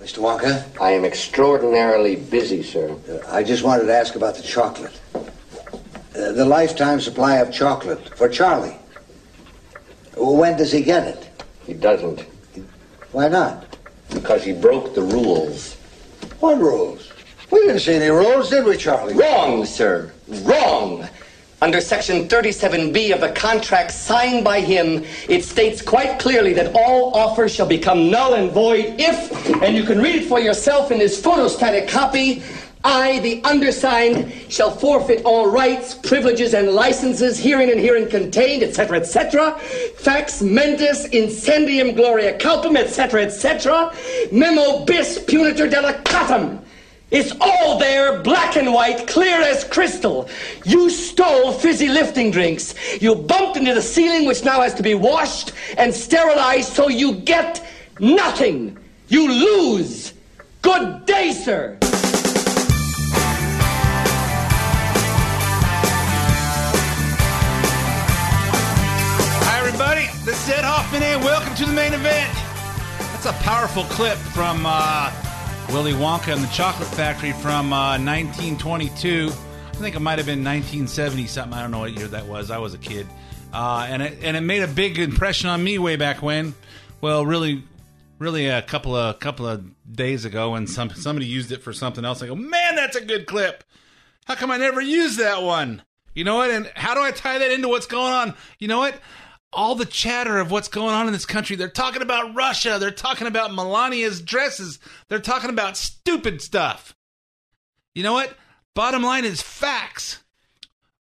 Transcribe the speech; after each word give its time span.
Mr. 0.00 0.18
Wonka, 0.18 0.64
I 0.80 0.92
am 0.92 1.04
extraordinarily 1.04 2.14
busy, 2.14 2.62
sir. 2.62 2.88
uh, 3.10 3.18
I 3.34 3.42
just 3.42 3.64
wanted 3.64 3.86
to 3.86 3.92
ask 3.96 4.14
about 4.14 4.36
the 4.36 4.44
chocolate. 4.44 4.96
Uh, 5.12 5.22
the 6.12 6.44
lifetime 6.44 7.00
supply 7.00 7.38
of 7.38 7.52
chocolate 7.52 8.16
for 8.16 8.28
Charlie. 8.28 8.76
When 10.16 10.56
does 10.56 10.70
he 10.70 10.82
get 10.82 11.08
it? 11.08 11.28
He 11.66 11.74
doesn't, 11.74 12.20
Why 13.10 13.26
not? 13.26 13.76
because 14.14 14.44
he 14.44 14.52
broke 14.52 14.94
the 14.94 15.02
rules. 15.02 15.74
What 16.38 16.60
rules? 16.60 17.12
We 17.50 17.58
didn't 17.62 17.80
see 17.80 17.94
any 17.94 18.08
rules, 18.10 18.50
did 18.50 18.66
we, 18.66 18.76
Charlie? 18.76 19.14
Wrong, 19.14 19.64
sir. 19.64 20.12
Wrong. 20.28 21.08
Under 21.60 21.80
Section 21.80 22.28
37B 22.28 23.12
of 23.12 23.20
the 23.20 23.32
contract 23.32 23.90
signed 23.90 24.44
by 24.44 24.60
him, 24.60 25.04
it 25.28 25.44
states 25.44 25.82
quite 25.82 26.20
clearly 26.20 26.52
that 26.52 26.72
all 26.72 27.16
offers 27.16 27.52
shall 27.52 27.66
become 27.66 28.10
null 28.10 28.34
and 28.34 28.52
void 28.52 28.94
if, 28.96 29.32
and 29.60 29.76
you 29.76 29.82
can 29.82 30.00
read 30.00 30.14
it 30.14 30.28
for 30.28 30.38
yourself 30.38 30.92
in 30.92 31.00
this 31.00 31.20
photostatic 31.20 31.88
copy, 31.88 32.44
I, 32.84 33.18
the 33.18 33.42
undersigned, 33.42 34.32
shall 34.48 34.70
forfeit 34.70 35.24
all 35.24 35.50
rights, 35.50 35.94
privileges, 35.94 36.54
and 36.54 36.68
licenses 36.68 37.40
herein 37.40 37.70
and 37.70 37.80
herein 37.80 38.08
contained, 38.08 38.62
etc., 38.62 39.00
etc. 39.00 39.58
Fax 39.96 40.40
mentis 40.40 41.08
incendium 41.08 41.96
gloria 41.96 42.38
culpum, 42.38 42.76
etc., 42.76 43.24
etc. 43.24 43.92
Memo 44.30 44.84
bis 44.84 45.18
punitor 45.18 45.68
delicatum. 45.68 46.62
It's 47.10 47.32
all 47.40 47.78
there, 47.78 48.20
black 48.20 48.56
and 48.56 48.70
white, 48.70 49.06
clear 49.06 49.40
as 49.40 49.64
crystal. 49.64 50.28
You 50.66 50.90
stole 50.90 51.52
fizzy 51.52 51.88
lifting 51.88 52.30
drinks. 52.30 52.74
You 53.00 53.14
bumped 53.14 53.56
into 53.56 53.72
the 53.72 53.80
ceiling, 53.80 54.26
which 54.26 54.44
now 54.44 54.60
has 54.60 54.74
to 54.74 54.82
be 54.82 54.94
washed 54.94 55.52
and 55.78 55.94
sterilized, 55.94 56.70
so 56.70 56.90
you 56.90 57.14
get 57.14 57.66
nothing. 57.98 58.76
You 59.08 59.26
lose. 59.26 60.12
Good 60.60 61.06
day, 61.06 61.32
sir. 61.32 61.78
Hi, 69.40 69.58
everybody. 69.60 70.08
This 70.26 70.46
is 70.46 70.52
Ed 70.52 70.64
Hoffman, 70.64 71.02
and 71.02 71.24
welcome 71.24 71.54
to 71.54 71.64
the 71.64 71.72
main 71.72 71.94
event. 71.94 72.34
That's 72.98 73.24
a 73.24 73.32
powerful 73.42 73.84
clip 73.84 74.18
from 74.18 74.66
uh, 74.66 75.10
Willy 75.70 75.92
Wonka 75.92 76.32
and 76.32 76.42
the 76.42 76.48
Chocolate 76.48 76.88
Factory 76.88 77.32
from 77.32 77.72
uh, 77.74 77.98
1922. 77.98 79.28
I 79.28 79.72
think 79.76 79.94
it 79.94 80.00
might 80.00 80.18
have 80.18 80.26
been 80.26 80.42
1970 80.42 81.26
something. 81.26 81.52
I 81.52 81.60
don't 81.60 81.70
know 81.70 81.80
what 81.80 81.92
year 81.92 82.08
that 82.08 82.26
was. 82.26 82.50
I 82.50 82.56
was 82.56 82.72
a 82.72 82.78
kid, 82.78 83.06
uh, 83.52 83.86
and 83.88 84.02
it 84.02 84.18
and 84.22 84.34
it 84.34 84.40
made 84.40 84.62
a 84.62 84.66
big 84.66 84.98
impression 84.98 85.50
on 85.50 85.62
me 85.62 85.78
way 85.78 85.96
back 85.96 86.22
when. 86.22 86.54
Well, 87.02 87.26
really, 87.26 87.64
really 88.18 88.46
a 88.46 88.62
couple 88.62 88.96
of 88.96 89.20
couple 89.20 89.46
of 89.46 89.64
days 89.94 90.24
ago, 90.24 90.52
when 90.52 90.66
some 90.66 90.88
somebody 90.90 91.26
used 91.26 91.52
it 91.52 91.62
for 91.62 91.74
something 91.74 92.04
else. 92.04 92.22
I 92.22 92.28
go, 92.28 92.34
man, 92.34 92.74
that's 92.74 92.96
a 92.96 93.04
good 93.04 93.26
clip. 93.26 93.62
How 94.24 94.36
come 94.36 94.50
I 94.50 94.56
never 94.56 94.80
used 94.80 95.18
that 95.18 95.42
one? 95.42 95.82
You 96.14 96.24
know 96.24 96.36
what? 96.36 96.50
And 96.50 96.70
how 96.74 96.94
do 96.94 97.02
I 97.02 97.10
tie 97.10 97.38
that 97.38 97.50
into 97.50 97.68
what's 97.68 97.86
going 97.86 98.12
on? 98.12 98.34
You 98.58 98.68
know 98.68 98.78
what? 98.78 98.98
All 99.52 99.74
the 99.74 99.86
chatter 99.86 100.38
of 100.38 100.50
what's 100.50 100.68
going 100.68 100.94
on 100.94 101.06
in 101.06 101.12
this 101.12 101.26
country. 101.26 101.56
They're 101.56 101.68
talking 101.68 102.02
about 102.02 102.34
Russia. 102.34 102.76
They're 102.78 102.90
talking 102.90 103.26
about 103.26 103.50
Melania's 103.50 104.20
dresses. 104.20 104.78
They're 105.08 105.18
talking 105.18 105.50
about 105.50 105.76
stupid 105.76 106.42
stuff. 106.42 106.94
You 107.94 108.02
know 108.02 108.12
what? 108.12 108.36
Bottom 108.74 109.02
line 109.02 109.24
is 109.24 109.42
facts. 109.42 110.22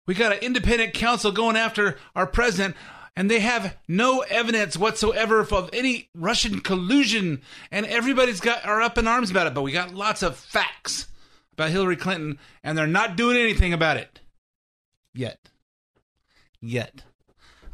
We 0.07 0.15
got 0.15 0.33
an 0.33 0.39
independent 0.39 0.95
counsel 0.95 1.33
going 1.33 1.57
after 1.57 1.99
our 2.15 2.27
president, 2.27 2.77
and 3.17 3.31
they 3.31 3.41
have 3.41 3.77
no 3.89 4.21
evidence 4.21 4.77
whatsoever 4.77 5.41
of 5.41 5.71
any 5.73 6.09
Russian 6.15 6.61
collusion, 6.61 7.43
and 7.73 7.85
everybody's 7.87 8.41
got 8.41 8.65
are 8.65 8.81
up 8.81 8.97
in 8.97 9.09
arms 9.09 9.31
about 9.31 9.49
it. 9.49 9.55
But 9.55 9.63
we 9.63 9.73
got 9.73 9.93
lots 9.93 10.23
of 10.23 10.37
facts 10.37 11.09
about 11.53 11.71
Hillary 11.71 11.97
Clinton, 11.97 12.39
and 12.63 12.79
they're 12.79 12.87
not 12.87 13.17
doing 13.17 13.37
anything 13.37 13.73
about 13.73 13.97
it 13.97 14.21
yet. 15.13 15.51
Yet. 16.61 17.03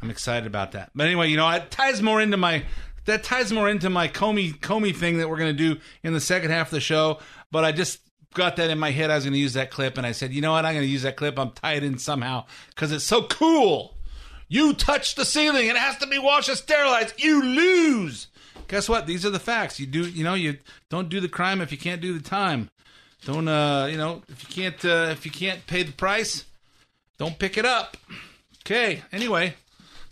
I'm 0.03 0.09
excited 0.09 0.45
about 0.45 0.73
that. 0.73 0.91
But 0.93 1.05
anyway, 1.05 1.29
you 1.29 1.37
know, 1.37 1.49
it 1.49 1.71
ties 1.71 2.01
more 2.01 2.19
into 2.19 2.35
my 2.35 2.65
that 3.05 3.23
ties 3.23 3.53
more 3.53 3.69
into 3.69 3.89
my 3.89 4.09
Comey 4.09 4.53
Comey 4.59 4.93
thing 4.93 5.17
that 5.17 5.29
we're 5.29 5.37
going 5.37 5.55
to 5.55 5.75
do 5.75 5.79
in 6.03 6.11
the 6.11 6.19
second 6.19 6.51
half 6.51 6.67
of 6.67 6.71
the 6.71 6.81
show. 6.81 7.19
But 7.51 7.63
I 7.63 7.71
just 7.71 7.99
got 8.33 8.57
that 8.57 8.69
in 8.69 8.77
my 8.77 8.91
head. 8.91 9.09
I 9.09 9.15
was 9.15 9.23
going 9.23 9.33
to 9.33 9.39
use 9.39 9.53
that 9.53 9.71
clip, 9.71 9.97
and 9.97 10.05
I 10.05 10.11
said, 10.11 10.33
you 10.33 10.41
know 10.41 10.51
what? 10.51 10.65
I'm 10.65 10.73
going 10.73 10.85
to 10.85 10.91
use 10.91 11.03
that 11.03 11.15
clip. 11.15 11.39
I'm 11.39 11.51
tied 11.51 11.83
in 11.83 11.97
somehow 11.99 12.45
because 12.69 12.91
it's 12.91 13.05
so 13.05 13.23
cool. 13.23 13.95
You 14.49 14.73
touch 14.73 15.15
the 15.15 15.23
ceiling, 15.23 15.67
it 15.67 15.77
has 15.77 15.97
to 15.99 16.07
be 16.07 16.19
washed 16.19 16.49
and 16.49 16.57
sterilized. 16.57 17.23
You 17.23 17.41
lose. 17.41 18.27
Guess 18.67 18.89
what? 18.89 19.07
These 19.07 19.25
are 19.25 19.29
the 19.29 19.39
facts. 19.39 19.79
You 19.79 19.85
do, 19.85 20.01
you 20.01 20.25
know, 20.25 20.33
you 20.33 20.57
don't 20.89 21.07
do 21.07 21.21
the 21.21 21.29
crime 21.29 21.61
if 21.61 21.71
you 21.71 21.77
can't 21.77 22.01
do 22.01 22.17
the 22.17 22.23
time. 22.23 22.69
Don't, 23.25 23.47
uh, 23.47 23.87
you 23.89 23.97
know, 23.97 24.21
if 24.27 24.43
you 24.43 24.63
can't, 24.63 24.85
uh, 24.85 25.11
if 25.11 25.25
you 25.25 25.31
can't 25.31 25.65
pay 25.65 25.83
the 25.83 25.93
price, 25.93 26.43
don't 27.17 27.39
pick 27.39 27.57
it 27.57 27.65
up. 27.65 27.95
Okay. 28.65 29.01
Anyway, 29.11 29.55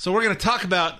so 0.02 0.12
we're 0.12 0.24
going 0.24 0.36
to 0.36 0.44
talk 0.44 0.64
about 0.64 1.00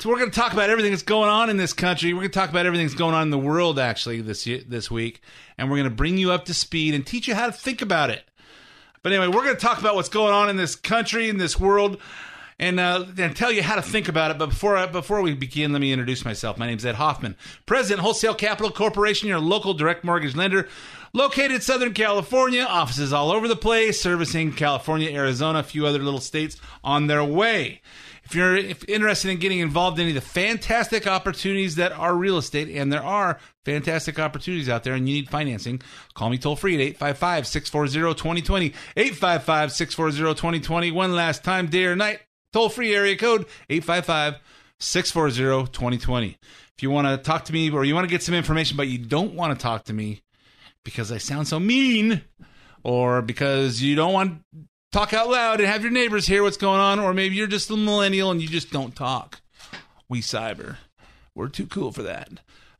so 0.00 0.08
we're 0.08 0.18
going 0.18 0.32
to 0.32 0.36
talk 0.36 0.52
about 0.52 0.68
everything 0.68 0.90
that's 0.90 1.04
going 1.04 1.28
on 1.28 1.48
in 1.48 1.58
this 1.58 1.72
country. 1.72 2.12
We're 2.12 2.22
going 2.22 2.32
to 2.32 2.38
talk 2.40 2.50
about 2.50 2.66
everything 2.66 2.88
that's 2.88 2.98
going 2.98 3.14
on 3.14 3.22
in 3.22 3.30
the 3.30 3.38
world 3.38 3.78
actually 3.78 4.20
this 4.20 4.48
year, 4.48 4.62
this 4.66 4.90
week, 4.90 5.20
and 5.56 5.70
we're 5.70 5.76
going 5.76 5.88
to 5.88 5.94
bring 5.94 6.18
you 6.18 6.32
up 6.32 6.46
to 6.46 6.54
speed 6.54 6.92
and 6.92 7.06
teach 7.06 7.28
you 7.28 7.36
how 7.36 7.46
to 7.46 7.52
think 7.52 7.82
about 7.82 8.10
it. 8.10 8.24
But 9.04 9.12
anyway, 9.12 9.28
we're 9.28 9.44
going 9.44 9.54
to 9.54 9.60
talk 9.60 9.78
about 9.78 9.94
what's 9.94 10.08
going 10.08 10.34
on 10.34 10.50
in 10.50 10.56
this 10.56 10.74
country, 10.74 11.28
in 11.28 11.38
this 11.38 11.60
world, 11.60 11.98
and, 12.58 12.80
uh, 12.80 13.04
and 13.16 13.36
tell 13.36 13.52
you 13.52 13.62
how 13.62 13.76
to 13.76 13.82
think 13.82 14.08
about 14.08 14.32
it. 14.32 14.38
But 14.38 14.48
before 14.48 14.76
I, 14.76 14.86
before 14.86 15.22
we 15.22 15.34
begin, 15.34 15.70
let 15.70 15.80
me 15.80 15.92
introduce 15.92 16.24
myself. 16.24 16.58
My 16.58 16.66
name 16.66 16.78
is 16.78 16.84
Ed 16.84 16.96
Hoffman, 16.96 17.36
President, 17.64 18.00
Wholesale 18.00 18.34
Capital 18.34 18.72
Corporation, 18.72 19.28
your 19.28 19.38
local 19.38 19.72
direct 19.72 20.02
mortgage 20.02 20.34
lender, 20.34 20.66
located 21.12 21.52
in 21.52 21.60
Southern 21.60 21.94
California. 21.94 22.64
Offices 22.64 23.12
all 23.12 23.30
over 23.30 23.46
the 23.46 23.54
place, 23.54 24.00
servicing 24.00 24.52
California, 24.52 25.12
Arizona, 25.12 25.60
a 25.60 25.62
few 25.62 25.86
other 25.86 26.00
little 26.00 26.18
states 26.18 26.56
on 26.82 27.06
their 27.06 27.22
way. 27.22 27.80
If 28.32 28.36
you're 28.36 28.56
interested 28.88 29.30
in 29.30 29.38
getting 29.40 29.58
involved 29.58 29.98
in 29.98 30.06
any 30.06 30.16
of 30.16 30.24
the 30.24 30.26
fantastic 30.26 31.06
opportunities 31.06 31.74
that 31.74 31.92
are 31.92 32.16
real 32.16 32.38
estate, 32.38 32.70
and 32.70 32.90
there 32.90 33.02
are 33.02 33.38
fantastic 33.66 34.18
opportunities 34.18 34.70
out 34.70 34.84
there, 34.84 34.94
and 34.94 35.06
you 35.06 35.16
need 35.16 35.28
financing, 35.28 35.82
call 36.14 36.30
me 36.30 36.38
toll 36.38 36.56
free 36.56 36.74
at 36.76 36.80
855 36.80 37.46
640 37.46 38.14
2020. 38.14 38.66
855 38.96 39.72
640 39.72 40.34
2020. 40.34 40.90
One 40.92 41.14
last 41.14 41.44
time, 41.44 41.66
day 41.66 41.84
or 41.84 41.94
night, 41.94 42.20
toll 42.54 42.70
free 42.70 42.94
area 42.94 43.18
code 43.18 43.44
855 43.68 44.40
640 44.78 45.70
2020. 45.70 46.38
If 46.74 46.82
you 46.82 46.90
want 46.90 47.08
to 47.08 47.18
talk 47.18 47.44
to 47.44 47.52
me 47.52 47.70
or 47.70 47.84
you 47.84 47.94
want 47.94 48.08
to 48.08 48.10
get 48.10 48.22
some 48.22 48.34
information, 48.34 48.78
but 48.78 48.88
you 48.88 48.96
don't 48.96 49.34
want 49.34 49.54
to 49.54 49.62
talk 49.62 49.84
to 49.84 49.92
me 49.92 50.22
because 50.86 51.12
I 51.12 51.18
sound 51.18 51.48
so 51.48 51.60
mean, 51.60 52.22
or 52.82 53.20
because 53.20 53.82
you 53.82 53.94
don't 53.94 54.14
want 54.14 54.42
talk 54.92 55.12
out 55.14 55.28
loud 55.28 55.60
and 55.60 55.68
have 55.68 55.82
your 55.82 55.90
neighbors 55.90 56.26
hear 56.26 56.42
what's 56.42 56.56
going 56.56 56.78
on, 56.78 57.00
or 57.00 57.12
maybe 57.12 57.34
you're 57.34 57.46
just 57.46 57.70
a 57.70 57.76
millennial 57.76 58.30
and 58.30 58.40
you 58.40 58.46
just 58.46 58.70
don't 58.70 58.94
talk. 58.94 59.40
We 60.08 60.20
cyber. 60.20 60.76
We're 61.34 61.48
too 61.48 61.66
cool 61.66 61.90
for 61.90 62.02
that. 62.02 62.28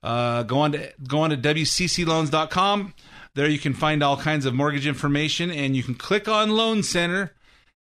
Uh, 0.03 0.43
go 0.43 0.59
on 0.59 0.73
to 0.73 0.93
go 1.09 1.21
on 1.21 1.31
to 1.31 1.37
wccloans.com. 1.37 2.95
There 3.35 3.49
you 3.49 3.59
can 3.59 3.73
find 3.73 4.03
all 4.03 4.19
kinds 4.19 4.45
of 4.45 4.53
mortgage 4.53 4.87
information, 4.87 5.51
and 5.51 5.75
you 5.75 5.83
can 5.83 5.95
click 5.95 6.29
on 6.29 6.51
Loan 6.51 6.83
Center, 6.83 7.33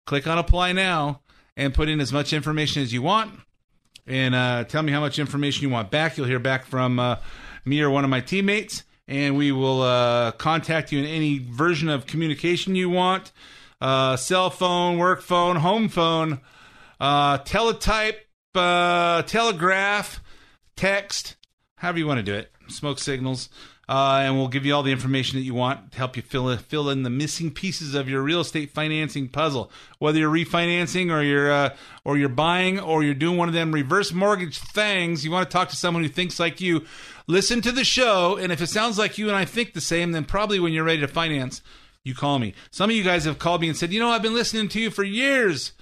click 0.05 0.27
on 0.27 0.37
Apply 0.37 0.73
Now, 0.73 1.21
and 1.55 1.73
put 1.73 1.87
in 1.87 2.01
as 2.01 2.11
much 2.11 2.33
information 2.33 2.83
as 2.83 2.91
you 2.91 3.01
want, 3.01 3.39
and 4.05 4.35
uh, 4.35 4.65
tell 4.65 4.83
me 4.83 4.91
how 4.91 4.99
much 4.99 5.19
information 5.19 5.63
you 5.63 5.69
want 5.69 5.89
back. 5.89 6.17
You'll 6.17 6.27
hear 6.27 6.39
back 6.39 6.65
from 6.65 6.99
uh, 6.99 7.17
me 7.63 7.79
or 7.81 7.89
one 7.89 8.03
of 8.03 8.09
my 8.09 8.19
teammates, 8.19 8.83
and 9.07 9.37
we 9.37 9.53
will 9.53 9.83
uh, 9.83 10.31
contact 10.33 10.91
you 10.91 10.99
in 10.99 11.05
any 11.05 11.37
version 11.37 11.87
of 11.87 12.07
communication 12.07 12.75
you 12.75 12.89
want 12.89 13.31
uh, 13.81 14.15
cell 14.15 14.49
phone, 14.49 14.97
work 14.97 15.21
phone, 15.21 15.57
home 15.57 15.89
phone, 15.89 16.41
uh, 16.99 17.37
teletype, 17.39 18.27
uh, 18.55 19.21
telegraph, 19.23 20.21
text, 20.75 21.35
however 21.77 21.99
you 21.99 22.07
want 22.07 22.17
to 22.19 22.23
do 22.23 22.33
it. 22.33 22.51
Smoke 22.69 22.99
signals, 22.99 23.49
uh, 23.87 24.19
and 24.23 24.35
we'll 24.35 24.49
give 24.49 24.65
you 24.65 24.75
all 24.75 24.83
the 24.83 24.91
information 24.91 25.39
that 25.39 25.45
you 25.45 25.53
want 25.53 25.91
to 25.91 25.97
help 25.97 26.17
you 26.17 26.21
fill 26.21 26.49
in, 26.49 26.57
fill 26.57 26.89
in 26.89 27.03
the 27.03 27.09
missing 27.09 27.49
pieces 27.49 27.95
of 27.95 28.09
your 28.09 28.21
real 28.21 28.41
estate 28.41 28.71
financing 28.71 29.29
puzzle. 29.29 29.71
Whether 29.99 30.19
you're 30.19 30.33
refinancing 30.33 31.09
or 31.09 31.23
you're 31.23 31.49
uh, 31.49 31.75
or 32.03 32.17
you're 32.17 32.27
buying 32.27 32.79
or 32.79 33.03
you're 33.03 33.13
doing 33.13 33.37
one 33.37 33.47
of 33.47 33.53
them 33.53 33.71
reverse 33.71 34.11
mortgage 34.11 34.57
things, 34.57 35.23
you 35.23 35.31
want 35.31 35.49
to 35.49 35.53
talk 35.53 35.69
to 35.69 35.77
someone 35.77 36.03
who 36.03 36.09
thinks 36.09 36.39
like 36.39 36.59
you. 36.59 36.83
Listen 37.27 37.61
to 37.61 37.71
the 37.71 37.85
show, 37.85 38.35
and 38.35 38.51
if 38.51 38.61
it 38.61 38.67
sounds 38.67 38.97
like 38.97 39.17
you 39.17 39.27
and 39.27 39.35
I 39.37 39.45
think 39.45 39.73
the 39.73 39.81
same, 39.81 40.11
then 40.11 40.25
probably 40.25 40.59
when 40.59 40.73
you're 40.73 40.83
ready 40.83 41.01
to 41.01 41.07
finance, 41.07 41.61
you 42.07 42.15
call 42.15 42.39
me. 42.39 42.53
Some 42.71 42.89
of 42.89 42.95
you 42.95 43.03
guys 43.03 43.25
have 43.25 43.39
called 43.39 43.61
me 43.61 43.67
and 43.67 43.77
said, 43.77 43.93
you 43.93 43.99
know, 43.99 44.09
I've 44.09 44.21
been 44.21 44.33
listening 44.33 44.69
to 44.69 44.79
you 44.79 44.89
for 44.89 45.03
years. 45.03 45.73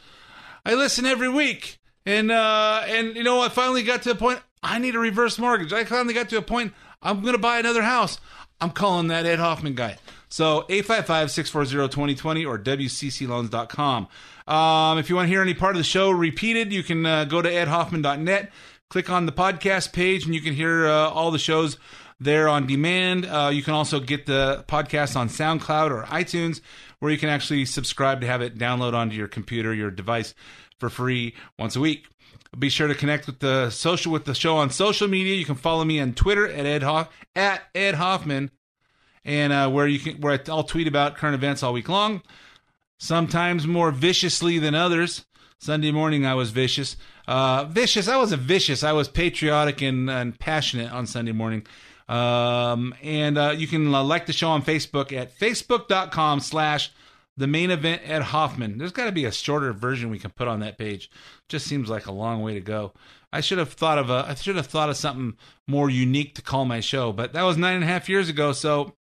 I 0.65 0.73
listen 0.73 1.05
every 1.05 1.29
week. 1.29 1.79
And 2.05 2.31
uh, 2.31 2.83
and 2.87 3.15
you 3.15 3.23
know, 3.23 3.41
I 3.41 3.49
finally 3.49 3.83
got 3.83 4.03
to 4.03 4.11
a 4.11 4.15
point. 4.15 4.39
I 4.61 4.79
need 4.79 4.95
a 4.95 4.99
reverse 4.99 5.39
mortgage. 5.39 5.73
I 5.73 5.85
finally 5.85 6.13
got 6.13 6.29
to 6.29 6.37
a 6.37 6.41
point. 6.41 6.73
I'm 7.01 7.23
to 7.23 7.37
buy 7.37 7.59
another 7.59 7.83
house. 7.83 8.19
I'm 8.59 8.71
calling 8.71 9.07
that 9.07 9.25
Ed 9.25 9.39
Hoffman 9.39 9.75
guy. 9.75 9.97
So 10.29 10.65
855-640-2020 10.69 12.47
or 12.47 12.57
wccloans.com. 12.57 14.07
Um, 14.47 14.97
if 14.97 15.09
you 15.09 15.15
want 15.15 15.25
to 15.25 15.29
hear 15.29 15.41
any 15.41 15.53
part 15.53 15.75
of 15.75 15.79
the 15.79 15.83
show 15.83 16.11
repeated, 16.11 16.71
you 16.71 16.83
can 16.83 17.05
uh, 17.05 17.25
go 17.25 17.41
to 17.41 17.49
edhoffman.net, 17.49 18.51
click 18.89 19.09
on 19.09 19.25
the 19.25 19.31
podcast 19.31 19.93
page, 19.93 20.25
and 20.25 20.35
you 20.35 20.41
can 20.41 20.53
hear 20.53 20.87
uh, 20.87 21.09
all 21.09 21.31
the 21.31 21.39
shows 21.39 21.77
there 22.19 22.47
on 22.47 22.67
demand. 22.67 23.25
Uh, 23.25 23.49
you 23.51 23.63
can 23.63 23.73
also 23.73 23.99
get 23.99 24.25
the 24.25 24.63
podcast 24.67 25.15
on 25.15 25.29
SoundCloud 25.29 25.91
or 25.91 26.03
iTunes, 26.03 26.61
where 26.99 27.11
you 27.11 27.17
can 27.17 27.29
actually 27.29 27.65
subscribe 27.65 28.21
to 28.21 28.27
have 28.27 28.41
it 28.41 28.57
download 28.57 28.93
onto 28.93 29.15
your 29.15 29.27
computer, 29.27 29.73
your 29.73 29.91
device 29.91 30.33
for 30.79 30.89
free 30.89 31.35
once 31.59 31.75
a 31.75 31.79
week. 31.79 32.05
Be 32.57 32.69
sure 32.69 32.87
to 32.87 32.95
connect 32.95 33.27
with 33.27 33.39
the 33.39 33.69
social 33.69 34.13
with 34.13 34.25
the 34.25 34.33
show 34.33 34.57
on 34.57 34.69
social 34.69 35.07
media. 35.07 35.35
You 35.35 35.45
can 35.45 35.55
follow 35.55 35.83
me 35.83 35.99
on 35.99 36.13
Twitter 36.13 36.47
at 36.47 36.65
Ed 36.65 36.83
Hoff, 36.83 37.09
at 37.35 37.63
Ed 37.75 37.95
Hoffman, 37.95 38.49
and 39.25 39.51
uh, 39.51 39.69
where 39.69 39.87
you 39.87 39.99
can 39.99 40.21
where 40.21 40.39
I'll 40.47 40.63
tweet 40.63 40.87
about 40.87 41.17
current 41.17 41.35
events 41.35 41.63
all 41.63 41.73
week 41.73 41.89
long. 41.89 42.21
Sometimes 42.97 43.67
more 43.67 43.91
viciously 43.91 44.57
than 44.57 44.73
others. 44.73 45.25
Sunday 45.59 45.91
morning 45.91 46.25
I 46.25 46.35
was 46.35 46.51
vicious. 46.51 46.95
Uh, 47.27 47.65
vicious. 47.65 48.07
I 48.07 48.17
wasn't 48.17 48.43
vicious. 48.43 48.83
I 48.83 48.93
was 48.93 49.09
patriotic 49.09 49.81
and, 49.81 50.09
and 50.09 50.37
passionate 50.39 50.91
on 50.91 51.07
Sunday 51.07 51.31
morning. 51.33 51.65
Um, 52.07 52.93
and 53.01 53.37
uh, 53.37 53.55
you 53.57 53.67
can 53.67 53.93
uh, 53.93 54.03
like 54.03 54.25
the 54.25 54.33
show 54.33 54.49
on 54.49 54.61
Facebook 54.61 55.11
at 55.11 55.37
facebook.com 55.37 56.39
slash 56.39 56.91
the 57.37 57.47
main 57.47 57.71
event 57.71 58.03
at 58.03 58.21
Hoffman. 58.21 58.77
There's 58.77 58.91
got 58.91 59.05
to 59.05 59.11
be 59.11 59.25
a 59.25 59.31
shorter 59.31 59.73
version 59.73 60.09
we 60.09 60.19
can 60.19 60.31
put 60.31 60.47
on 60.47 60.59
that 60.61 60.77
page. 60.77 61.09
Just 61.49 61.67
seems 61.67 61.89
like 61.89 62.05
a 62.05 62.11
long 62.11 62.41
way 62.41 62.53
to 62.53 62.61
go. 62.61 62.93
I 63.33 63.41
should 63.41 63.57
have 63.57 63.73
thought 63.73 63.97
of 63.97 64.09
a 64.09 64.25
I 64.29 64.35
should 64.35 64.55
have 64.55 64.67
thought 64.67 64.89
of 64.89 64.95
something 64.95 65.35
more 65.67 65.89
unique 65.89 66.35
to 66.35 66.41
call 66.41 66.63
my 66.63 66.79
show, 66.79 67.11
but 67.11 67.33
that 67.33 67.43
was 67.43 67.57
nine 67.57 67.75
and 67.75 67.83
a 67.83 67.87
half 67.87 68.07
years 68.07 68.29
ago, 68.29 68.53
so 68.53 68.93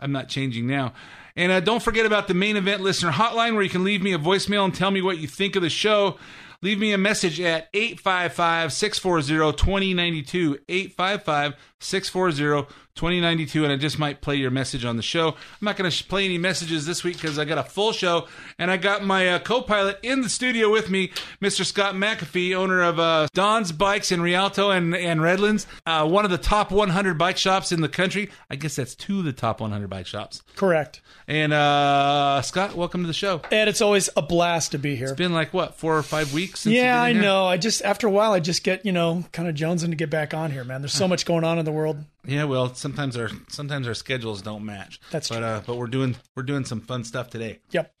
I'm 0.00 0.12
not 0.12 0.28
changing 0.28 0.66
now. 0.66 0.92
And 1.36 1.52
uh, 1.52 1.60
don't 1.60 1.82
forget 1.82 2.06
about 2.06 2.26
the 2.26 2.34
main 2.34 2.56
event 2.56 2.80
listener 2.80 3.12
hotline 3.12 3.54
where 3.54 3.62
you 3.62 3.70
can 3.70 3.84
leave 3.84 4.02
me 4.02 4.12
a 4.12 4.18
voicemail 4.18 4.64
and 4.64 4.74
tell 4.74 4.90
me 4.90 5.02
what 5.02 5.18
you 5.18 5.28
think 5.28 5.54
of 5.54 5.62
the 5.62 5.70
show. 5.70 6.18
Leave 6.62 6.78
me 6.78 6.92
a 6.92 6.98
message 6.98 7.40
at 7.40 7.68
855 7.72 8.72
640 8.72 9.56
2092. 9.56 10.58
855 10.68 11.54
640 11.80 12.68
2092. 12.94 13.64
And 13.64 13.72
I 13.72 13.76
just 13.76 13.98
might 13.98 14.20
play 14.20 14.36
your 14.36 14.50
message 14.50 14.84
on 14.84 14.96
the 14.96 15.02
show. 15.02 15.28
I'm 15.28 15.36
not 15.62 15.76
going 15.76 15.90
to 15.90 16.04
play 16.04 16.24
any 16.24 16.38
messages 16.38 16.86
this 16.86 17.02
week 17.02 17.16
because 17.16 17.38
I 17.38 17.44
got 17.44 17.58
a 17.58 17.62
full 17.62 17.92
show. 17.92 18.28
And 18.58 18.70
I 18.70 18.76
got 18.76 19.04
my 19.04 19.28
uh, 19.28 19.38
co 19.38 19.62
pilot 19.62 19.98
in 20.02 20.20
the 20.20 20.28
studio 20.28 20.70
with 20.70 20.90
me, 20.90 21.08
Mr. 21.40 21.64
Scott 21.64 21.94
McAfee, 21.94 22.54
owner 22.54 22.82
of 22.82 22.98
uh, 22.98 23.28
Don's 23.32 23.72
Bikes 23.72 24.12
in 24.12 24.20
Rialto 24.20 24.70
and, 24.70 24.94
and 24.94 25.22
Redlands, 25.22 25.66
uh, 25.86 26.06
one 26.06 26.24
of 26.24 26.30
the 26.30 26.38
top 26.38 26.70
100 26.70 27.16
bike 27.16 27.38
shops 27.38 27.72
in 27.72 27.80
the 27.80 27.88
country. 27.88 28.30
I 28.50 28.56
guess 28.56 28.76
that's 28.76 28.94
two 28.94 29.20
of 29.20 29.24
the 29.24 29.32
top 29.32 29.60
100 29.60 29.88
bike 29.88 30.06
shops. 30.06 30.42
Correct. 30.56 31.00
And 31.26 31.52
uh, 31.52 32.42
Scott, 32.42 32.74
welcome 32.74 33.02
to 33.02 33.06
the 33.06 33.12
show. 33.12 33.40
And 33.52 33.70
it's 33.70 33.80
always 33.80 34.10
a 34.16 34.22
blast 34.22 34.72
to 34.72 34.78
be 34.78 34.96
here. 34.96 35.06
It's 35.06 35.16
been 35.16 35.32
like, 35.32 35.54
what, 35.54 35.76
four 35.76 35.96
or 35.96 36.02
five 36.02 36.34
weeks? 36.34 36.60
Since 36.60 36.74
yeah, 36.74 37.00
I 37.00 37.08
you've 37.08 37.14
been 37.14 37.22
here? 37.22 37.30
know. 37.30 37.46
I 37.46 37.56
just 37.56 37.82
after 37.82 38.08
a 38.08 38.10
while, 38.10 38.32
I 38.32 38.40
just 38.40 38.64
get 38.64 38.84
you 38.84 38.90
know 38.90 39.24
kind 39.32 39.48
of 39.48 39.54
jonesing 39.54 39.90
to 39.90 39.96
get 39.96 40.10
back 40.10 40.34
on 40.34 40.50
here, 40.50 40.64
man. 40.64 40.82
There's 40.82 40.92
so 40.92 41.06
much 41.06 41.24
going 41.24 41.44
on 41.44 41.58
in 41.58 41.64
the 41.64 41.69
world. 41.72 42.04
Yeah, 42.26 42.44
well, 42.44 42.74
sometimes 42.74 43.16
our 43.16 43.30
sometimes 43.48 43.86
our 43.86 43.94
schedules 43.94 44.42
don't 44.42 44.64
match. 44.64 45.00
That's 45.10 45.28
but, 45.28 45.38
true. 45.38 45.46
Uh, 45.46 45.62
but 45.66 45.76
we're 45.76 45.86
doing 45.86 46.16
we're 46.36 46.42
doing 46.42 46.64
some 46.64 46.80
fun 46.80 47.04
stuff 47.04 47.30
today. 47.30 47.60
Yep. 47.70 47.92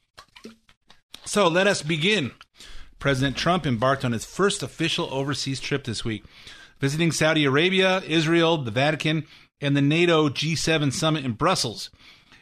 So 1.24 1.48
let 1.48 1.66
us 1.66 1.82
begin. 1.82 2.32
President 2.98 3.36
Trump 3.36 3.66
embarked 3.66 4.04
on 4.04 4.12
his 4.12 4.24
first 4.24 4.62
official 4.62 5.12
overseas 5.12 5.58
trip 5.58 5.84
this 5.84 6.04
week, 6.04 6.24
visiting 6.78 7.12
Saudi 7.12 7.44
Arabia, 7.44 8.02
Israel, 8.06 8.58
the 8.58 8.70
Vatican, 8.70 9.26
and 9.60 9.76
the 9.76 9.82
NATO 9.82 10.28
G7 10.28 10.92
summit 10.92 11.24
in 11.24 11.32
Brussels. 11.32 11.90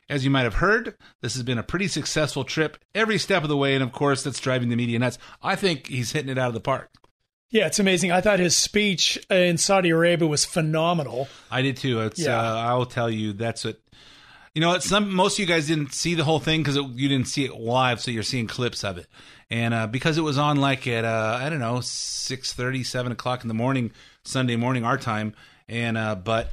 As 0.08 0.24
you 0.24 0.31
might 0.31 0.44
have 0.44 0.54
heard, 0.54 0.96
this 1.20 1.34
has 1.34 1.42
been 1.42 1.58
a 1.58 1.62
pretty 1.62 1.86
successful 1.86 2.42
trip 2.42 2.78
every 2.94 3.19
step 3.19 3.42
of 3.42 3.48
the 3.48 3.56
way, 3.56 3.74
and 3.74 3.84
of 3.84 3.92
course, 3.92 4.22
that's 4.22 4.40
driving 4.40 4.70
the 4.70 4.76
media 4.76 4.98
nuts. 4.98 5.19
I 5.42 5.54
think 5.54 5.86
he's 5.88 6.12
hitting 6.12 6.31
it 6.31 6.38
out 6.38 6.48
of 6.48 6.54
the 6.54 6.60
park. 6.60 6.90
Yeah, 7.50 7.66
it's 7.66 7.78
amazing. 7.78 8.12
I 8.12 8.20
thought 8.20 8.38
his 8.40 8.56
speech 8.56 9.18
in 9.30 9.56
Saudi 9.56 9.88
Arabia 9.90 10.28
was 10.28 10.44
phenomenal. 10.44 11.28
I 11.50 11.62
did 11.62 11.78
too. 11.78 12.00
It's, 12.02 12.18
Yeah. 12.18 12.38
uh, 12.38 12.56
I'll 12.56 12.86
tell 12.86 13.10
you, 13.10 13.32
that's 13.32 13.64
what. 13.64 13.78
You 14.54 14.60
know, 14.62 14.68
what, 14.70 14.82
some 14.82 15.14
most 15.14 15.34
of 15.34 15.40
you 15.40 15.46
guys 15.46 15.68
didn't 15.68 15.92
see 15.94 16.14
the 16.14 16.24
whole 16.24 16.40
thing 16.40 16.62
because 16.62 16.76
you 16.76 17.08
didn't 17.08 17.28
see 17.28 17.44
it 17.44 17.54
live, 17.54 18.00
so 18.00 18.10
you're 18.10 18.22
seeing 18.24 18.46
clips 18.48 18.82
of 18.82 18.98
it. 18.98 19.06
And 19.50 19.72
uh, 19.72 19.86
because 19.86 20.18
it 20.18 20.22
was 20.22 20.36
on 20.36 20.56
like 20.56 20.86
at 20.88 21.04
uh, 21.04 21.38
I 21.40 21.48
don't 21.48 21.60
know 21.60 21.80
six 21.80 22.52
thirty, 22.52 22.82
seven 22.82 23.12
o'clock 23.12 23.42
in 23.42 23.48
the 23.48 23.54
morning, 23.54 23.92
Sunday 24.24 24.56
morning 24.56 24.84
our 24.84 24.98
time, 24.98 25.34
and 25.68 25.96
uh, 25.96 26.16
but 26.16 26.50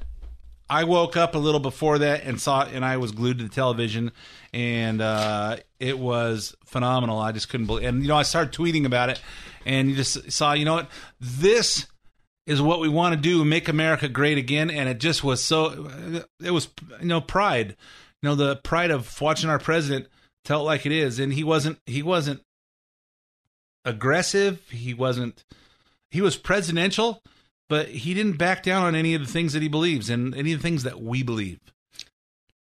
I 0.70 0.84
woke 0.84 1.18
up 1.18 1.34
a 1.36 1.40
little 1.40 1.60
before 1.60 1.98
that 2.00 2.24
and 2.26 2.40
saw 2.40 2.64
it, 2.64 2.74
and 2.74 2.86
I 2.86 2.98
was 2.98 3.12
glued 3.12 3.40
to 3.40 3.44
the 3.46 3.50
television, 3.50 4.12
and 4.56 5.02
uh, 5.02 5.58
it 5.82 6.00
was 6.00 6.56
phenomenal. 6.64 7.20
I 7.20 7.34
just 7.34 7.50
couldn't 7.50 7.66
believe. 7.68 7.90
And 7.90 8.02
you 8.02 8.08
know, 8.08 8.16
I 8.16 8.24
started 8.24 8.54
tweeting 8.54 8.86
about 8.86 9.10
it, 9.10 9.22
and 9.66 9.90
you 9.90 9.98
just 9.98 10.32
saw, 10.32 10.54
you 10.54 10.64
know 10.64 10.76
what, 10.76 10.90
this 11.20 11.88
is 12.48 12.62
what 12.62 12.80
we 12.80 12.88
want 12.88 13.14
to 13.14 13.20
do, 13.22 13.44
make 13.44 13.68
America 13.68 14.08
great 14.08 14.38
again. 14.38 14.72
And 14.72 14.88
it 14.88 15.00
just 15.00 15.26
was 15.26 15.44
so. 15.44 15.90
It 16.42 16.52
was 16.52 16.70
you 17.02 17.08
know 17.08 17.20
pride, 17.20 17.76
you 18.22 18.30
know 18.30 18.36
the 18.36 18.56
pride 18.56 18.92
of 18.92 19.20
watching 19.20 19.50
our 19.50 19.60
president 19.60 20.08
tell 20.46 20.62
it 20.62 20.64
like 20.64 20.86
it 20.86 20.94
is, 20.94 21.20
and 21.20 21.34
he 21.34 21.44
wasn't. 21.44 21.78
He 21.86 22.02
wasn't 22.02 22.42
aggressive. 23.84 24.62
He 24.70 24.94
wasn't. 24.94 25.44
He 26.12 26.22
was 26.22 26.38
presidential, 26.38 27.22
but 27.68 27.90
he 27.90 28.14
didn't 28.14 28.38
back 28.38 28.64
down 28.64 28.84
on 28.84 28.96
any 28.96 29.16
of 29.16 29.22
the 29.22 29.32
things 29.32 29.52
that 29.52 29.62
he 29.62 29.68
believes 29.68 30.10
and 30.10 30.34
any 30.34 30.54
of 30.54 30.60
the 30.60 30.64
things 30.64 30.84
that 30.84 31.02
we 31.02 31.24
believe. 31.24 31.60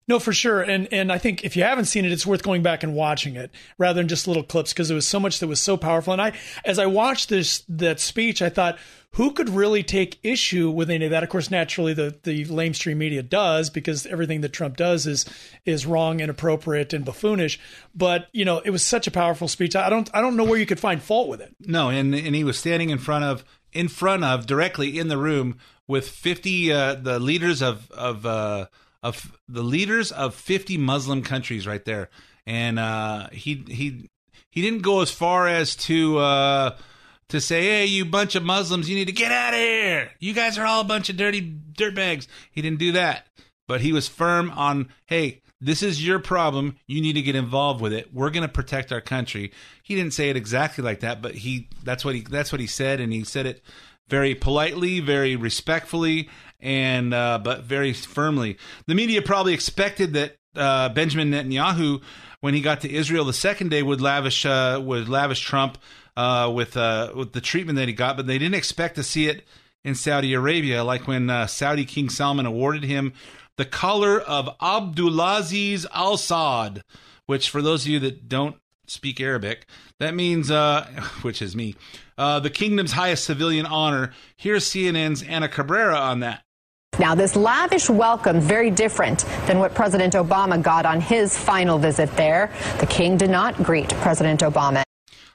No, 0.09 0.19
for 0.19 0.33
sure. 0.33 0.63
And 0.63 0.89
and 0.93 1.13
I 1.13 1.19
think 1.19 1.45
if 1.45 1.57
you 1.57 1.63
haven't 1.63 1.85
seen 1.85 2.05
it, 2.05 2.13
it's 2.13 2.27
worth 2.27 2.43
going 2.43 2.63
back 2.63 2.83
and 2.83 2.95
watching 2.95 3.37
it 3.37 3.51
rather 3.79 4.01
than 4.01 4.09
just 4.09 4.27
little 4.27 4.43
clips 4.43 4.73
because 4.73 4.89
there 4.89 4.95
was 4.97 5.07
so 5.07 5.21
much 5.21 5.39
that 5.39 5.47
was 5.47 5.61
so 5.61 5.77
powerful. 5.77 6.13
And 6.13 6.21
I, 6.21 6.33
as 6.65 6.79
I 6.79 6.87
watched 6.87 7.29
this 7.29 7.63
that 7.69 8.01
speech, 8.01 8.43
I 8.43 8.49
thought, 8.49 8.79
who 9.13 9.33
could 9.33 9.49
really 9.49 9.83
take 9.83 10.19
issue 10.23 10.71
with 10.71 10.91
any 10.91 11.05
of 11.05 11.11
that? 11.11 11.23
Of 11.23 11.29
course, 11.29 11.51
naturally, 11.51 11.95
the 11.95 12.17
the 12.25 12.45
lamestream 12.47 12.97
media 12.97 13.23
does 13.23 13.71
because 13.71 14.07
everything 14.07 14.41
that 14.41 14.53
Trump 14.53 14.77
does 14.77 15.07
is 15.07 15.25
is 15.65 15.87
wrong, 15.87 16.21
inappropriate, 16.21 16.93
and 16.93 17.05
buffoonish. 17.05 17.59
But 17.95 18.29
you 18.33 18.45
know, 18.45 18.59
it 18.65 18.71
was 18.71 18.83
such 18.83 19.07
a 19.07 19.13
powerful 19.13 19.49
speech. 19.49 19.77
I 19.77 19.89
don't 19.89 20.11
I 20.13 20.21
don't 20.21 20.37
know 20.37 20.45
where 20.45 20.59
you 20.59 20.67
could 20.67 20.81
find 20.81 21.03
fault 21.03 21.29
with 21.29 21.41
it. 21.41 21.55
No, 21.61 21.91
and 21.91 22.15
and 22.15 22.35
he 22.35 22.43
was 22.43 22.59
standing 22.59 22.91
in 22.91 22.99
front 22.99 23.25
of 23.25 23.45
in 23.73 23.89
front 23.89 24.25
of 24.25 24.47
directly 24.47 24.99
in 24.99 25.09
the 25.09 25.19
room 25.19 25.59
with 25.87 26.09
fifty 26.09 26.73
uh, 26.73 26.95
the 26.95 27.21
leaders 27.21 27.63
of 27.63 27.91
of 27.93 28.27
uh, 28.27 28.67
of 29.03 29.37
the 29.49 29.63
leaders 29.63 30.13
of 30.13 30.35
fifty 30.35 30.79
Muslim 30.79 31.23
countries 31.23 31.67
right 31.67 31.85
there, 31.85 32.09
and 32.47 32.79
uh, 32.79 33.29
he 33.33 33.65
he 33.69 34.09
he 34.51 34.63
didn't 34.63 34.83
go 34.83 35.01
as 35.01 35.11
far 35.11 35.49
as 35.49 35.77
to 35.77 36.19
uh, 36.19 36.77
to 37.29 37.41
say, 37.41 37.63
"Hey, 37.63 37.87
you 37.87 38.05
bunch 38.05 38.35
of 38.35 38.45
Muslims, 38.45 38.89
you 38.89 38.97
need 38.97 39.07
to 39.07 39.13
get 39.13 39.33
out 39.33 39.55
of 39.55 39.61
here. 39.61 40.11
You 40.21 40.33
guys 40.33 40.59
are 40.59 40.67
all 40.67 40.81
a 40.81 40.85
bunch 40.85 41.09
of 41.09 41.17
dirty 41.17 41.43
dirtbags." 41.73 42.27
He 42.51 42.63
didn't 42.63 42.79
do 42.79 42.93
that, 42.93 43.27
but 43.67 43.81
he 43.81 43.93
was 43.93 44.09
firm 44.09 44.51
on, 44.51 44.89
"Hey." 45.07 45.41
This 45.65 45.85
is 45.85 46.05
your 46.05 46.19
problem. 46.19 46.75
You 46.89 47.01
need 47.01 47.13
to 47.13 47.23
get 47.23 47.37
involved 47.37 47.81
with 47.81 47.93
it. 47.93 48.13
We're 48.13 48.31
going 48.31 48.43
to 48.43 48.53
protect 48.53 48.91
our 48.91 49.01
country. 49.01 49.53
He 49.85 49.95
didn't 49.95 50.13
say 50.13 50.29
it 50.29 50.37
exactly 50.37 50.83
like 50.83 50.99
that, 51.01 51.23
but 51.23 51.37
he 51.37 51.69
that's 51.85 52.05
what 52.05 52.17
he 52.17 52.23
that's 52.23 52.51
what 52.51 52.61
he 52.61 52.67
said 52.67 52.99
and 52.99 53.13
he 53.13 53.23
said 53.23 53.47
it 53.47 53.63
very 54.09 54.35
politely, 54.35 55.01
very 55.01 55.37
respectfully, 55.37 56.29
and 56.63 57.13
uh, 57.13 57.41
but 57.43 57.65
very 57.65 57.93
firmly. 57.93 58.57
The 58.87 58.95
media 58.95 59.21
probably 59.21 59.53
expected 59.53 60.15
that 60.15 60.37
uh, 60.55 60.89
Benjamin 60.91 61.31
Netanyahu, 61.31 62.03
when 62.41 62.55
he 62.55 62.61
got 62.61 62.81
to 62.83 62.93
Israel 62.93 63.25
the 63.25 63.33
second 63.33 63.71
day, 63.71 63.83
would 63.83 64.01
lavish 64.01 64.47
uh, 64.47 64.81
would 64.83 65.09
lavish 65.09 65.41
Trump 65.41 65.79
uh, 66.17 66.51
with 66.55 66.77
uh, 66.77 67.13
with 67.15 67.33
the 67.33 67.41
treatment 67.41 67.77
that 67.77 67.89
he 67.89 67.95
got, 67.95 68.17
but 68.17 68.27
they 68.27 68.39
didn't 68.39 68.55
expect 68.55 68.97
to 68.97 69.03
see 69.03 69.29
it 69.29 69.47
in 69.85 69.95
Saudi 69.95 70.33
Arabia, 70.33 70.85
like 70.85 71.09
when 71.09 71.29
uh, 71.29 71.47
Saudi 71.47 71.85
King 71.85 72.09
Salman 72.09 72.47
awarded 72.47 72.85
him 72.85 73.13
the 73.57 73.65
collar 73.65 74.21
of 74.21 74.49
Abdulaziz 74.59 75.87
Al 75.93 76.17
Saud, 76.17 76.83
which, 77.27 77.51
for 77.51 77.63
those 77.63 77.85
of 77.85 77.91
you 77.91 77.99
that 78.01 78.29
don't 78.29 78.57
speak 78.87 79.21
Arabic, 79.21 79.67
that 79.99 80.15
means, 80.15 80.51
uh, 80.51 80.87
which 81.23 81.43
is 81.43 81.57
me, 81.57 81.75
uh, 82.19 82.41
the 82.41 82.51
kingdom's 82.51 82.93
highest 82.93 83.25
civilian 83.25 83.67
honor. 83.67 84.13
Here's 84.37 84.65
CNN's 84.65 85.23
Ana 85.23 85.49
Cabrera 85.49 85.97
on 85.97 86.21
that. 86.21 86.45
Now, 86.99 87.15
this 87.15 87.37
lavish 87.37 87.89
welcome, 87.89 88.39
very 88.39 88.71
different 88.71 89.25
than 89.47 89.59
what 89.59 89.75
President 89.75 90.13
Obama 90.13 90.63
got 90.63 90.85
on 90.85 91.01
his 91.01 91.35
final 91.39 91.79
visit 91.79 92.15
there. 92.17 92.53
The 92.81 92.87
king 92.87 93.17
did 93.17 93.31
not 93.31 93.63
greet 93.63 93.89
President 93.89 94.41
Obama. 94.41 94.83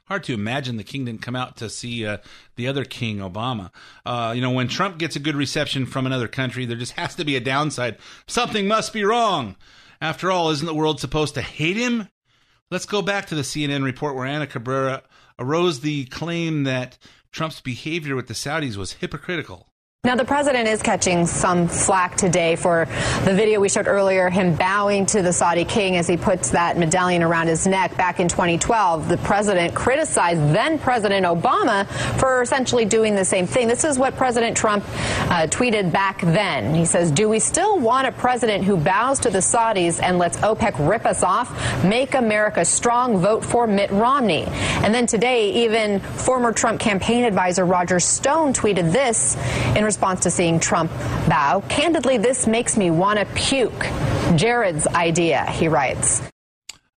Hard 0.06 0.24
to 0.26 0.36
imagine 0.36 0.78
the 0.78 0.84
king 0.84 1.06
didn't 1.06 1.24
come 1.24 1.36
out 1.36 1.58
to 1.58 1.68
see 1.68 2.06
uh, 2.06 2.18
the 2.58 2.68
other 2.68 2.86
king, 2.86 3.18
Obama. 3.18 3.72
Uh, 4.06 4.34
you 4.36 4.42
know, 4.42 4.52
when 4.52 4.68
Trump 4.68 5.00
gets 5.00 5.16
a 5.16 5.20
good 5.20 5.36
reception 5.36 5.88
from 5.88 6.06
another 6.06 6.28
country, 6.28 6.68
there 6.68 6.78
just 6.78 6.92
has 6.92 7.16
to 7.16 7.26
be 7.26 7.36
a 7.36 7.40
downside. 7.40 7.98
Something 8.28 8.68
must 8.68 8.94
be 8.94 9.04
wrong. 9.04 9.56
After 10.00 10.32
all, 10.32 10.52
isn't 10.52 10.66
the 10.66 10.76
world 10.76 11.00
supposed 11.00 11.34
to 11.34 11.42
hate 11.42 11.76
him? 11.76 12.08
Let's 12.70 12.86
go 12.86 13.02
back 13.02 13.26
to 13.28 13.36
the 13.36 13.42
CNN 13.42 13.84
report 13.84 14.16
where 14.16 14.28
Ana 14.28 14.46
Cabrera 14.46 15.02
arose 15.40 15.80
the 15.80 16.06
claim 16.06 16.66
that 16.66 17.00
Trump's 17.32 17.62
behavior 17.62 18.16
with 18.16 18.28
the 18.28 18.36
Saudis 18.36 18.78
was 18.78 18.94
hypocritical. 18.94 19.67
Now, 20.08 20.16
the 20.16 20.24
president 20.24 20.70
is 20.70 20.82
catching 20.82 21.26
some 21.26 21.68
flack 21.68 22.16
today 22.16 22.56
for 22.56 22.86
the 23.26 23.34
video 23.34 23.60
we 23.60 23.68
showed 23.68 23.88
earlier, 23.88 24.30
him 24.30 24.56
bowing 24.56 25.06
to 25.08 25.22
the 25.22 25.34
Saudi 25.34 25.66
king 25.66 25.98
as 25.98 26.08
he 26.08 26.16
puts 26.16 26.50
that 26.52 26.78
medallion 26.78 27.24
around 27.24 27.48
his 27.48 27.68
neck 27.68 27.98
back 27.98 28.22
in 28.22 28.30
2012. 28.30 29.10
The 29.10 29.18
president 29.18 29.76
criticized 29.76 30.40
then 30.56 30.80
President 30.80 31.26
Obama 31.26 31.86
for 32.22 32.42
essentially 32.42 32.86
doing 32.86 33.16
the 33.16 33.26
same 33.26 33.46
thing. 33.46 33.68
This 33.68 33.84
is 33.84 34.00
what 34.00 34.16
President 34.16 34.56
Trump 34.56 34.86
uh, 34.88 35.46
tweeted 35.48 35.92
back 35.92 36.22
then. 36.22 36.74
He 36.74 36.86
says, 36.86 37.12
Do 37.12 37.28
we 37.28 37.40
still 37.40 37.78
want 37.78 38.08
a 38.08 38.14
president 38.14 38.64
who 38.64 38.78
bows 38.78 39.20
to 39.20 39.30
the 39.30 39.40
Saudis 39.40 40.02
and 40.02 40.18
lets 40.18 40.38
OPEC 40.38 40.88
rip 40.88 41.06
us 41.06 41.22
off? 41.22 41.52
Make 41.84 42.14
America 42.14 42.64
strong, 42.64 43.18
vote 43.18 43.44
for 43.44 43.68
Mitt 43.68 43.92
Romney. 43.92 44.46
And 44.46 44.96
then 44.96 45.06
today, 45.06 45.66
even 45.66 46.00
former 46.00 46.54
Trump 46.54 46.80
campaign 46.80 47.26
advisor 47.26 47.66
Roger 47.66 48.00
Stone 48.00 48.54
tweeted 48.54 48.94
this 48.94 49.36
in 49.76 49.84
response 49.88 50.20
to 50.22 50.30
seeing 50.30 50.60
Trump 50.60 50.92
bow. 51.28 51.64
Candidly, 51.70 52.18
this 52.18 52.46
makes 52.46 52.78
me 52.78 52.92
want 52.92 53.18
to 53.18 53.26
puke. 53.34 53.88
Jared's 54.36 54.86
idea, 54.86 55.44
he 55.52 55.68
writes. 55.68 56.22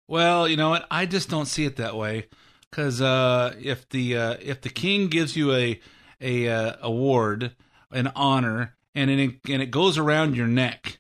Well, 0.07 0.47
you 0.47 0.57
know 0.59 0.69
what? 0.69 0.87
I 0.91 1.07
just 1.07 1.31
don't 1.31 1.47
see 1.47 1.65
it 1.65 1.77
that 1.77 1.97
way. 1.97 2.27
Because 2.71 3.01
uh, 3.01 3.55
if 3.61 3.89
the 3.89 4.17
uh, 4.17 4.37
if 4.41 4.61
the 4.61 4.69
king 4.69 5.09
gives 5.09 5.37
you 5.37 5.53
a 5.55 5.81
a 6.21 6.49
uh, 6.49 6.77
award, 6.83 7.53
an 7.91 8.13
honor, 8.15 8.77
and 8.95 9.11
it 9.11 9.41
and 9.49 9.63
it 9.63 9.71
goes 9.71 9.99
around 9.99 10.37
your 10.37 10.47
neck, 10.47 10.99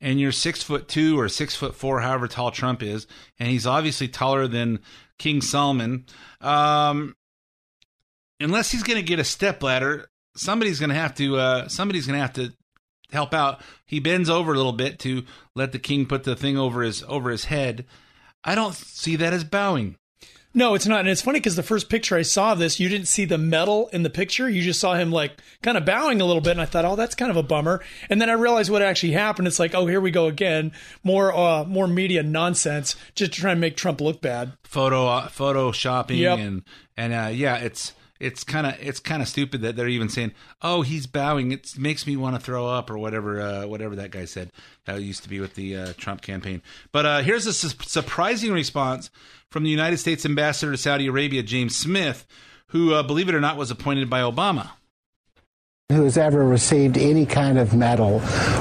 and 0.00 0.20
you're 0.20 0.32
six 0.32 0.62
foot 0.62 0.88
two 0.88 1.18
or 1.18 1.28
six 1.28 1.56
foot 1.56 1.74
four, 1.74 2.00
however 2.00 2.28
tall 2.28 2.50
Trump 2.50 2.82
is, 2.82 3.06
and 3.38 3.48
he's 3.48 3.66
obviously 3.66 4.06
taller 4.06 4.46
than 4.46 4.78
King 5.18 5.40
Solomon. 5.40 6.06
Um, 6.40 7.16
unless 8.38 8.70
he's 8.70 8.84
going 8.84 8.98
to 8.98 9.06
get 9.06 9.18
a 9.18 9.24
step 9.24 9.62
ladder, 9.62 10.08
somebody's 10.38 10.78
going 10.78 10.90
to 10.90 10.96
have 10.96 11.14
to 11.16 11.36
uh, 11.36 11.68
somebody's 11.68 12.06
going 12.06 12.16
to 12.16 12.22
have 12.22 12.32
to 12.34 12.52
help 13.12 13.34
out. 13.34 13.60
He 13.86 14.00
bends 14.00 14.28
over 14.30 14.52
a 14.52 14.56
little 14.56 14.72
bit 14.72 14.98
to 15.00 15.24
let 15.54 15.72
the 15.72 15.78
king 15.78 16.06
put 16.06 16.24
the 16.24 16.36
thing 16.36 16.56
over 16.56 16.82
his 16.82 17.02
over 17.08 17.30
his 17.30 17.46
head. 17.46 17.84
I 18.44 18.54
don't 18.54 18.74
see 18.74 19.16
that 19.16 19.32
as 19.32 19.44
bowing. 19.44 19.96
No, 20.54 20.74
it's 20.74 20.86
not. 20.86 21.00
And 21.00 21.08
it's 21.08 21.22
funny 21.22 21.38
because 21.38 21.56
the 21.56 21.62
first 21.62 21.88
picture 21.88 22.16
I 22.16 22.22
saw 22.22 22.52
of 22.52 22.58
this, 22.58 22.80
you 22.80 22.88
didn't 22.88 23.06
see 23.06 23.26
the 23.26 23.38
medal 23.38 23.88
in 23.92 24.02
the 24.02 24.10
picture. 24.10 24.48
You 24.48 24.62
just 24.62 24.80
saw 24.80 24.94
him 24.94 25.12
like 25.12 25.40
kind 25.62 25.76
of 25.76 25.84
bowing 25.84 26.20
a 26.20 26.24
little 26.24 26.40
bit. 26.40 26.52
And 26.52 26.60
I 26.60 26.64
thought, 26.64 26.86
oh, 26.86 26.96
that's 26.96 27.14
kind 27.14 27.30
of 27.30 27.36
a 27.36 27.42
bummer. 27.42 27.80
And 28.08 28.20
then 28.20 28.30
I 28.30 28.32
realized 28.32 28.70
what 28.70 28.82
actually 28.82 29.12
happened. 29.12 29.46
It's 29.46 29.58
like, 29.58 29.74
oh, 29.74 29.86
here 29.86 30.00
we 30.00 30.10
go 30.10 30.26
again. 30.26 30.72
More, 31.04 31.36
uh, 31.36 31.64
more 31.64 31.86
media 31.86 32.22
nonsense 32.22 32.96
just 33.14 33.34
to 33.34 33.40
try 33.40 33.52
and 33.52 33.60
make 33.60 33.76
Trump 33.76 34.00
look 34.00 34.22
bad. 34.22 34.54
Photo, 34.64 35.06
uh, 35.06 35.28
photo 35.28 35.70
shopping. 35.70 36.18
Yep. 36.18 36.38
And, 36.38 36.62
and, 36.96 37.12
uh, 37.12 37.30
yeah, 37.32 37.58
it's, 37.58 37.92
it's 38.20 38.44
kind 38.44 38.66
of 38.66 38.74
it's 38.80 39.00
kind 39.00 39.22
of 39.22 39.28
stupid 39.28 39.62
that 39.62 39.76
they're 39.76 39.88
even 39.88 40.08
saying, 40.08 40.32
"Oh, 40.62 40.82
he's 40.82 41.06
bowing." 41.06 41.52
It 41.52 41.78
makes 41.78 42.06
me 42.06 42.16
want 42.16 42.36
to 42.36 42.40
throw 42.40 42.66
up 42.66 42.90
or 42.90 42.98
whatever 42.98 43.40
uh, 43.40 43.66
whatever 43.66 43.96
that 43.96 44.10
guy 44.10 44.24
said. 44.24 44.50
That 44.86 45.00
used 45.02 45.22
to 45.22 45.28
be 45.28 45.40
with 45.40 45.54
the 45.54 45.76
uh, 45.76 45.92
Trump 45.96 46.22
campaign. 46.22 46.62
But 46.92 47.06
uh, 47.06 47.18
here's 47.22 47.46
a 47.46 47.52
su- 47.52 47.76
surprising 47.82 48.52
response 48.52 49.10
from 49.50 49.64
the 49.64 49.70
United 49.70 49.98
States 49.98 50.24
ambassador 50.24 50.72
to 50.72 50.78
Saudi 50.78 51.06
Arabia, 51.06 51.42
James 51.42 51.76
Smith, 51.76 52.26
who, 52.68 52.92
uh, 52.92 53.02
believe 53.02 53.28
it 53.28 53.34
or 53.34 53.40
not, 53.40 53.56
was 53.56 53.70
appointed 53.70 54.10
by 54.10 54.20
Obama 54.20 54.70
who 55.90 56.04
has 56.04 56.18
ever 56.18 56.44
received 56.44 56.98
any 56.98 57.24
kind 57.24 57.58
of 57.58 57.72
medal, 57.74 58.20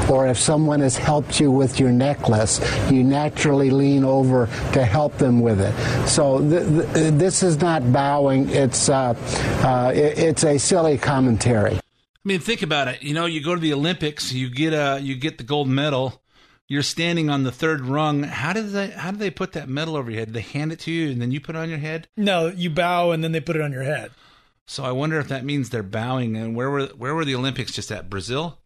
or 0.09 0.27
if 0.27 0.39
someone 0.39 0.79
has 0.79 0.95
helped 0.95 1.41
you 1.41 1.51
with 1.51 1.77
your 1.77 1.91
necklace, 1.91 2.61
you 2.89 3.03
naturally 3.03 3.69
lean 3.69 4.05
over 4.05 4.45
to 4.71 4.85
help 4.85 5.17
them 5.17 5.41
with 5.41 5.59
it. 5.59 5.73
So 6.07 6.39
th- 6.39 6.93
th- 6.93 7.13
this 7.15 7.43
is 7.43 7.59
not 7.59 7.91
bowing; 7.91 8.47
it's 8.51 8.87
uh, 8.87 9.13
uh, 9.61 9.91
it- 9.93 10.17
it's 10.17 10.45
a 10.45 10.57
silly 10.57 10.97
commentary. 10.97 11.75
I 11.75 11.79
mean, 12.23 12.39
think 12.39 12.61
about 12.61 12.87
it. 12.87 13.03
You 13.03 13.13
know, 13.13 13.25
you 13.25 13.43
go 13.43 13.53
to 13.55 13.59
the 13.59 13.73
Olympics, 13.73 14.31
you 14.31 14.49
get 14.49 14.71
a 14.71 14.97
you 15.01 15.13
get 15.15 15.37
the 15.37 15.43
gold 15.43 15.67
medal. 15.67 16.21
You're 16.69 16.81
standing 16.81 17.29
on 17.29 17.43
the 17.43 17.51
third 17.51 17.81
rung. 17.81 18.23
How 18.23 18.53
did 18.53 18.69
they 18.69 18.87
how 18.91 19.11
do 19.11 19.17
they 19.17 19.31
put 19.31 19.51
that 19.51 19.67
medal 19.67 19.97
over 19.97 20.09
your 20.09 20.21
head? 20.21 20.31
They 20.33 20.39
hand 20.39 20.71
it 20.71 20.79
to 20.81 20.91
you 20.91 21.11
and 21.11 21.21
then 21.21 21.31
you 21.31 21.41
put 21.41 21.55
it 21.57 21.59
on 21.59 21.67
your 21.69 21.77
head. 21.79 22.07
No, 22.15 22.47
you 22.47 22.69
bow 22.69 23.11
and 23.11 23.21
then 23.21 23.33
they 23.33 23.41
put 23.41 23.57
it 23.57 23.61
on 23.61 23.73
your 23.73 23.83
head. 23.83 24.11
So 24.69 24.83
I 24.83 24.91
wonder 24.91 25.17
if 25.19 25.29
that 25.29 25.43
means 25.45 25.69
they're 25.69 25.81
bowing. 25.81 26.35
And 26.37 26.55
where 26.55 26.69
were 26.69 26.87
where 26.87 27.15
were 27.15 27.25
the 27.25 27.35
Olympics 27.35 27.71
just 27.71 27.91
at? 27.91 28.09
Brazil. 28.09 28.59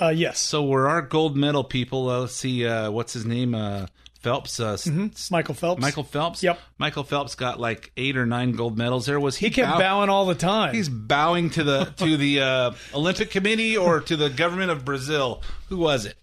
Uh, 0.00 0.10
yes. 0.10 0.38
So 0.38 0.64
were 0.64 0.88
our 0.88 1.02
gold 1.02 1.36
medal 1.36 1.64
people? 1.64 2.08
Uh, 2.08 2.20
let's 2.20 2.34
see. 2.34 2.64
Uh, 2.66 2.90
what's 2.90 3.12
his 3.14 3.24
name? 3.24 3.54
Uh, 3.54 3.86
Phelps. 4.20 4.60
Uh, 4.60 4.72
s- 4.74 5.30
Michael 5.30 5.54
Phelps. 5.54 5.80
Michael 5.80 6.04
Phelps. 6.04 6.42
Yep. 6.42 6.58
Michael 6.76 7.02
Phelps 7.04 7.34
got 7.34 7.58
like 7.58 7.90
eight 7.96 8.16
or 8.16 8.26
nine 8.26 8.52
gold 8.52 8.76
medals. 8.76 9.06
There 9.06 9.18
was 9.18 9.36
he, 9.36 9.46
He 9.46 9.50
kept 9.52 9.70
bow- 9.72 9.78
bowing 9.78 10.10
all 10.10 10.26
the 10.26 10.34
time. 10.34 10.74
He's 10.74 10.88
bowing 10.88 11.50
to 11.50 11.64
the 11.64 11.84
to 11.96 12.16
the 12.16 12.40
uh, 12.40 12.72
Olympic 12.94 13.30
Committee 13.30 13.76
or 13.76 14.00
to 14.00 14.16
the 14.16 14.28
government 14.28 14.70
of 14.70 14.84
Brazil. 14.84 15.42
Who 15.68 15.78
was 15.78 16.04
it? 16.06 16.16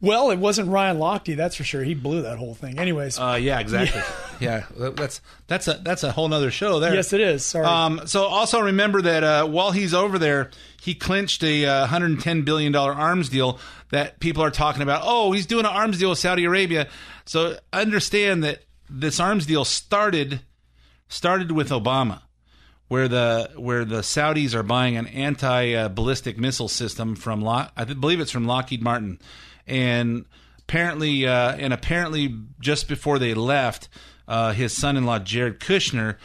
well, 0.00 0.30
it 0.30 0.38
wasn't 0.38 0.68
Ryan 0.68 0.98
Lochte, 0.98 1.36
that's 1.36 1.56
for 1.56 1.64
sure. 1.64 1.82
He 1.84 1.94
blew 1.94 2.22
that 2.22 2.38
whole 2.38 2.54
thing. 2.54 2.78
Anyways, 2.78 3.18
Uh, 3.18 3.38
yeah, 3.40 3.58
exactly. 3.60 4.02
yeah, 4.44 4.64
that's 4.76 5.20
that's 5.46 5.68
a 5.68 5.80
that's 5.82 6.02
a 6.02 6.12
whole 6.12 6.28
nother 6.28 6.50
show 6.50 6.80
there. 6.80 6.94
yes, 6.94 7.12
it 7.12 7.20
is. 7.20 7.44
Sorry. 7.44 7.66
Um, 7.66 8.02
so 8.06 8.24
also 8.24 8.60
remember 8.60 9.02
that 9.02 9.24
uh, 9.24 9.46
while 9.46 9.70
he's 9.70 9.94
over 9.94 10.18
there, 10.18 10.50
he 10.80 10.94
clinched 10.94 11.42
a 11.42 11.66
uh, 11.66 11.80
110 11.80 12.42
billion 12.42 12.72
dollar 12.72 12.92
arms 12.92 13.28
deal 13.28 13.58
that 13.90 14.20
people 14.20 14.42
are 14.42 14.50
talking 14.50 14.82
about. 14.82 15.02
Oh, 15.04 15.32
he's 15.32 15.46
doing 15.46 15.64
an 15.64 15.72
arms 15.72 15.98
deal 15.98 16.10
with 16.10 16.18
Saudi 16.18 16.44
Arabia. 16.44 16.88
So 17.24 17.56
understand 17.72 18.44
that 18.44 18.60
this 18.88 19.18
arms 19.18 19.46
deal 19.46 19.64
started 19.64 20.40
started 21.08 21.52
with 21.52 21.70
Obama, 21.70 22.22
where 22.88 23.08
the 23.08 23.50
where 23.56 23.84
the 23.84 24.00
Saudis 24.00 24.54
are 24.54 24.62
buying 24.62 24.96
an 24.96 25.06
anti 25.06 25.74
uh, 25.74 25.88
ballistic 25.88 26.38
missile 26.38 26.68
system 26.68 27.16
from 27.16 27.40
Lock, 27.40 27.72
I 27.76 27.84
believe 27.84 28.20
it's 28.20 28.30
from 28.30 28.46
Lockheed 28.46 28.82
Martin, 28.82 29.18
and 29.66 30.26
apparently 30.60 31.26
uh, 31.26 31.54
and 31.56 31.72
apparently 31.72 32.34
just 32.60 32.88
before 32.88 33.18
they 33.18 33.34
left, 33.34 33.88
uh, 34.28 34.52
his 34.52 34.72
son-in-law 34.72 35.20
Jared 35.20 35.60
Kushner 35.60 36.16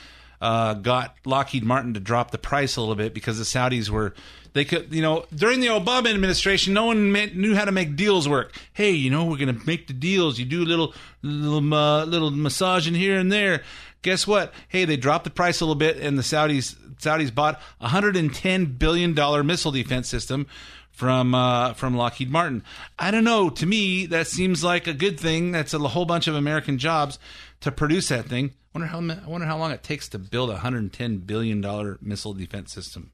uh, 0.42 0.74
got 0.74 1.16
Lockheed 1.26 1.64
Martin 1.64 1.94
to 1.94 2.00
drop 2.00 2.32
the 2.32 2.38
price 2.38 2.76
a 2.76 2.82
little 2.82 2.96
bit 2.96 3.14
because 3.14 3.38
the 3.38 3.44
Saudis 3.44 3.90
were 3.90 4.14
they 4.54 4.66
could 4.66 4.94
you 4.94 5.02
know 5.02 5.26
during 5.34 5.60
the 5.60 5.68
Obama 5.68 6.10
administration 6.10 6.74
no 6.74 6.86
one 6.86 7.12
knew 7.12 7.56
how 7.56 7.66
to 7.66 7.72
make 7.72 7.96
deals 7.96 8.28
work. 8.28 8.54
Hey, 8.74 8.92
you 8.92 9.10
know 9.10 9.26
we're 9.26 9.38
going 9.38 9.56
to 9.58 9.66
make 9.66 9.88
the 9.88 9.94
deals. 9.94 10.40
You 10.40 10.46
do 10.46 10.64
a 10.64 10.66
little 10.66 10.94
little 11.22 11.74
uh, 11.74 12.06
little 12.06 12.32
massaging 12.32 12.96
here 12.96 13.18
and 13.18 13.32
there. 13.32 13.64
Guess 14.02 14.26
what? 14.26 14.54
Hey, 14.70 14.86
they 14.86 14.96
dropped 14.96 15.26
the 15.26 15.30
price 15.30 15.60
a 15.60 15.66
little 15.66 15.76
bit, 15.76 15.98
and 15.98 16.18
the 16.18 16.24
Saudis 16.24 16.76
Saudis 17.00 17.34
bought 17.34 17.56
a 17.80 17.86
110 17.86 18.66
billion 18.78 19.14
dollar 19.14 19.44
missile 19.44 19.72
defense 19.72 20.08
system 20.08 20.48
from 20.90 21.36
uh, 21.36 21.74
from 21.74 21.96
Lockheed 21.96 22.30
Martin. 22.30 22.64
I 22.98 23.12
don't 23.12 23.24
know. 23.24 23.50
To 23.50 23.66
me, 23.66 24.06
that 24.08 24.28
seems 24.28 24.64
like 24.64 24.88
a 24.88 24.94
good 24.94 25.20
thing. 25.20 25.52
That's 25.52 25.74
a 25.74 25.80
whole 25.80 26.06
bunch 26.06 26.28
of 26.28 26.36
American 26.36 26.78
jobs 26.78 27.20
to 27.62 27.72
produce 27.72 28.10
that 28.10 28.26
thing. 28.26 28.54
Wonder 28.74 28.88
how 28.88 29.00
I 29.00 29.28
wonder 29.28 29.48
how 29.48 29.58
long 29.58 29.72
it 29.72 29.84
takes 29.84 30.08
to 30.10 30.20
build 30.20 30.50
a 30.50 30.54
110 30.54 31.18
billion 31.20 31.62
dollar 31.62 31.98
missile 32.02 32.34
defense 32.34 32.72
system. 32.72 33.12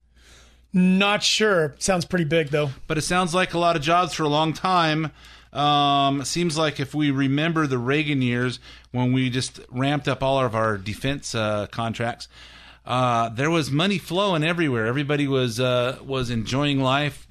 Not 0.74 1.24
sure. 1.24 1.76
Sounds 1.80 2.04
pretty 2.04 2.26
big 2.26 2.50
though. 2.50 2.72
But 2.88 2.98
it 2.98 3.04
sounds 3.04 3.34
like 3.34 3.54
a 3.54 3.60
lot 3.60 3.76
of 3.76 3.82
jobs 3.82 4.14
for 4.14 4.24
a 4.24 4.30
long 4.30 4.52
time. 4.52 5.12
Um, 5.54 6.26
seems 6.26 6.58
like 6.58 6.82
if 6.82 6.94
we 6.94 7.12
remember 7.12 7.66
the 7.66 7.78
Reagan 7.78 8.22
years 8.22 8.60
when 8.92 9.14
we 9.14 9.30
just 9.30 9.62
ramped 9.70 10.10
up 10.10 10.22
all 10.22 10.38
of 10.44 10.54
our 10.54 10.78
defense 10.78 11.34
uh, 11.34 11.68
contracts, 11.68 12.28
uh, 12.86 13.30
there 13.30 13.50
was 13.50 13.72
money 13.72 13.98
flowing 13.98 14.44
everywhere. 14.44 14.86
Everybody 14.86 15.28
was 15.28 15.60
uh, 15.60 15.98
was 16.06 16.30
enjoying 16.30 16.82
life. 16.82 17.25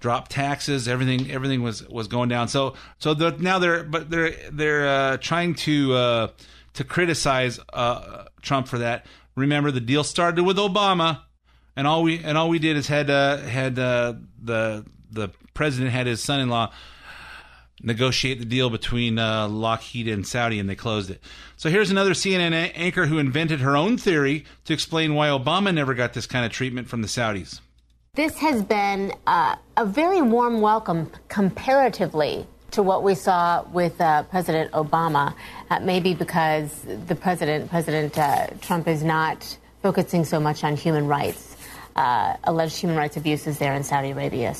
Drop 0.00 0.28
taxes, 0.28 0.88
everything 0.88 1.30
everything 1.30 1.62
was 1.62 1.86
was 1.88 2.08
going 2.08 2.28
down. 2.28 2.48
So 2.48 2.74
so 2.98 3.14
the, 3.14 3.32
now 3.32 3.58
they're 3.58 3.82
but 3.82 4.10
they're 4.10 4.34
they're 4.50 4.88
uh, 4.88 5.16
trying 5.18 5.54
to 5.56 5.94
uh, 5.94 6.28
to 6.74 6.84
criticize 6.84 7.58
uh, 7.72 8.24
Trump 8.42 8.68
for 8.68 8.78
that. 8.78 9.06
Remember, 9.34 9.70
the 9.70 9.80
deal 9.80 10.04
started 10.04 10.44
with 10.44 10.56
Obama 10.56 11.20
and 11.78 11.86
all 11.86 12.02
we 12.02 12.18
and 12.24 12.36
all 12.36 12.48
we 12.48 12.58
did 12.58 12.76
is 12.76 12.88
had 12.88 13.08
uh, 13.08 13.36
had 13.36 13.78
uh, 13.78 14.14
the 14.42 14.84
the 15.12 15.30
president 15.54 15.92
had 15.92 16.08
his 16.08 16.20
son-in-law 16.20 16.72
negotiate 17.84 18.40
the 18.40 18.44
deal 18.44 18.68
between 18.68 19.16
uh, 19.16 19.46
Lockheed 19.46 20.08
and 20.08 20.26
Saudi, 20.26 20.58
and 20.58 20.68
they 20.68 20.74
closed 20.74 21.08
it. 21.08 21.22
So 21.56 21.70
here's 21.70 21.92
another 21.92 22.14
CNN 22.14 22.72
anchor 22.74 23.06
who 23.06 23.18
invented 23.18 23.60
her 23.60 23.76
own 23.76 23.96
theory 23.96 24.44
to 24.64 24.74
explain 24.74 25.14
why 25.14 25.28
Obama 25.28 25.72
never 25.72 25.94
got 25.94 26.14
this 26.14 26.26
kind 26.26 26.44
of 26.44 26.50
treatment 26.50 26.88
from 26.88 27.00
the 27.00 27.06
Saudis. 27.06 27.60
This 28.14 28.36
has 28.38 28.64
been 28.64 29.12
uh, 29.26 29.56
a 29.76 29.84
very 29.86 30.22
warm 30.22 30.60
welcome 30.60 31.10
comparatively 31.28 32.46
to 32.72 32.82
what 32.82 33.02
we 33.02 33.14
saw 33.14 33.62
with 33.72 34.00
uh, 34.00 34.24
President 34.24 34.72
Obama. 34.72 35.34
Uh, 35.70 35.78
maybe 35.80 36.14
because 36.14 36.82
the 37.06 37.14
president, 37.14 37.70
President 37.70 38.18
uh, 38.18 38.48
Trump, 38.60 38.88
is 38.88 39.04
not 39.04 39.56
focusing 39.82 40.24
so 40.24 40.40
much 40.40 40.64
on 40.64 40.74
human 40.74 41.06
rights, 41.06 41.56
uh, 41.96 42.36
alleged 42.44 42.76
human 42.76 42.96
rights 42.96 43.16
abuses 43.16 43.58
there 43.58 43.74
in 43.74 43.84
Saudi 43.84 44.10
Arabia. 44.10 44.54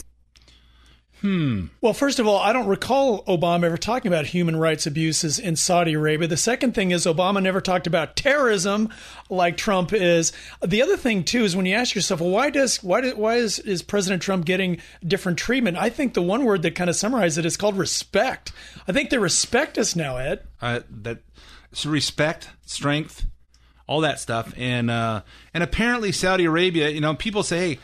Hmm. 1.21 1.67
Well, 1.81 1.95
first 1.95 2.21
of 2.21 2.29
all, 2.29 2.39
I 2.39 2.53
don't 2.53 2.69
recall 2.69 3.25
Obama 3.25 3.65
ever 3.65 3.77
talking 3.77 4.11
about 4.11 4.27
human 4.27 4.55
rights 4.57 4.87
abuses 4.87 5.39
in 5.39 5.57
Saudi 5.57 5.95
Arabia. 5.95 6.29
The 6.29 6.37
second 6.37 6.75
thing 6.75 6.93
is 6.93 7.07
Obama 7.07 7.43
never 7.43 7.61
talked 7.61 7.89
about 7.89 8.15
terrorism 8.15 8.89
like 9.29 9.57
Trump 9.57 9.93
is. 9.93 10.33
The 10.65 10.81
other 10.81 10.97
thing 10.97 11.25
too 11.25 11.43
is 11.43 11.57
when 11.57 11.67
you 11.67 11.75
ask 11.75 11.95
yourself, 11.95 12.21
well, 12.21 12.31
why 12.31 12.51
does 12.51 12.83
why 12.85 13.01
do, 13.01 13.17
why 13.17 13.37
is 13.37 13.59
is 13.59 13.83
President 13.83 14.23
Trump 14.23 14.45
getting 14.45 14.81
different 15.05 15.39
treatment? 15.39 15.77
I 15.77 15.91
think 15.91 16.15
the 16.15 16.23
one 16.23 16.45
word 16.45 16.63
that 16.63 16.77
kind 16.77 16.89
of 16.89 16.95
summarizes 16.95 17.39
it 17.39 17.47
is 17.47 17.57
called 17.57 17.77
respect. 17.77 18.53
I 18.87 18.93
think 18.93 19.11
they 19.11 19.19
respect 19.19 19.77
us 19.77 19.97
now, 19.97 20.19
Ed. 20.19 20.45
Uh, 20.63 20.81
that 21.03 21.19
so 21.73 21.91
respect, 21.91 22.49
strength, 22.65 23.27
all 23.89 24.03
that 24.03 24.21
stuff, 24.21 24.55
and 24.57 24.89
uh, 24.89 25.23
and 25.53 25.65
apparently 25.65 26.13
Saudi 26.13 26.45
Arabia. 26.45 26.91
You 26.91 27.01
know, 27.01 27.15
people 27.15 27.43
say, 27.43 27.59
hey 27.59 27.79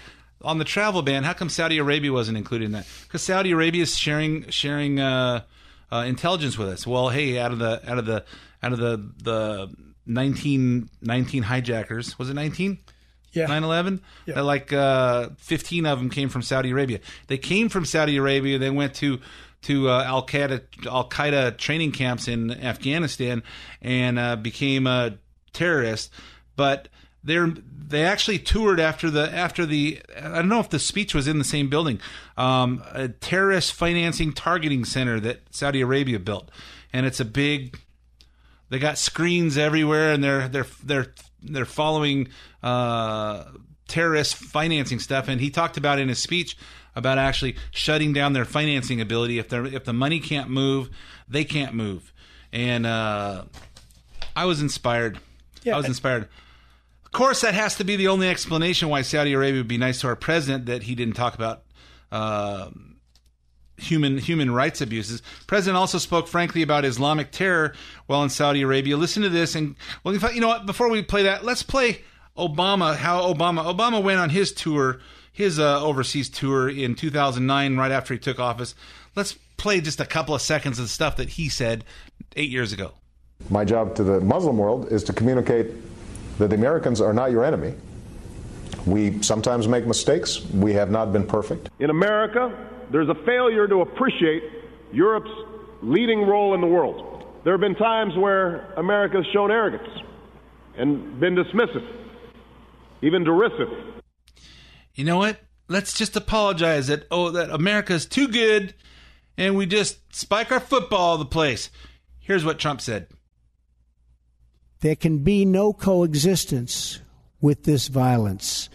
on 0.44 0.58
the 0.58 0.64
travel 0.64 1.02
ban, 1.02 1.24
how 1.24 1.32
come 1.32 1.48
Saudi 1.48 1.78
Arabia 1.78 2.12
wasn't 2.12 2.38
included 2.38 2.66
in 2.66 2.72
that? 2.72 2.86
Because 3.02 3.22
Saudi 3.22 3.50
Arabia 3.50 3.82
is 3.82 3.96
sharing 3.96 4.48
sharing 4.50 5.00
uh, 5.00 5.42
uh, 5.90 6.04
intelligence 6.06 6.56
with 6.58 6.68
us. 6.68 6.86
Well, 6.86 7.08
hey, 7.08 7.38
out 7.38 7.52
of 7.52 7.58
the 7.58 7.80
out 7.90 7.98
of 7.98 8.06
the 8.06 8.24
out 8.62 8.72
of 8.72 8.78
the 8.78 9.10
the 9.22 9.74
19, 10.06 10.90
19 11.00 11.42
hijackers, 11.44 12.18
was 12.18 12.30
it 12.30 12.34
nineteen? 12.34 12.78
Yeah. 13.32 13.46
9/11. 13.48 14.00
Yeah. 14.26 14.42
Like 14.42 14.72
uh, 14.72 15.30
15 15.38 15.86
of 15.86 15.98
them 15.98 16.08
came 16.08 16.28
from 16.28 16.42
Saudi 16.42 16.70
Arabia. 16.70 17.00
They 17.26 17.36
came 17.38 17.68
from 17.68 17.84
Saudi 17.84 18.16
Arabia. 18.16 18.58
They 18.58 18.70
went 18.70 18.94
to 18.96 19.18
to 19.62 19.88
uh, 19.88 20.04
Al 20.04 20.26
Qaeda 20.26 20.62
Al 20.86 21.08
Qaeda 21.08 21.56
training 21.58 21.92
camps 21.92 22.28
in 22.28 22.52
Afghanistan 22.52 23.42
and 23.82 24.18
uh, 24.18 24.36
became 24.36 24.86
a 24.86 25.18
terrorist. 25.52 26.12
But 26.54 26.88
they're 27.24 27.52
they 27.86 28.04
actually 28.04 28.38
toured 28.38 28.80
after 28.80 29.10
the 29.10 29.32
after 29.32 29.66
the 29.66 30.00
I 30.16 30.36
don't 30.36 30.48
know 30.48 30.60
if 30.60 30.70
the 30.70 30.78
speech 30.78 31.14
was 31.14 31.28
in 31.28 31.38
the 31.38 31.44
same 31.44 31.68
building, 31.68 32.00
um, 32.36 32.82
a 32.92 33.08
terrorist 33.08 33.72
financing 33.72 34.32
targeting 34.32 34.84
center 34.84 35.20
that 35.20 35.42
Saudi 35.54 35.80
Arabia 35.80 36.18
built, 36.18 36.50
and 36.92 37.06
it's 37.06 37.20
a 37.20 37.24
big. 37.24 37.78
They 38.70 38.78
got 38.78 38.98
screens 38.98 39.58
everywhere, 39.58 40.12
and 40.12 40.24
they're 40.24 40.48
they're 40.48 40.66
they're 40.82 41.14
they're 41.42 41.64
following 41.64 42.28
uh, 42.62 43.44
terrorist 43.86 44.34
financing 44.34 44.98
stuff. 44.98 45.28
And 45.28 45.40
he 45.40 45.50
talked 45.50 45.76
about 45.76 45.98
in 45.98 46.08
his 46.08 46.18
speech 46.18 46.56
about 46.96 47.18
actually 47.18 47.56
shutting 47.70 48.12
down 48.12 48.32
their 48.32 48.44
financing 48.44 49.00
ability. 49.00 49.38
If 49.38 49.48
they're 49.48 49.66
if 49.66 49.84
the 49.84 49.92
money 49.92 50.20
can't 50.20 50.48
move, 50.48 50.90
they 51.28 51.44
can't 51.44 51.74
move. 51.74 52.12
And 52.52 52.86
uh, 52.86 53.44
I 54.34 54.46
was 54.46 54.62
inspired. 54.62 55.18
Yeah, 55.62 55.74
I 55.74 55.76
was 55.76 55.86
inspired 55.86 56.28
course, 57.14 57.40
that 57.40 57.54
has 57.54 57.76
to 57.76 57.84
be 57.84 57.96
the 57.96 58.08
only 58.08 58.28
explanation 58.28 58.90
why 58.90 59.00
Saudi 59.02 59.32
Arabia 59.32 59.60
would 59.60 59.68
be 59.68 59.78
nice 59.78 60.02
to 60.02 60.08
our 60.08 60.16
president 60.16 60.66
that 60.66 60.82
he 60.82 60.94
didn't 60.94 61.14
talk 61.14 61.34
about 61.34 61.62
uh, 62.12 62.68
human 63.76 64.18
human 64.18 64.50
rights 64.50 64.80
abuses. 64.80 65.22
President 65.46 65.76
also 65.76 65.98
spoke 65.98 66.28
frankly 66.28 66.62
about 66.62 66.84
Islamic 66.84 67.30
terror 67.30 67.74
while 68.06 68.22
in 68.22 68.28
Saudi 68.28 68.62
Arabia. 68.62 68.96
Listen 68.96 69.22
to 69.22 69.28
this, 69.28 69.54
and 69.54 69.76
well, 70.02 70.14
you 70.14 70.40
know 70.40 70.48
what? 70.48 70.66
Before 70.66 70.90
we 70.90 71.02
play 71.02 71.24
that, 71.24 71.44
let's 71.44 71.62
play 71.62 72.02
Obama. 72.36 72.96
How 72.96 73.22
Obama 73.32 73.64
Obama 73.64 74.02
went 74.02 74.20
on 74.20 74.30
his 74.30 74.52
tour, 74.52 75.00
his 75.32 75.58
uh, 75.58 75.82
overseas 75.82 76.28
tour 76.28 76.68
in 76.68 76.94
2009, 76.94 77.76
right 77.76 77.92
after 77.92 78.14
he 78.14 78.20
took 78.20 78.38
office. 78.38 78.74
Let's 79.16 79.34
play 79.56 79.80
just 79.80 80.00
a 80.00 80.06
couple 80.06 80.34
of 80.34 80.42
seconds 80.42 80.78
of 80.78 80.90
stuff 80.90 81.16
that 81.16 81.30
he 81.30 81.48
said 81.48 81.84
eight 82.36 82.50
years 82.50 82.72
ago. 82.72 82.92
My 83.50 83.64
job 83.64 83.94
to 83.96 84.04
the 84.04 84.20
Muslim 84.20 84.58
world 84.58 84.90
is 84.92 85.04
to 85.04 85.12
communicate 85.12 85.66
that 86.38 86.48
the 86.48 86.56
Americans 86.56 87.00
are 87.00 87.12
not 87.12 87.30
your 87.30 87.44
enemy. 87.44 87.74
We 88.86 89.22
sometimes 89.22 89.66
make 89.66 89.86
mistakes. 89.86 90.44
We 90.46 90.74
have 90.74 90.90
not 90.90 91.12
been 91.12 91.26
perfect. 91.26 91.70
In 91.78 91.90
America, 91.90 92.52
there's 92.90 93.08
a 93.08 93.14
failure 93.26 93.66
to 93.66 93.80
appreciate 93.80 94.42
Europe's 94.92 95.30
leading 95.82 96.22
role 96.22 96.54
in 96.54 96.60
the 96.60 96.66
world. 96.66 97.24
There 97.44 97.52
have 97.52 97.60
been 97.60 97.74
times 97.74 98.16
where 98.16 98.72
America 98.74 99.18
has 99.18 99.26
shown 99.32 99.50
arrogance 99.50 99.88
and 100.76 101.20
been 101.20 101.34
dismissive, 101.34 101.86
even 103.02 103.24
derisive. 103.24 103.68
You 104.94 105.04
know 105.04 105.18
what? 105.18 105.40
Let's 105.68 105.96
just 105.96 106.16
apologize 106.16 106.88
that 106.88 107.06
oh 107.10 107.30
that 107.30 107.50
America's 107.50 108.06
too 108.06 108.28
good 108.28 108.74
and 109.36 109.56
we 109.56 109.66
just 109.66 109.98
spike 110.14 110.52
our 110.52 110.60
football 110.60 111.00
all 111.00 111.18
the 111.18 111.24
place. 111.24 111.70
Here's 112.20 112.44
what 112.44 112.58
Trump 112.58 112.80
said. 112.80 113.08
There 114.84 114.96
can 114.96 115.20
be 115.20 115.46
no 115.46 115.72
coexistence 115.72 117.00
with 117.40 117.62
this 117.62 117.88
violence. 117.88 118.68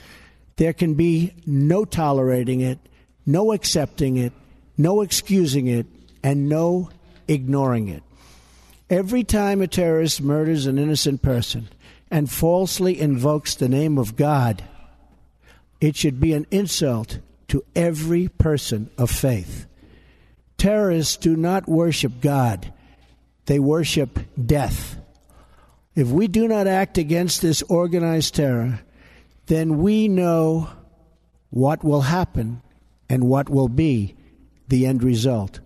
There 0.56 0.74
can 0.74 0.96
be 0.96 1.36
no 1.46 1.86
tolerating 1.86 2.62
it, 2.62 2.80
no 3.28 3.54
accepting 3.54 4.18
it, 4.18 4.34
no 4.76 5.02
excusing 5.02 5.68
it, 5.68 5.86
and 6.24 6.50
no 6.50 6.90
ignoring 7.28 7.90
it. 7.90 8.02
Every 8.90 9.24
time 9.24 9.62
a 9.62 9.68
terrorist 9.68 10.20
murders 10.20 10.66
an 10.66 10.80
innocent 10.80 11.22
person 11.22 11.70
and 12.10 12.28
falsely 12.28 13.00
invokes 13.00 13.54
the 13.54 13.70
name 13.70 14.00
of 14.00 14.16
God, 14.16 14.64
it 15.80 15.96
should 15.96 16.20
be 16.20 16.34
an 16.34 16.48
insult 16.50 17.20
to 17.50 17.64
every 17.76 18.30
person 18.30 18.90
of 18.98 19.12
faith. 19.12 19.68
Terrorists 20.58 21.18
do 21.18 21.36
not 21.36 21.70
worship 21.70 22.14
God, 22.20 22.74
they 23.46 23.60
worship 23.60 24.18
death. 24.44 24.96
If 26.00 26.08
we 26.08 26.30
do 26.30 26.48
not 26.48 26.66
act 26.66 26.98
against 26.98 27.42
this 27.42 27.62
organized 27.64 28.36
terror, 28.36 28.80
then 29.48 29.80
we 29.80 30.08
know 30.08 30.70
what 31.50 31.84
will 31.84 32.04
happen 32.04 32.62
and 33.10 33.26
what 33.26 33.50
will 33.50 33.68
be 33.68 34.16
the 34.70 34.86
end 34.86 35.04
result. 35.04 35.60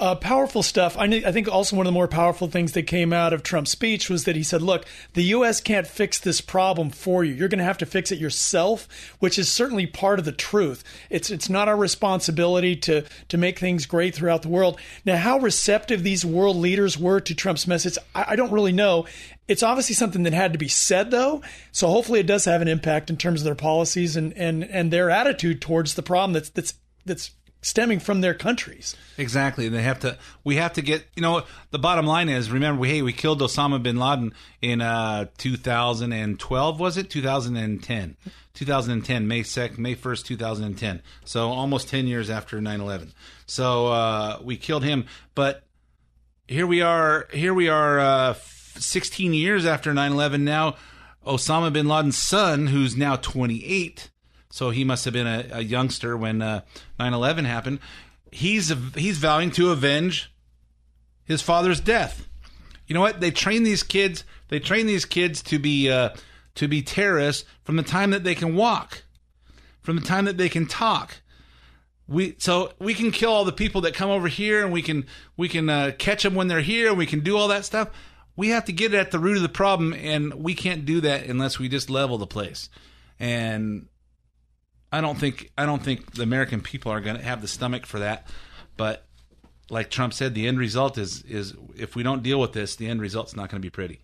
Uh, 0.00 0.14
powerful 0.14 0.62
stuff. 0.62 0.96
I, 0.96 1.04
I, 1.26 1.30
think 1.30 1.46
also 1.46 1.76
one 1.76 1.86
of 1.86 1.92
the 1.92 1.94
more 1.94 2.08
powerful 2.08 2.48
things 2.48 2.72
that 2.72 2.84
came 2.84 3.12
out 3.12 3.34
of 3.34 3.42
Trump's 3.42 3.72
speech 3.72 4.08
was 4.08 4.24
that 4.24 4.34
he 4.34 4.42
said, 4.42 4.62
"Look, 4.62 4.86
the 5.12 5.24
U.S. 5.24 5.60
can't 5.60 5.86
fix 5.86 6.18
this 6.18 6.40
problem 6.40 6.88
for 6.88 7.22
you. 7.22 7.34
You're 7.34 7.50
going 7.50 7.58
to 7.58 7.64
have 7.64 7.76
to 7.78 7.86
fix 7.86 8.10
it 8.10 8.18
yourself," 8.18 8.88
which 9.18 9.38
is 9.38 9.52
certainly 9.52 9.86
part 9.86 10.18
of 10.18 10.24
the 10.24 10.32
truth. 10.32 10.82
It's 11.10 11.28
it's 11.28 11.50
not 11.50 11.68
our 11.68 11.76
responsibility 11.76 12.76
to 12.76 13.04
to 13.28 13.36
make 13.36 13.58
things 13.58 13.84
great 13.84 14.14
throughout 14.14 14.40
the 14.40 14.48
world. 14.48 14.80
Now, 15.04 15.18
how 15.18 15.38
receptive 15.38 16.02
these 16.02 16.24
world 16.24 16.56
leaders 16.56 16.96
were 16.96 17.20
to 17.20 17.34
Trump's 17.34 17.66
message, 17.66 17.98
I, 18.14 18.24
I 18.28 18.36
don't 18.36 18.52
really 18.52 18.72
know. 18.72 19.04
It's 19.48 19.62
obviously 19.62 19.96
something 19.96 20.22
that 20.22 20.32
had 20.32 20.54
to 20.54 20.58
be 20.58 20.68
said, 20.68 21.10
though. 21.10 21.42
So 21.72 21.88
hopefully, 21.88 22.20
it 22.20 22.26
does 22.26 22.46
have 22.46 22.62
an 22.62 22.68
impact 22.68 23.10
in 23.10 23.18
terms 23.18 23.42
of 23.42 23.44
their 23.44 23.54
policies 23.54 24.16
and 24.16 24.32
and 24.32 24.64
and 24.64 24.90
their 24.90 25.10
attitude 25.10 25.60
towards 25.60 25.92
the 25.92 26.02
problem 26.02 26.32
that's 26.32 26.48
that's 26.48 26.72
that's 27.04 27.32
stemming 27.62 28.00
from 28.00 28.20
their 28.20 28.34
countries. 28.34 28.96
Exactly. 29.18 29.68
They 29.68 29.82
have 29.82 30.00
to. 30.00 30.18
We 30.44 30.56
have 30.56 30.72
to 30.74 30.82
get. 30.82 31.06
You 31.14 31.22
know, 31.22 31.42
the 31.70 31.78
bottom 31.78 32.06
line 32.06 32.28
is 32.28 32.50
remember. 32.50 32.84
Hey, 32.84 33.02
we 33.02 33.12
killed 33.12 33.40
Osama 33.40 33.82
bin 33.82 33.98
Laden 33.98 34.34
in 34.60 34.80
uh, 34.80 35.26
2012. 35.38 36.80
Was 36.80 36.96
it 36.96 37.10
2010? 37.10 38.16
2010, 38.52 39.28
May 39.28 39.42
2nd, 39.42 39.78
May 39.78 39.94
1st, 39.94 40.24
2010. 40.24 41.02
So 41.24 41.50
almost 41.50 41.88
10 41.88 42.06
years 42.06 42.28
after 42.28 42.58
9/11. 42.58 43.12
So 43.46 43.86
uh, 43.86 44.38
we 44.42 44.56
killed 44.56 44.84
him, 44.84 45.06
but 45.34 45.62
here 46.48 46.66
we 46.66 46.82
are. 46.82 47.28
Here 47.32 47.54
we 47.54 47.68
are. 47.68 48.00
Uh, 48.00 48.34
16 48.80 49.34
years 49.34 49.66
after 49.66 49.92
9/11 49.92 50.40
now. 50.40 50.76
Osama 51.26 51.72
bin 51.72 51.86
Laden's 51.86 52.16
son, 52.16 52.68
who's 52.68 52.96
now 52.96 53.16
28, 53.16 54.09
so 54.50 54.70
he 54.70 54.84
must 54.84 55.04
have 55.04 55.14
been 55.14 55.26
a, 55.26 55.46
a 55.52 55.60
youngster 55.60 56.16
when 56.16 56.42
uh, 56.42 56.62
9/11 56.98 57.44
happened. 57.46 57.78
He's 58.30 58.72
he's 58.94 59.18
vowing 59.18 59.50
to 59.52 59.70
avenge 59.70 60.32
his 61.24 61.40
father's 61.40 61.80
death. 61.80 62.28
You 62.86 62.94
know 62.94 63.00
what? 63.00 63.20
They 63.20 63.30
train 63.30 63.62
these 63.62 63.84
kids. 63.84 64.24
They 64.48 64.58
train 64.58 64.86
these 64.86 65.04
kids 65.04 65.42
to 65.44 65.58
be 65.58 65.88
uh, 65.88 66.10
to 66.56 66.68
be 66.68 66.82
terrorists 66.82 67.44
from 67.62 67.76
the 67.76 67.82
time 67.82 68.10
that 68.10 68.24
they 68.24 68.34
can 68.34 68.56
walk, 68.56 69.04
from 69.80 69.96
the 69.96 70.02
time 70.02 70.24
that 70.24 70.36
they 70.36 70.48
can 70.48 70.66
talk. 70.66 71.22
We 72.08 72.34
so 72.38 72.72
we 72.80 72.94
can 72.94 73.12
kill 73.12 73.30
all 73.30 73.44
the 73.44 73.52
people 73.52 73.82
that 73.82 73.94
come 73.94 74.10
over 74.10 74.26
here, 74.26 74.64
and 74.64 74.72
we 74.72 74.82
can 74.82 75.06
we 75.36 75.48
can 75.48 75.68
uh, 75.68 75.92
catch 75.96 76.24
them 76.24 76.34
when 76.34 76.48
they're 76.48 76.60
here, 76.60 76.88
and 76.88 76.98
we 76.98 77.06
can 77.06 77.20
do 77.20 77.36
all 77.36 77.46
that 77.48 77.64
stuff. 77.64 77.90
We 78.34 78.48
have 78.48 78.64
to 78.64 78.72
get 78.72 78.92
it 78.92 78.98
at 78.98 79.12
the 79.12 79.20
root 79.20 79.36
of 79.36 79.42
the 79.42 79.48
problem, 79.48 79.92
and 79.92 80.34
we 80.34 80.54
can't 80.54 80.84
do 80.84 81.00
that 81.02 81.26
unless 81.26 81.60
we 81.60 81.68
just 81.68 81.90
level 81.90 82.18
the 82.18 82.26
place. 82.26 82.68
And 83.20 83.86
I 84.92 85.00
don't 85.00 85.18
think 85.18 85.50
I 85.56 85.66
don't 85.66 85.82
think 85.82 86.12
the 86.14 86.22
American 86.22 86.60
people 86.60 86.92
are 86.92 87.00
going 87.00 87.16
to 87.16 87.22
have 87.22 87.42
the 87.42 87.48
stomach 87.48 87.86
for 87.86 88.00
that. 88.00 88.26
But 88.76 89.06
like 89.68 89.90
Trump 89.90 90.12
said, 90.12 90.34
the 90.34 90.48
end 90.48 90.58
result 90.58 90.98
is 90.98 91.22
is 91.22 91.54
if 91.76 91.94
we 91.94 92.02
don't 92.02 92.22
deal 92.22 92.40
with 92.40 92.52
this, 92.52 92.76
the 92.76 92.88
end 92.88 93.00
result's 93.00 93.36
not 93.36 93.50
going 93.50 93.60
to 93.60 93.66
be 93.66 93.70
pretty. 93.70 94.00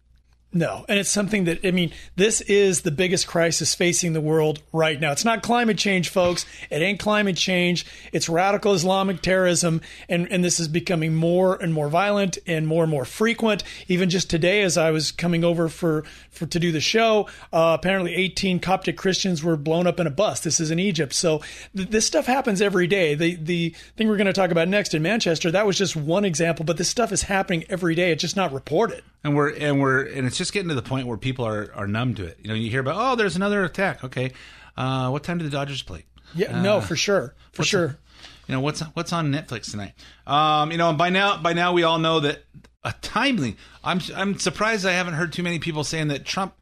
No, 0.57 0.87
and 0.89 0.99
it's 0.99 1.11
something 1.11 1.45
that 1.45 1.67
I 1.67 1.71
mean, 1.71 1.93
this 2.17 2.41
is 2.41 2.81
the 2.81 2.91
biggest 2.91 3.27
crisis 3.27 3.75
facing 3.75 4.15
the 4.15 4.23
world 4.23 4.63
right 4.73 4.99
now. 4.99 5.13
It's 5.13 5.25
not 5.25 5.43
climate 5.43 5.77
change, 5.77 6.09
folks. 6.09 6.47
It 6.71 6.81
ain't 6.81 6.99
climate 6.99 7.37
change. 7.37 7.85
It's 8.11 8.27
radical 8.27 8.73
Islamic 8.73 9.21
terrorism, 9.21 9.83
and 10.09 10.27
and 10.33 10.43
this 10.43 10.59
is 10.59 10.67
becoming 10.67 11.15
more 11.15 11.63
and 11.63 11.75
more 11.75 11.91
violent 11.91 12.39
and 12.47 12.67
more 12.67 12.85
and 12.85 12.91
more 12.91 13.05
frequent. 13.05 13.65
Even 13.87 14.09
just 14.09 14.31
today, 14.31 14.63
as 14.63 14.79
I 14.79 14.93
was 14.93 15.13
coming 15.13 15.45
over 15.45 15.69
for 15.69 16.05
for 16.31 16.47
to 16.47 16.59
do 16.59 16.73
the 16.73 16.81
show, 16.81 17.29
uh, 17.53 17.77
apparently 17.79 18.15
18 18.15 18.59
Coptic 18.59 18.97
Christians 18.97 19.45
were 19.45 19.59
blown 19.59 19.87
up 19.87 20.01
in 20.01 20.07
a 20.07 20.11
bus. 20.11 20.41
This 20.41 20.59
is 20.59 20.71
in 20.71 20.79
Egypt, 20.79 21.13
so 21.13 21.43
th- 21.77 21.91
this 21.91 22.07
stuff 22.07 22.25
happens 22.25 22.63
every 22.63 22.87
day. 22.87 23.15
The 23.15 23.37
the 23.37 23.75
thing 23.99 24.09
we're 24.09 24.17
going 24.17 24.27
to 24.27 24.33
talk 24.33 24.53
about 24.53 24.69
next 24.69 24.95
in 24.95 25.03
Manchester, 25.03 25.51
that 25.51 25.67
was 25.67 25.77
just 25.77 25.97
one 25.97 26.25
example, 26.25 26.65
but 26.65 26.79
this 26.79 26.89
stuff 26.89 27.13
is 27.13 27.25
happening 27.25 27.67
every 27.69 27.95
day. 27.95 28.11
It's 28.11 28.23
just 28.23 28.37
not 28.37 28.55
reported. 28.55 29.03
And 29.27 29.35
we're 29.35 29.51
and 29.57 29.81
we're 29.81 30.03
and 30.07 30.25
it's 30.25 30.39
just 30.39 30.53
getting 30.53 30.69
to 30.69 30.75
the 30.77 30.83
point 30.83 31.09
where 31.09 31.17
people 31.17 31.45
are 31.45 31.73
are 31.75 31.89
numb 31.89 32.15
to 32.15 32.25
it. 32.25 32.39
You 32.41 32.49
know, 32.49 32.55
you 32.55 32.71
hear 32.71 32.79
about 32.81 32.95
oh, 32.97 33.17
there's 33.17 33.35
another 33.35 33.65
attack. 33.65 34.05
Okay, 34.05 34.31
uh, 34.77 35.09
what 35.11 35.25
time 35.25 35.39
do 35.39 35.45
the 35.45 35.51
Dodgers 35.51 35.83
play? 35.83 36.05
Yeah, 36.35 36.59
Uh, 36.59 36.63
no, 36.63 36.81
for 36.81 36.95
sure, 36.95 37.35
for 37.53 37.65
sure. 37.65 37.99
you 38.47 38.55
know 38.55 38.61
what's 38.61 38.81
what's 38.95 39.13
on 39.13 39.33
Netflix 39.33 39.71
tonight. 39.73 39.95
Um, 40.29 40.71
you 40.71 40.79
know, 40.79 40.89
and 40.91 40.97
by 40.97 41.11
now 41.11 41.39
by 41.39 41.55
now 41.55 41.73
we 41.73 41.83
all 41.83 41.99
know 41.99 42.21
that 42.21 42.45
a 42.85 42.95
timely. 43.03 43.57
I'm 43.83 44.01
I'm 44.15 44.39
surprised 44.39 44.87
I 44.87 44.93
haven't 44.93 45.15
heard 45.15 45.33
too 45.33 45.43
many 45.43 45.59
people 45.59 45.83
saying 45.83 46.07
that 46.09 46.25
Trump 46.25 46.55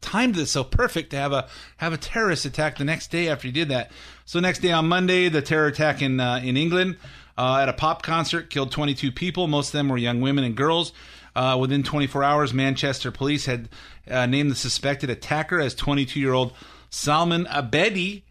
timed 0.00 0.36
this 0.36 0.52
so 0.52 0.62
perfect 0.62 1.10
to 1.10 1.16
have 1.16 1.32
a 1.32 1.48
have 1.78 1.92
a 1.92 1.96
terrorist 1.96 2.44
attack 2.44 2.78
the 2.78 2.84
next 2.84 3.10
day 3.10 3.28
after 3.28 3.48
he 3.48 3.52
did 3.52 3.68
that. 3.70 3.90
So 4.26 4.38
next 4.38 4.60
day 4.60 4.70
on 4.70 4.86
Monday, 4.86 5.28
the 5.28 5.42
terror 5.42 5.66
attack 5.66 6.02
in 6.02 6.20
uh, 6.20 6.40
in 6.44 6.56
England 6.56 6.98
uh, 7.36 7.58
at 7.62 7.68
a 7.68 7.72
pop 7.72 8.02
concert 8.02 8.48
killed 8.48 8.70
22 8.70 9.10
people. 9.10 9.48
Most 9.48 9.68
of 9.68 9.72
them 9.72 9.88
were 9.88 9.98
young 9.98 10.20
women 10.20 10.44
and 10.44 10.56
girls. 10.56 10.92
Uh, 11.34 11.56
within 11.58 11.82
24 11.82 12.22
hours, 12.22 12.52
Manchester 12.52 13.10
police 13.10 13.46
had 13.46 13.68
uh, 14.10 14.26
named 14.26 14.50
the 14.50 14.54
suspected 14.54 15.08
attacker 15.08 15.60
as 15.60 15.74
22 15.74 16.20
year 16.20 16.32
old 16.32 16.52
Salman 16.90 17.46
Abedi. 17.46 18.22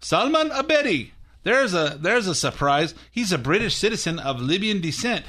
Salman 0.00 0.50
Abedi. 0.50 1.10
There's 1.44 1.72
a 1.72 1.96
there's 2.00 2.26
a 2.26 2.34
surprise. 2.34 2.94
He's 3.10 3.32
a 3.32 3.38
British 3.38 3.76
citizen 3.76 4.18
of 4.18 4.40
Libyan 4.40 4.80
descent. 4.80 5.24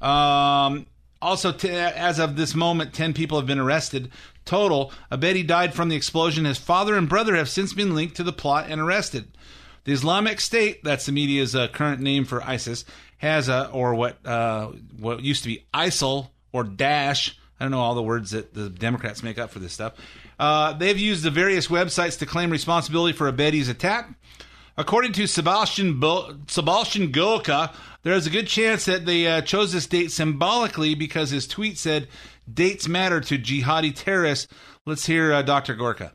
Um, 0.00 0.86
also, 1.20 1.52
t- 1.52 1.70
as 1.70 2.18
of 2.18 2.34
this 2.34 2.54
moment, 2.54 2.92
10 2.92 3.14
people 3.14 3.38
have 3.38 3.46
been 3.46 3.60
arrested 3.60 4.10
total. 4.44 4.92
Abedi 5.10 5.46
died 5.46 5.72
from 5.72 5.88
the 5.88 5.94
explosion. 5.94 6.44
His 6.44 6.58
father 6.58 6.96
and 6.96 7.08
brother 7.08 7.36
have 7.36 7.48
since 7.48 7.72
been 7.72 7.94
linked 7.94 8.16
to 8.16 8.24
the 8.24 8.32
plot 8.32 8.66
and 8.68 8.80
arrested. 8.80 9.28
The 9.84 9.92
Islamic 9.92 10.40
State, 10.40 10.82
that's 10.82 11.06
the 11.06 11.12
media's 11.12 11.54
uh, 11.54 11.68
current 11.68 12.00
name 12.00 12.24
for 12.24 12.42
ISIS, 12.42 12.84
has 13.18 13.48
a, 13.48 13.68
or 13.70 13.94
what 13.94 14.24
uh, 14.26 14.72
what 14.98 15.22
used 15.22 15.42
to 15.44 15.48
be 15.48 15.64
ISIL 15.72 16.30
or 16.52 16.64
Daesh. 16.64 17.34
I 17.58 17.64
don't 17.64 17.70
know 17.70 17.80
all 17.80 17.94
the 17.94 18.02
words 18.02 18.32
that 18.32 18.54
the 18.54 18.68
Democrats 18.68 19.22
make 19.22 19.38
up 19.38 19.50
for 19.50 19.58
this 19.58 19.72
stuff. 19.72 19.94
Uh, 20.38 20.72
they've 20.72 20.98
used 20.98 21.22
the 21.22 21.30
various 21.30 21.68
websites 21.68 22.18
to 22.18 22.26
claim 22.26 22.50
responsibility 22.50 23.16
for 23.16 23.30
Abedi's 23.30 23.68
attack. 23.68 24.10
According 24.76 25.12
to 25.12 25.26
Sebastian 25.26 26.00
Bo- 26.00 26.38
Sebastian 26.48 27.12
Gorka, 27.12 27.72
there 28.02 28.14
is 28.14 28.26
a 28.26 28.30
good 28.30 28.46
chance 28.48 28.86
that 28.86 29.06
they 29.06 29.26
uh, 29.26 29.42
chose 29.42 29.72
this 29.72 29.86
date 29.86 30.10
symbolically 30.10 30.94
because 30.94 31.30
his 31.30 31.46
tweet 31.46 31.78
said 31.78 32.08
dates 32.52 32.88
matter 32.88 33.20
to 33.20 33.38
jihadi 33.38 33.94
terrorists. 33.94 34.52
Let's 34.86 35.06
hear 35.06 35.32
uh, 35.32 35.42
Dr. 35.42 35.74
Gorka. 35.74 36.12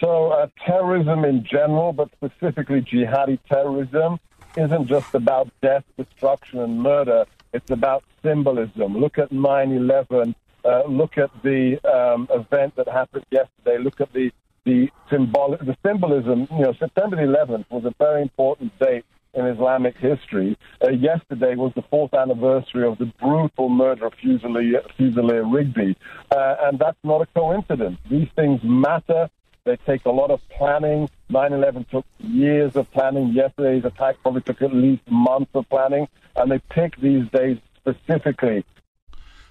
So, 0.00 0.30
uh, 0.30 0.46
terrorism 0.64 1.24
in 1.24 1.44
general, 1.44 1.92
but 1.92 2.08
specifically 2.12 2.80
jihadi 2.80 3.38
terrorism, 3.48 4.18
isn't 4.56 4.86
just 4.86 5.14
about 5.14 5.48
death, 5.60 5.84
destruction, 5.96 6.60
and 6.60 6.80
murder. 6.80 7.26
It's 7.52 7.70
about 7.70 8.04
symbolism. 8.22 8.96
Look 8.98 9.18
at 9.18 9.32
9 9.32 9.72
11. 9.72 10.34
Uh, 10.64 10.82
look 10.88 11.16
at 11.16 11.30
the 11.42 11.78
um, 11.88 12.28
event 12.30 12.74
that 12.76 12.88
happened 12.88 13.24
yesterday. 13.30 13.78
Look 13.82 14.00
at 14.00 14.12
the 14.12 14.30
the, 14.64 14.88
symbol- 15.10 15.56
the 15.60 15.76
symbolism. 15.84 16.46
You 16.50 16.64
know, 16.66 16.74
September 16.78 17.16
11th 17.16 17.64
was 17.70 17.84
a 17.86 17.94
very 17.98 18.20
important 18.20 18.78
date 18.78 19.04
in 19.34 19.46
Islamic 19.46 19.96
history. 19.96 20.58
Uh, 20.82 20.90
yesterday 20.90 21.54
was 21.54 21.72
the 21.74 21.82
fourth 21.90 22.12
anniversary 22.14 22.86
of 22.86 22.98
the 22.98 23.06
brutal 23.20 23.68
murder 23.68 24.06
of 24.06 24.12
Fusilier, 24.22 24.82
Fusilier 24.98 25.50
Rigby. 25.50 25.96
Uh, 26.30 26.56
and 26.62 26.78
that's 26.78 26.98
not 27.04 27.22
a 27.22 27.26
coincidence. 27.38 27.98
These 28.10 28.28
things 28.36 28.60
matter. 28.62 29.30
They 29.68 29.76
take 29.76 30.06
a 30.06 30.10
lot 30.10 30.30
of 30.30 30.40
planning. 30.48 31.10
9 31.28 31.52
11 31.52 31.84
took 31.90 32.06
years 32.20 32.74
of 32.74 32.90
planning. 32.90 33.34
Yesterday's 33.34 33.84
attack 33.84 34.16
probably 34.22 34.40
took 34.40 34.62
at 34.62 34.74
least 34.74 35.02
months 35.10 35.50
of 35.52 35.68
planning. 35.68 36.08
And 36.36 36.50
they 36.50 36.58
pick 36.70 36.96
these 36.96 37.28
days 37.28 37.58
specifically 37.76 38.64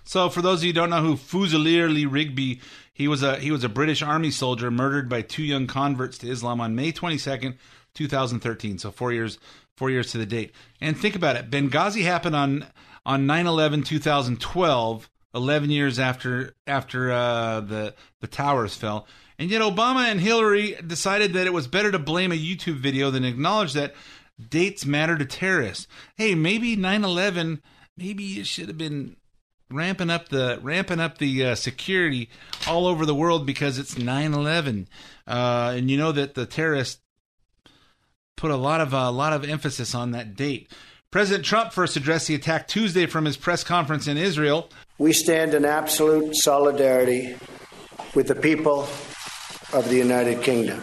So, 0.03 0.29
for 0.29 0.41
those 0.41 0.61
of 0.61 0.63
you 0.63 0.69
who 0.69 0.73
don't 0.73 0.89
know 0.89 1.03
who 1.03 1.15
Fusilier 1.15 1.93
Lee 1.93 2.07
Rigby, 2.07 2.61
he 2.91 3.07
was 3.07 3.21
a 3.21 3.37
he 3.37 3.51
was 3.51 3.63
a 3.63 3.69
British 3.69 4.01
Army 4.01 4.31
soldier 4.31 4.71
murdered 4.71 5.07
by 5.07 5.21
two 5.21 5.43
young 5.43 5.67
converts 5.67 6.17
to 6.19 6.29
Islam 6.31 6.59
on 6.61 6.73
May 6.73 6.91
twenty 6.91 7.19
second, 7.19 7.59
two 7.93 8.07
thousand 8.07 8.39
thirteen. 8.39 8.79
So 8.79 8.89
four 8.89 9.11
years 9.11 9.37
four 9.75 9.91
years 9.91 10.11
to 10.13 10.17
the 10.17 10.25
date. 10.25 10.51
And 10.81 10.97
think 10.97 11.15
about 11.15 11.35
it, 11.35 11.51
Benghazi 11.51 12.01
happened 12.01 12.35
on 12.35 12.65
on 13.05 13.25
9-11, 13.25 13.85
2012, 13.85 15.09
11 15.33 15.69
years 15.69 15.99
after 15.99 16.55
after 16.65 17.11
uh, 17.11 17.61
the 17.61 17.93
the 18.19 18.27
towers 18.27 18.75
fell. 18.75 19.07
And 19.39 19.49
yet 19.49 19.61
Obama 19.61 20.09
and 20.09 20.19
Hillary 20.19 20.75
decided 20.85 21.33
that 21.33 21.45
it 21.45 21.53
was 21.53 21.67
better 21.67 21.91
to 21.91 21.99
blame 21.99 22.31
a 22.31 22.35
YouTube 22.35 22.77
video 22.77 23.11
than 23.11 23.23
acknowledge 23.23 23.73
that 23.73 23.93
dates 24.49 24.85
matter 24.85 25.17
to 25.17 25.25
terrorists. 25.25 25.87
Hey, 26.15 26.35
maybe 26.35 26.75
9/11, 26.75 27.61
maybe 27.95 28.39
it 28.39 28.47
should 28.47 28.67
have 28.67 28.77
been 28.77 29.15
ramping 29.69 30.09
up 30.09 30.29
the 30.29 30.59
ramping 30.61 30.99
up 30.99 31.17
the 31.17 31.45
uh, 31.45 31.55
security 31.55 32.29
all 32.67 32.87
over 32.87 33.05
the 33.05 33.15
world 33.15 33.45
because 33.45 33.77
it's 33.77 33.95
9/11. 33.95 34.87
Uh, 35.27 35.73
and 35.75 35.91
you 35.91 35.97
know 35.97 36.11
that 36.11 36.33
the 36.33 36.45
terrorists 36.45 37.01
put 38.35 38.51
a 38.51 38.55
lot 38.55 38.81
of 38.81 38.93
a 38.93 39.11
lot 39.11 39.33
of 39.33 39.43
emphasis 39.47 39.93
on 39.93 40.11
that 40.11 40.35
date. 40.35 40.71
President 41.11 41.45
Trump 41.45 41.73
first 41.73 41.95
addressed 41.95 42.27
the 42.27 42.35
attack 42.35 42.67
Tuesday 42.67 43.05
from 43.05 43.25
his 43.25 43.37
press 43.37 43.63
conference 43.63 44.07
in 44.07 44.17
Israel. 44.17 44.69
We 44.97 45.13
stand 45.13 45.53
in 45.53 45.63
absolute 45.63 46.35
solidarity 46.35 47.37
with 48.13 48.27
the 48.27 48.35
people 48.35 48.87
of 49.73 49.89
the 49.89 49.95
United 49.95 50.41
Kingdom. 50.41 50.81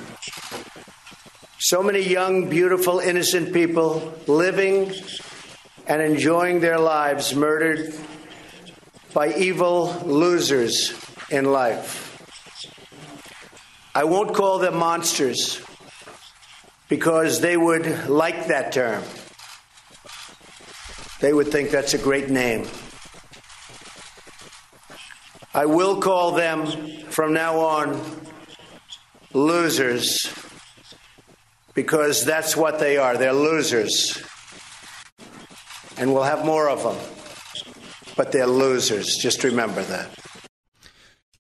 So 1.59 1.83
many 1.83 2.01
young, 2.01 2.51
beautiful, 2.51 2.99
innocent 2.99 3.55
people 3.55 4.15
living 4.27 4.93
and 5.87 6.03
enjoying 6.03 6.61
their 6.61 6.79
lives 6.79 7.35
murdered 7.35 7.95
by 9.15 9.33
evil 9.35 9.95
losers 10.05 10.93
in 11.31 11.47
life. 11.47 12.03
I 13.95 14.05
won't 14.05 14.35
call 14.35 14.59
them 14.59 14.77
monsters 14.77 15.63
because 16.89 17.41
they 17.41 17.57
would 17.57 18.09
like 18.09 18.49
that 18.49 18.73
term. 18.73 19.03
They 21.21 21.33
would 21.33 21.49
think 21.49 21.71
that's 21.71 21.95
a 21.95 21.99
great 21.99 22.29
name. 22.29 22.67
I 25.55 25.67
will 25.67 26.01
call 26.01 26.33
them 26.33 26.67
from 27.09 27.33
now 27.33 27.61
on 27.61 28.25
losers 29.35 30.33
because 31.75 32.25
that's 32.25 32.57
what 32.57 32.79
they 32.79 32.97
are. 32.97 33.17
They're 33.17 33.33
losers. 33.33 34.23
And 35.97 36.13
we'll 36.13 36.23
have 36.23 36.45
more 36.45 36.69
of 36.69 36.83
them. 36.83 36.97
But 38.17 38.33
they're 38.33 38.47
losers. 38.47 39.17
Just 39.17 39.45
remember 39.45 39.83
that. 39.83 40.09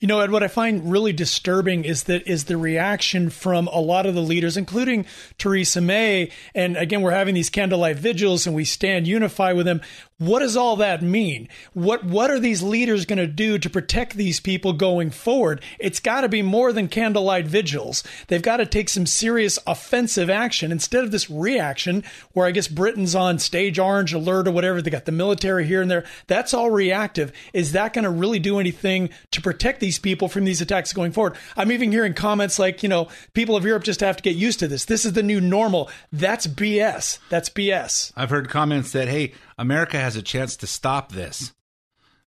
You 0.00 0.08
know, 0.08 0.20
Ed, 0.20 0.32
what 0.32 0.42
I 0.42 0.48
find 0.48 0.90
really 0.90 1.14
disturbing 1.14 1.86
is 1.86 2.02
that 2.04 2.28
is 2.28 2.44
the 2.44 2.58
reaction 2.58 3.30
from 3.30 3.68
a 3.68 3.80
lot 3.80 4.04
of 4.04 4.14
the 4.14 4.20
leaders, 4.20 4.58
including 4.58 5.06
Theresa 5.38 5.80
May. 5.80 6.30
And 6.54 6.76
again, 6.76 7.00
we're 7.00 7.12
having 7.12 7.34
these 7.34 7.48
candlelight 7.48 7.96
vigils 7.96 8.46
and 8.46 8.54
we 8.54 8.66
stand 8.66 9.06
unified 9.08 9.56
with 9.56 9.64
them. 9.64 9.80
What 10.18 10.40
does 10.40 10.56
all 10.56 10.76
that 10.76 11.02
mean? 11.02 11.48
What 11.72 12.04
what 12.04 12.30
are 12.30 12.38
these 12.38 12.62
leaders 12.62 13.04
going 13.04 13.18
to 13.18 13.26
do 13.26 13.58
to 13.58 13.68
protect 13.68 14.14
these 14.14 14.38
people 14.38 14.72
going 14.72 15.10
forward? 15.10 15.60
It's 15.80 15.98
got 15.98 16.20
to 16.20 16.28
be 16.28 16.40
more 16.40 16.72
than 16.72 16.86
candlelight 16.86 17.48
vigils. 17.48 18.04
They've 18.28 18.40
got 18.40 18.58
to 18.58 18.66
take 18.66 18.88
some 18.88 19.06
serious 19.06 19.58
offensive 19.66 20.30
action 20.30 20.70
instead 20.70 21.02
of 21.02 21.10
this 21.10 21.28
reaction 21.28 22.04
where 22.32 22.46
I 22.46 22.52
guess 22.52 22.68
Britain's 22.68 23.16
on 23.16 23.40
stage 23.40 23.80
orange 23.80 24.12
alert 24.12 24.46
or 24.46 24.52
whatever. 24.52 24.80
They 24.80 24.90
got 24.90 25.04
the 25.04 25.10
military 25.10 25.66
here 25.66 25.82
and 25.82 25.90
there. 25.90 26.04
That's 26.28 26.54
all 26.54 26.70
reactive. 26.70 27.32
Is 27.52 27.72
that 27.72 27.92
going 27.92 28.04
to 28.04 28.10
really 28.10 28.38
do 28.38 28.60
anything 28.60 29.10
to 29.32 29.42
protect 29.42 29.80
these 29.80 29.98
people 29.98 30.28
from 30.28 30.44
these 30.44 30.60
attacks 30.60 30.92
going 30.92 31.10
forward? 31.10 31.36
I'm 31.56 31.72
even 31.72 31.90
hearing 31.90 32.14
comments 32.14 32.60
like, 32.60 32.84
you 32.84 32.88
know, 32.88 33.08
people 33.32 33.56
of 33.56 33.64
Europe 33.64 33.82
just 33.82 33.98
have 33.98 34.18
to 34.18 34.22
get 34.22 34.36
used 34.36 34.60
to 34.60 34.68
this. 34.68 34.84
This 34.84 35.04
is 35.04 35.14
the 35.14 35.24
new 35.24 35.40
normal. 35.40 35.90
That's 36.12 36.46
BS. 36.46 37.18
That's 37.30 37.50
BS. 37.50 38.12
I've 38.16 38.30
heard 38.30 38.48
comments 38.48 38.92
that 38.92 39.08
hey, 39.08 39.32
America 39.58 39.98
has 39.98 40.16
a 40.16 40.22
chance 40.22 40.56
to 40.56 40.66
stop 40.66 41.12
this. 41.12 41.52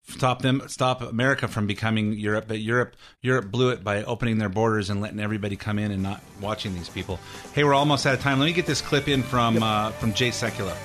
Stop 0.09 0.43
them 0.43 0.63
stop 0.67 1.03
America 1.03 1.47
from 1.47 1.67
becoming 1.67 2.15
Europe, 2.15 2.47
but 2.49 2.59
Europe 2.59 2.97
Europe 3.21 3.51
blew 3.51 3.71
it 3.71 3.85
by 3.85 4.03
opening 4.03 4.39
their 4.39 4.49
borders 4.49 4.91
and 4.91 5.01
letting 5.01 5.21
everybody 5.21 5.57
come 5.57 5.79
in 5.79 5.93
and 5.93 6.03
not 6.03 6.21
watching 6.41 6.75
these 6.75 6.89
people. 6.89 7.21
Hey, 7.55 7.65
we're 7.65 7.75
almost 7.75 8.07
out 8.07 8.15
of 8.15 8.21
time. 8.21 8.39
Let 8.41 8.47
me 8.47 8.53
get 8.53 8.67
this 8.67 8.81
clip 8.81 9.09
in 9.09 9.23
from 9.23 9.63
uh, 9.63 9.91
from 9.93 10.13
Jay 10.15 10.31
Sekulow. 10.31 10.77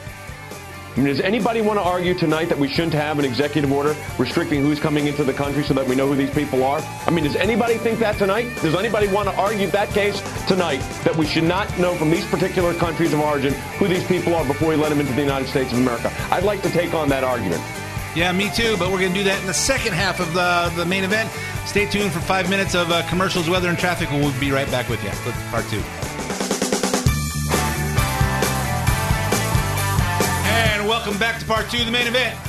Does 0.95 1.19
anybody 1.19 1.60
want 1.60 1.77
to 1.77 1.84
argue 1.84 2.13
tonight 2.13 2.45
that 2.45 2.58
we 2.58 2.69
shouldn't 2.69 2.93
have 2.93 3.19
an 3.19 3.25
executive 3.25 3.69
order 3.71 3.95
restricting 4.17 4.62
who's 4.62 4.79
coming 4.79 5.08
into 5.08 5.25
the 5.25 5.34
country 5.34 5.62
so 5.62 5.73
that 5.73 5.86
we 5.86 5.93
know 5.93 6.08
who 6.08 6.15
these 6.15 6.34
people 6.34 6.63
are? 6.63 6.79
I 7.05 7.12
mean, 7.12 7.25
does 7.25 7.36
anybody 7.36 7.75
think 7.77 7.99
that 7.99 8.17
tonight? 8.17 8.47
Does 8.62 8.75
anybody 8.75 9.10
want 9.10 9.27
to 9.27 9.36
argue 9.36 9.67
that 9.67 9.89
case 9.89 10.21
tonight 10.47 10.79
that 11.03 11.13
we 11.15 11.27
should 11.27 11.43
not 11.43 11.77
know 11.77 11.95
from 11.95 12.12
these 12.12 12.25
particular 12.25 12.73
countries 12.73 13.12
of 13.12 13.19
origin 13.19 13.53
who 13.77 13.89
these 13.89 14.05
people 14.08 14.34
are 14.36 14.45
before 14.45 14.69
we 14.69 14.77
let 14.77 14.88
them 14.89 15.01
into 15.01 15.12
the 15.12 15.21
United 15.21 15.49
States 15.49 15.73
of 15.73 15.79
America? 15.79 16.12
I'd 16.31 16.45
like 16.45 16.62
to 16.62 16.69
take 16.69 16.93
on 16.93 17.10
that 17.10 17.25
argument. 17.25 17.62
Yeah, 18.15 18.31
me 18.31 18.49
too. 18.49 18.77
But 18.77 18.89
we're 18.89 18.99
going 18.99 19.12
to 19.12 19.17
do 19.17 19.25
that 19.25 19.39
in 19.41 19.47
the 19.47 19.53
second 19.53 19.93
half 19.93 20.21
of 20.21 20.34
the 20.34 20.71
the 20.77 20.86
main 20.86 21.03
event. 21.03 21.29
Stay 21.65 21.86
tuned 21.86 22.13
for 22.13 22.21
five 22.21 22.49
minutes 22.49 22.73
of 22.73 22.89
uh, 22.89 23.05
commercials, 23.10 23.49
weather, 23.49 23.67
and 23.67 23.77
traffic, 23.77 24.10
and 24.12 24.23
we'll 24.23 24.39
be 24.39 24.51
right 24.51 24.69
back 24.71 24.88
with 24.88 25.03
you. 25.03 25.10
Part 25.51 25.65
two. 25.67 26.44
And 30.55 30.87
welcome 30.87 31.17
back 31.17 31.37
to 31.41 31.45
part 31.45 31.69
two 31.69 31.79
of 31.79 31.85
the 31.85 31.91
main 31.91 32.07
event. 32.07 32.39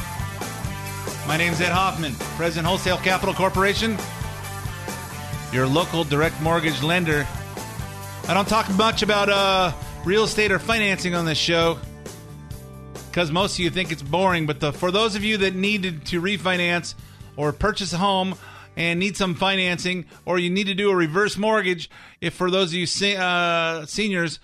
My 1.27 1.37
name's 1.37 1.61
Ed 1.61 1.73
Hoffman, 1.73 2.15
President 2.37 2.65
Wholesale 2.65 2.99
Capital 2.99 3.35
Corporation, 3.35 3.99
your 5.53 5.67
local 5.67 6.05
direct 6.05 6.41
mortgage 6.41 6.85
lender. 6.85 7.27
I 8.29 8.35
don't 8.35 8.47
talk 8.47 8.71
much 8.75 9.03
about 9.03 9.29
uh, 9.29 9.73
real 10.05 10.23
estate 10.23 10.53
or 10.53 10.61
financing 10.61 11.17
on 11.17 11.25
this 11.25 11.37
show 11.37 11.81
because 13.11 13.33
most 13.33 13.55
of 13.55 13.59
you 13.59 13.71
think 13.71 13.91
it's 13.91 14.03
boring. 14.03 14.47
But 14.47 14.61
the, 14.61 14.73
for 14.73 14.93
those 14.93 15.17
of 15.17 15.25
you 15.25 15.39
that 15.39 15.57
needed 15.57 16.05
to 16.07 16.23
refinance 16.23 16.95
or 17.37 17.53
purchase 17.53 17.93
a 17.93 17.99
home 17.99 18.37
and 18.77 19.01
need 19.01 19.17
some 19.17 19.35
financing, 19.35 20.05
or 20.25 20.39
you 20.39 20.51
need 20.51 20.69
to 20.69 20.75
do 20.75 20.91
a 20.93 20.95
reverse 20.95 21.37
mortgage, 21.37 21.91
if 22.21 22.35
for 22.35 22.53
those 22.53 22.69
of 22.69 22.75
you 22.75 22.87
se- 22.87 23.17
uh, 23.17 23.85
seniors, 23.87 24.39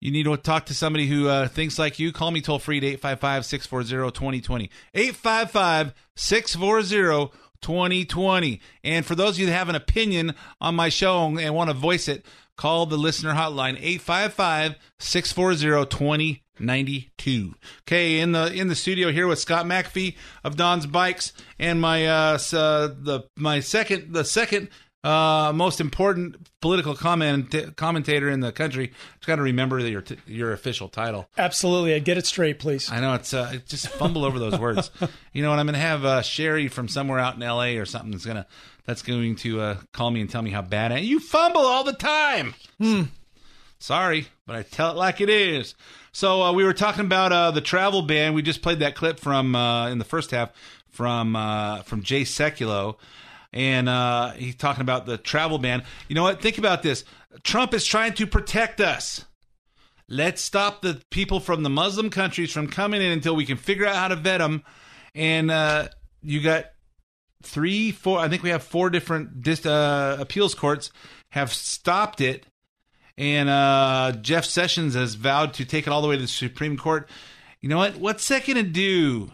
you 0.00 0.10
need 0.10 0.24
to 0.24 0.36
talk 0.36 0.66
to 0.66 0.74
somebody 0.74 1.06
who 1.06 1.28
uh, 1.28 1.46
thinks 1.48 1.78
like 1.78 1.98
you, 1.98 2.12
call 2.12 2.30
me 2.30 2.40
toll 2.40 2.58
free 2.58 2.78
at 2.78 2.84
855 2.84 3.44
640 3.44 4.10
2020. 4.12 4.70
855 4.94 5.94
640 6.16 7.32
2020. 7.60 8.60
And 8.82 9.04
for 9.04 9.14
those 9.14 9.34
of 9.34 9.40
you 9.40 9.46
that 9.46 9.52
have 9.52 9.68
an 9.68 9.74
opinion 9.74 10.34
on 10.60 10.74
my 10.74 10.88
show 10.88 11.36
and 11.38 11.54
want 11.54 11.68
to 11.68 11.74
voice 11.74 12.08
it, 12.08 12.24
call 12.56 12.86
the 12.86 12.96
listener 12.96 13.34
hotline 13.34 13.76
855 13.78 14.76
640 14.98 15.86
2092. 15.86 17.54
Okay, 17.82 18.20
in 18.20 18.32
the 18.32 18.52
in 18.52 18.68
the 18.68 18.74
studio 18.74 19.12
here 19.12 19.26
with 19.26 19.38
Scott 19.38 19.66
McAfee 19.66 20.16
of 20.44 20.56
Don's 20.56 20.86
Bikes 20.86 21.34
and 21.58 21.80
my 21.80 22.06
uh, 22.06 22.38
uh 22.52 22.88
the 22.88 23.28
my 23.36 23.60
second 23.60 24.14
the 24.14 24.24
second 24.24 24.70
uh, 25.02 25.52
most 25.54 25.80
important 25.80 26.36
political 26.60 26.94
comment 26.94 27.76
commentator 27.76 28.28
in 28.28 28.40
the 28.40 28.52
country. 28.52 28.88
Just 29.14 29.26
got 29.26 29.36
to 29.36 29.42
remember 29.42 29.78
your 29.78 30.02
t- 30.02 30.18
your 30.26 30.52
official 30.52 30.88
title. 30.88 31.28
Absolutely, 31.38 31.94
I 31.94 32.00
get 32.00 32.18
it 32.18 32.26
straight, 32.26 32.58
please. 32.58 32.90
I 32.90 33.00
know 33.00 33.14
it's 33.14 33.32
uh, 33.32 33.58
just 33.66 33.88
fumble 33.88 34.24
over 34.24 34.38
those 34.38 34.58
words. 34.58 34.90
You 35.32 35.42
know, 35.42 35.52
and 35.52 35.60
I'm 35.60 35.66
going 35.66 35.74
to 35.74 35.80
have 35.80 36.04
uh, 36.04 36.22
Sherry 36.22 36.66
from 36.66 36.88
somewhere 36.88 37.20
out 37.20 37.36
in 37.36 37.42
L.A. 37.44 37.78
or 37.78 37.86
something 37.86 38.10
that's 38.10 38.26
gonna 38.26 38.46
that's 38.84 39.02
going 39.02 39.36
to 39.36 39.60
uh, 39.60 39.76
call 39.92 40.10
me 40.10 40.20
and 40.20 40.28
tell 40.28 40.42
me 40.42 40.50
how 40.50 40.60
bad 40.60 40.90
I 40.90 40.98
am. 40.98 41.04
You 41.04 41.20
fumble 41.20 41.60
all 41.60 41.84
the 41.84 41.92
time. 41.92 42.54
Hmm. 42.80 43.02
Sorry, 43.78 44.26
but 44.44 44.56
I 44.56 44.62
tell 44.62 44.90
it 44.90 44.96
like 44.96 45.20
it 45.20 45.30
is. 45.30 45.76
So 46.10 46.42
uh, 46.42 46.52
we 46.52 46.64
were 46.64 46.72
talking 46.72 47.04
about 47.04 47.30
uh, 47.30 47.52
the 47.52 47.60
travel 47.60 48.02
ban. 48.02 48.34
We 48.34 48.42
just 48.42 48.60
played 48.60 48.80
that 48.80 48.96
clip 48.96 49.20
from 49.20 49.54
uh, 49.54 49.88
in 49.88 49.98
the 49.98 50.04
first 50.04 50.32
half 50.32 50.50
from 50.90 51.36
uh, 51.36 51.82
from 51.82 52.02
Jay 52.02 52.22
Sekulow 52.22 52.96
and 53.52 53.88
uh, 53.88 54.32
he's 54.32 54.56
talking 54.56 54.82
about 54.82 55.06
the 55.06 55.18
travel 55.18 55.58
ban. 55.58 55.84
You 56.08 56.14
know 56.14 56.22
what? 56.22 56.40
Think 56.40 56.58
about 56.58 56.82
this. 56.82 57.04
Trump 57.42 57.74
is 57.74 57.84
trying 57.84 58.14
to 58.14 58.26
protect 58.26 58.80
us. 58.80 59.24
Let's 60.08 60.42
stop 60.42 60.82
the 60.82 61.00
people 61.10 61.38
from 61.38 61.62
the 61.62 61.70
Muslim 61.70 62.10
countries 62.10 62.52
from 62.52 62.68
coming 62.68 63.00
in 63.00 63.12
until 63.12 63.36
we 63.36 63.46
can 63.46 63.56
figure 63.56 63.86
out 63.86 63.94
how 63.94 64.08
to 64.08 64.16
vet 64.16 64.38
them. 64.38 64.64
And 65.14 65.50
uh, 65.50 65.88
you 66.22 66.42
got 66.42 66.66
three, 67.42 67.92
four. 67.92 68.18
I 68.18 68.28
think 68.28 68.42
we 68.42 68.50
have 68.50 68.62
four 68.62 68.90
different 68.90 69.46
uh, 69.66 70.16
appeals 70.18 70.54
courts 70.54 70.90
have 71.30 71.52
stopped 71.52 72.20
it, 72.20 72.44
and 73.16 73.48
uh, 73.48 74.12
Jeff 74.20 74.44
Sessions 74.44 74.94
has 74.94 75.14
vowed 75.14 75.54
to 75.54 75.64
take 75.64 75.86
it 75.86 75.90
all 75.90 76.02
the 76.02 76.08
way 76.08 76.16
to 76.16 76.22
the 76.22 76.28
Supreme 76.28 76.76
Court. 76.76 77.08
You 77.60 77.68
know 77.68 77.78
what? 77.78 77.96
What's 77.96 78.26
that 78.28 78.46
going 78.46 78.56
to 78.56 78.70
do? 78.70 79.30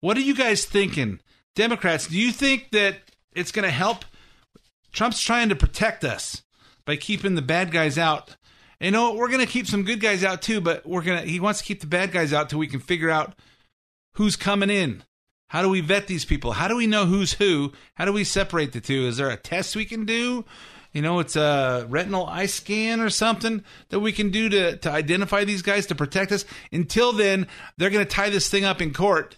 What 0.00 0.16
are 0.16 0.22
you 0.22 0.34
guys 0.34 0.64
thinking, 0.64 1.20
Democrats? 1.54 2.08
Do 2.08 2.18
you 2.18 2.32
think 2.32 2.70
that 2.72 3.09
it's 3.34 3.52
going 3.52 3.64
to 3.64 3.70
help. 3.70 4.04
Trump's 4.92 5.20
trying 5.20 5.48
to 5.50 5.56
protect 5.56 6.04
us 6.04 6.42
by 6.84 6.96
keeping 6.96 7.34
the 7.34 7.42
bad 7.42 7.70
guys 7.70 7.98
out. 7.98 8.36
And 8.80 8.86
you 8.86 8.90
know, 8.92 9.14
we're 9.14 9.28
going 9.28 9.44
to 9.44 9.52
keep 9.52 9.66
some 9.66 9.84
good 9.84 10.00
guys 10.00 10.24
out 10.24 10.42
too, 10.42 10.60
but 10.60 10.86
we're 10.86 11.02
going 11.02 11.22
to 11.22 11.28
he 11.28 11.40
wants 11.40 11.60
to 11.60 11.64
keep 11.64 11.80
the 11.80 11.86
bad 11.86 12.12
guys 12.12 12.32
out 12.32 12.48
till 12.48 12.58
we 12.58 12.66
can 12.66 12.80
figure 12.80 13.10
out 13.10 13.34
who's 14.14 14.36
coming 14.36 14.70
in. 14.70 15.04
How 15.48 15.62
do 15.62 15.68
we 15.68 15.80
vet 15.80 16.06
these 16.06 16.24
people? 16.24 16.52
How 16.52 16.68
do 16.68 16.76
we 16.76 16.86
know 16.86 17.06
who's 17.06 17.34
who? 17.34 17.72
How 17.94 18.04
do 18.04 18.12
we 18.12 18.24
separate 18.24 18.72
the 18.72 18.80
two? 18.80 19.06
Is 19.06 19.16
there 19.16 19.30
a 19.30 19.36
test 19.36 19.76
we 19.76 19.84
can 19.84 20.06
do? 20.06 20.44
You 20.92 21.02
know, 21.02 21.20
it's 21.20 21.36
a 21.36 21.86
retinal 21.88 22.26
eye 22.26 22.46
scan 22.46 23.00
or 23.00 23.10
something 23.10 23.64
that 23.90 24.00
we 24.00 24.12
can 24.12 24.30
do 24.30 24.48
to, 24.48 24.76
to 24.78 24.90
identify 24.90 25.44
these 25.44 25.62
guys 25.62 25.86
to 25.86 25.94
protect 25.94 26.32
us. 26.32 26.44
Until 26.72 27.12
then, 27.12 27.46
they're 27.76 27.90
going 27.90 28.04
to 28.04 28.10
tie 28.10 28.30
this 28.30 28.48
thing 28.48 28.64
up 28.64 28.80
in 28.80 28.92
court 28.92 29.36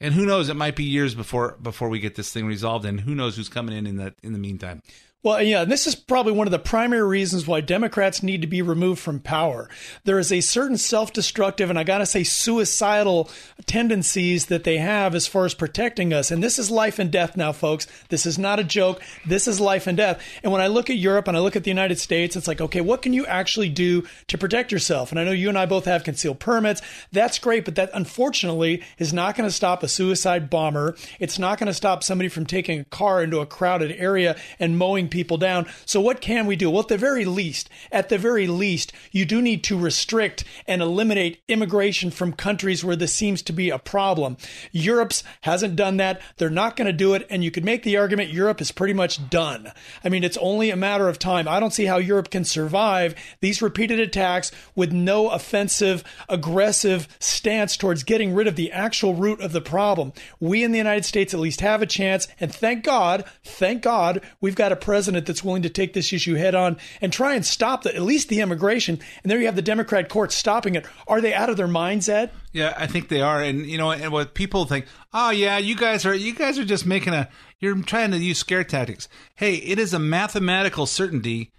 and 0.00 0.14
who 0.14 0.26
knows? 0.26 0.48
It 0.48 0.56
might 0.56 0.76
be 0.76 0.84
years 0.84 1.14
before 1.14 1.56
before 1.62 1.88
we 1.88 2.00
get 2.00 2.14
this 2.14 2.32
thing 2.32 2.46
resolved, 2.46 2.84
and 2.84 3.00
who 3.00 3.14
knows 3.14 3.36
who's 3.36 3.48
coming 3.48 3.76
in 3.76 3.86
in 3.86 3.96
that 3.96 4.14
in 4.22 4.32
the 4.32 4.38
meantime. 4.38 4.82
Well, 5.22 5.42
yeah, 5.42 5.64
this 5.64 5.88
is 5.88 5.96
probably 5.96 6.34
one 6.34 6.46
of 6.46 6.52
the 6.52 6.58
primary 6.60 7.02
reasons 7.02 7.48
why 7.48 7.60
Democrats 7.60 8.22
need 8.22 8.42
to 8.42 8.46
be 8.46 8.62
removed 8.62 9.00
from 9.00 9.18
power. 9.18 9.68
There 10.04 10.20
is 10.20 10.30
a 10.30 10.40
certain 10.40 10.76
self 10.78 11.12
destructive 11.12 11.68
and 11.68 11.76
I 11.76 11.82
got 11.82 11.98
to 11.98 12.06
say 12.06 12.22
suicidal 12.22 13.28
tendencies 13.66 14.46
that 14.46 14.62
they 14.62 14.76
have 14.78 15.16
as 15.16 15.26
far 15.26 15.44
as 15.44 15.52
protecting 15.52 16.12
us. 16.12 16.30
And 16.30 16.44
this 16.44 16.60
is 16.60 16.70
life 16.70 17.00
and 17.00 17.10
death 17.10 17.36
now, 17.36 17.50
folks. 17.50 17.88
This 18.08 18.24
is 18.24 18.38
not 18.38 18.60
a 18.60 18.64
joke. 18.64 19.02
This 19.26 19.48
is 19.48 19.58
life 19.58 19.88
and 19.88 19.96
death. 19.96 20.22
And 20.44 20.52
when 20.52 20.60
I 20.60 20.68
look 20.68 20.90
at 20.90 20.96
Europe 20.96 21.26
and 21.26 21.36
I 21.36 21.40
look 21.40 21.56
at 21.56 21.64
the 21.64 21.70
United 21.70 21.98
States, 21.98 22.36
it's 22.36 22.46
like, 22.46 22.60
okay, 22.60 22.80
what 22.80 23.02
can 23.02 23.12
you 23.12 23.26
actually 23.26 23.70
do 23.70 24.04
to 24.28 24.38
protect 24.38 24.70
yourself? 24.70 25.10
And 25.10 25.18
I 25.18 25.24
know 25.24 25.32
you 25.32 25.48
and 25.48 25.58
I 25.58 25.66
both 25.66 25.86
have 25.86 26.04
concealed 26.04 26.38
permits. 26.38 26.82
That's 27.10 27.40
great, 27.40 27.64
but 27.64 27.74
that 27.74 27.90
unfortunately 27.94 28.84
is 28.98 29.12
not 29.12 29.34
going 29.34 29.48
to 29.48 29.54
stop 29.54 29.82
a 29.82 29.88
suicide 29.88 30.50
bomber. 30.50 30.94
It's 31.18 31.38
not 31.38 31.58
going 31.58 31.66
to 31.66 31.74
stop 31.74 32.04
somebody 32.04 32.28
from 32.28 32.46
taking 32.46 32.78
a 32.78 32.84
car 32.84 33.24
into 33.24 33.40
a 33.40 33.46
crowded 33.46 33.90
area 33.98 34.36
and 34.60 34.78
mowing 34.78 35.08
people 35.08 35.15
down. 35.24 35.66
So 35.84 36.00
what 36.00 36.20
can 36.20 36.46
we 36.46 36.56
do? 36.56 36.70
Well, 36.70 36.82
at 36.82 36.88
the 36.88 36.98
very 36.98 37.24
least, 37.24 37.68
at 37.90 38.08
the 38.08 38.18
very 38.18 38.46
least, 38.46 38.92
you 39.12 39.24
do 39.24 39.40
need 39.40 39.64
to 39.64 39.78
restrict 39.78 40.44
and 40.66 40.82
eliminate 40.82 41.42
immigration 41.48 42.10
from 42.10 42.32
countries 42.32 42.84
where 42.84 42.96
this 42.96 43.14
seems 43.14 43.42
to 43.42 43.52
be 43.52 43.70
a 43.70 43.78
problem. 43.78 44.36
Europe's 44.72 45.24
hasn't 45.42 45.76
done 45.76 45.96
that. 45.98 46.20
They're 46.36 46.50
not 46.50 46.76
going 46.76 46.86
to 46.86 46.92
do 46.92 47.14
it. 47.14 47.26
And 47.30 47.42
you 47.42 47.50
could 47.50 47.64
make 47.64 47.82
the 47.82 47.96
argument 47.96 48.30
Europe 48.30 48.60
is 48.60 48.72
pretty 48.72 48.94
much 48.94 49.30
done. 49.30 49.72
I 50.04 50.08
mean, 50.08 50.24
it's 50.24 50.36
only 50.38 50.70
a 50.70 50.76
matter 50.76 51.08
of 51.08 51.18
time. 51.18 51.48
I 51.48 51.60
don't 51.60 51.72
see 51.72 51.86
how 51.86 51.98
Europe 51.98 52.30
can 52.30 52.44
survive 52.44 53.14
these 53.40 53.62
repeated 53.62 54.00
attacks 54.00 54.50
with 54.74 54.92
no 54.92 55.30
offensive, 55.30 56.04
aggressive 56.28 57.08
stance 57.18 57.76
towards 57.76 58.02
getting 58.02 58.34
rid 58.34 58.46
of 58.46 58.56
the 58.56 58.72
actual 58.72 59.14
root 59.14 59.40
of 59.40 59.52
the 59.52 59.60
problem. 59.60 60.12
We 60.40 60.64
in 60.64 60.72
the 60.72 60.78
United 60.78 61.04
States 61.04 61.32
at 61.32 61.40
least 61.40 61.60
have 61.60 61.82
a 61.82 61.86
chance. 61.86 62.28
And 62.40 62.54
thank 62.54 62.84
God, 62.84 63.24
thank 63.44 63.82
God, 63.82 64.20
we've 64.40 64.54
got 64.54 64.72
a 64.72 64.76
president 64.76 64.95
president 64.96 65.26
that's 65.26 65.44
willing 65.44 65.60
to 65.60 65.68
take 65.68 65.92
this 65.92 66.10
issue 66.10 66.36
head 66.36 66.54
on 66.54 66.74
and 67.02 67.12
try 67.12 67.34
and 67.34 67.44
stop 67.44 67.82
the, 67.82 67.94
at 67.94 68.00
least 68.00 68.30
the 68.30 68.40
immigration. 68.40 68.98
And 69.22 69.30
there 69.30 69.38
you 69.38 69.44
have 69.44 69.54
the 69.54 69.60
Democrat 69.60 70.08
court 70.08 70.32
stopping 70.32 70.74
it. 70.74 70.86
Are 71.06 71.20
they 71.20 71.34
out 71.34 71.50
of 71.50 71.58
their 71.58 71.68
minds, 71.68 72.08
Ed? 72.08 72.30
Yeah, 72.54 72.72
I 72.78 72.86
think 72.86 73.08
they 73.08 73.20
are. 73.20 73.42
And 73.42 73.66
you 73.66 73.76
know, 73.76 73.90
and 73.90 74.10
what 74.10 74.32
people 74.32 74.64
think, 74.64 74.86
oh 75.12 75.28
yeah, 75.28 75.58
you 75.58 75.76
guys 75.76 76.06
are 76.06 76.14
you 76.14 76.34
guys 76.34 76.58
are 76.58 76.64
just 76.64 76.86
making 76.86 77.12
a 77.12 77.28
you're 77.60 77.76
trying 77.82 78.10
to 78.12 78.16
use 78.16 78.38
scare 78.38 78.64
tactics. 78.64 79.06
Hey, 79.34 79.56
it 79.56 79.78
is 79.78 79.92
a 79.92 79.98
mathematical 79.98 80.86
certainty 80.86 81.52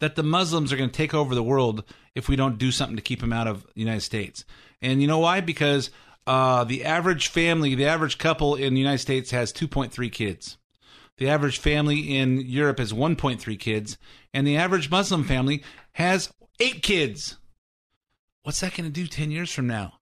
that 0.00 0.16
the 0.16 0.22
Muslims 0.22 0.72
are 0.72 0.78
going 0.78 0.88
to 0.88 0.96
take 0.96 1.12
over 1.12 1.34
the 1.34 1.42
world 1.42 1.84
if 2.14 2.26
we 2.26 2.36
don't 2.36 2.56
do 2.56 2.70
something 2.70 2.96
to 2.96 3.02
keep 3.02 3.20
them 3.20 3.34
out 3.34 3.48
of 3.48 3.64
the 3.74 3.80
United 3.80 4.00
States. 4.00 4.46
And 4.80 5.02
you 5.02 5.06
know 5.08 5.18
why? 5.18 5.42
Because 5.42 5.90
uh, 6.26 6.64
the 6.64 6.86
average 6.86 7.28
family, 7.28 7.74
the 7.74 7.84
average 7.84 8.16
couple 8.16 8.54
in 8.54 8.72
the 8.72 8.80
United 8.80 9.00
States 9.00 9.30
has 9.30 9.52
2.3 9.52 10.10
kids. 10.10 10.56
The 11.18 11.28
average 11.28 11.58
family 11.58 12.16
in 12.16 12.40
Europe 12.40 12.78
has 12.78 12.92
1.3 12.92 13.58
kids, 13.58 13.98
and 14.32 14.46
the 14.46 14.56
average 14.56 14.90
Muslim 14.90 15.24
family 15.24 15.62
has 15.92 16.32
eight 16.58 16.82
kids. 16.82 17.36
What's 18.42 18.60
that 18.60 18.74
going 18.74 18.84
to 18.84 18.90
do 18.90 19.06
10 19.06 19.30
years 19.30 19.52
from 19.52 19.66
now? 19.66 20.00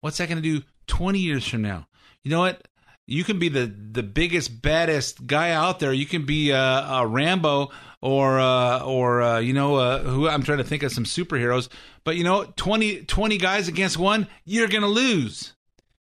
What's 0.00 0.18
that 0.18 0.28
going 0.28 0.40
to 0.40 0.60
do 0.60 0.64
20 0.86 1.18
years 1.18 1.46
from 1.46 1.62
now? 1.62 1.88
You 2.22 2.30
know 2.30 2.40
what? 2.40 2.68
You 3.06 3.24
can 3.24 3.38
be 3.38 3.48
the, 3.48 3.66
the 3.66 4.02
biggest, 4.02 4.60
baddest 4.60 5.26
guy 5.26 5.52
out 5.52 5.80
there. 5.80 5.92
You 5.92 6.04
can 6.04 6.26
be 6.26 6.50
a, 6.50 6.60
a 6.60 7.06
Rambo 7.06 7.70
or 8.00 8.38
uh, 8.38 8.80
or 8.80 9.22
uh, 9.22 9.38
you 9.38 9.52
know 9.52 9.76
uh, 9.76 10.02
who 10.02 10.28
I'm 10.28 10.42
trying 10.42 10.58
to 10.58 10.64
think 10.64 10.82
of 10.82 10.92
some 10.92 11.04
superheroes. 11.04 11.68
But 12.04 12.16
you 12.16 12.24
know, 12.24 12.44
20, 12.56 13.04
20 13.04 13.38
guys 13.38 13.66
against 13.66 13.96
one, 13.96 14.28
you're 14.44 14.68
going 14.68 14.82
to 14.82 14.88
lose. 14.88 15.54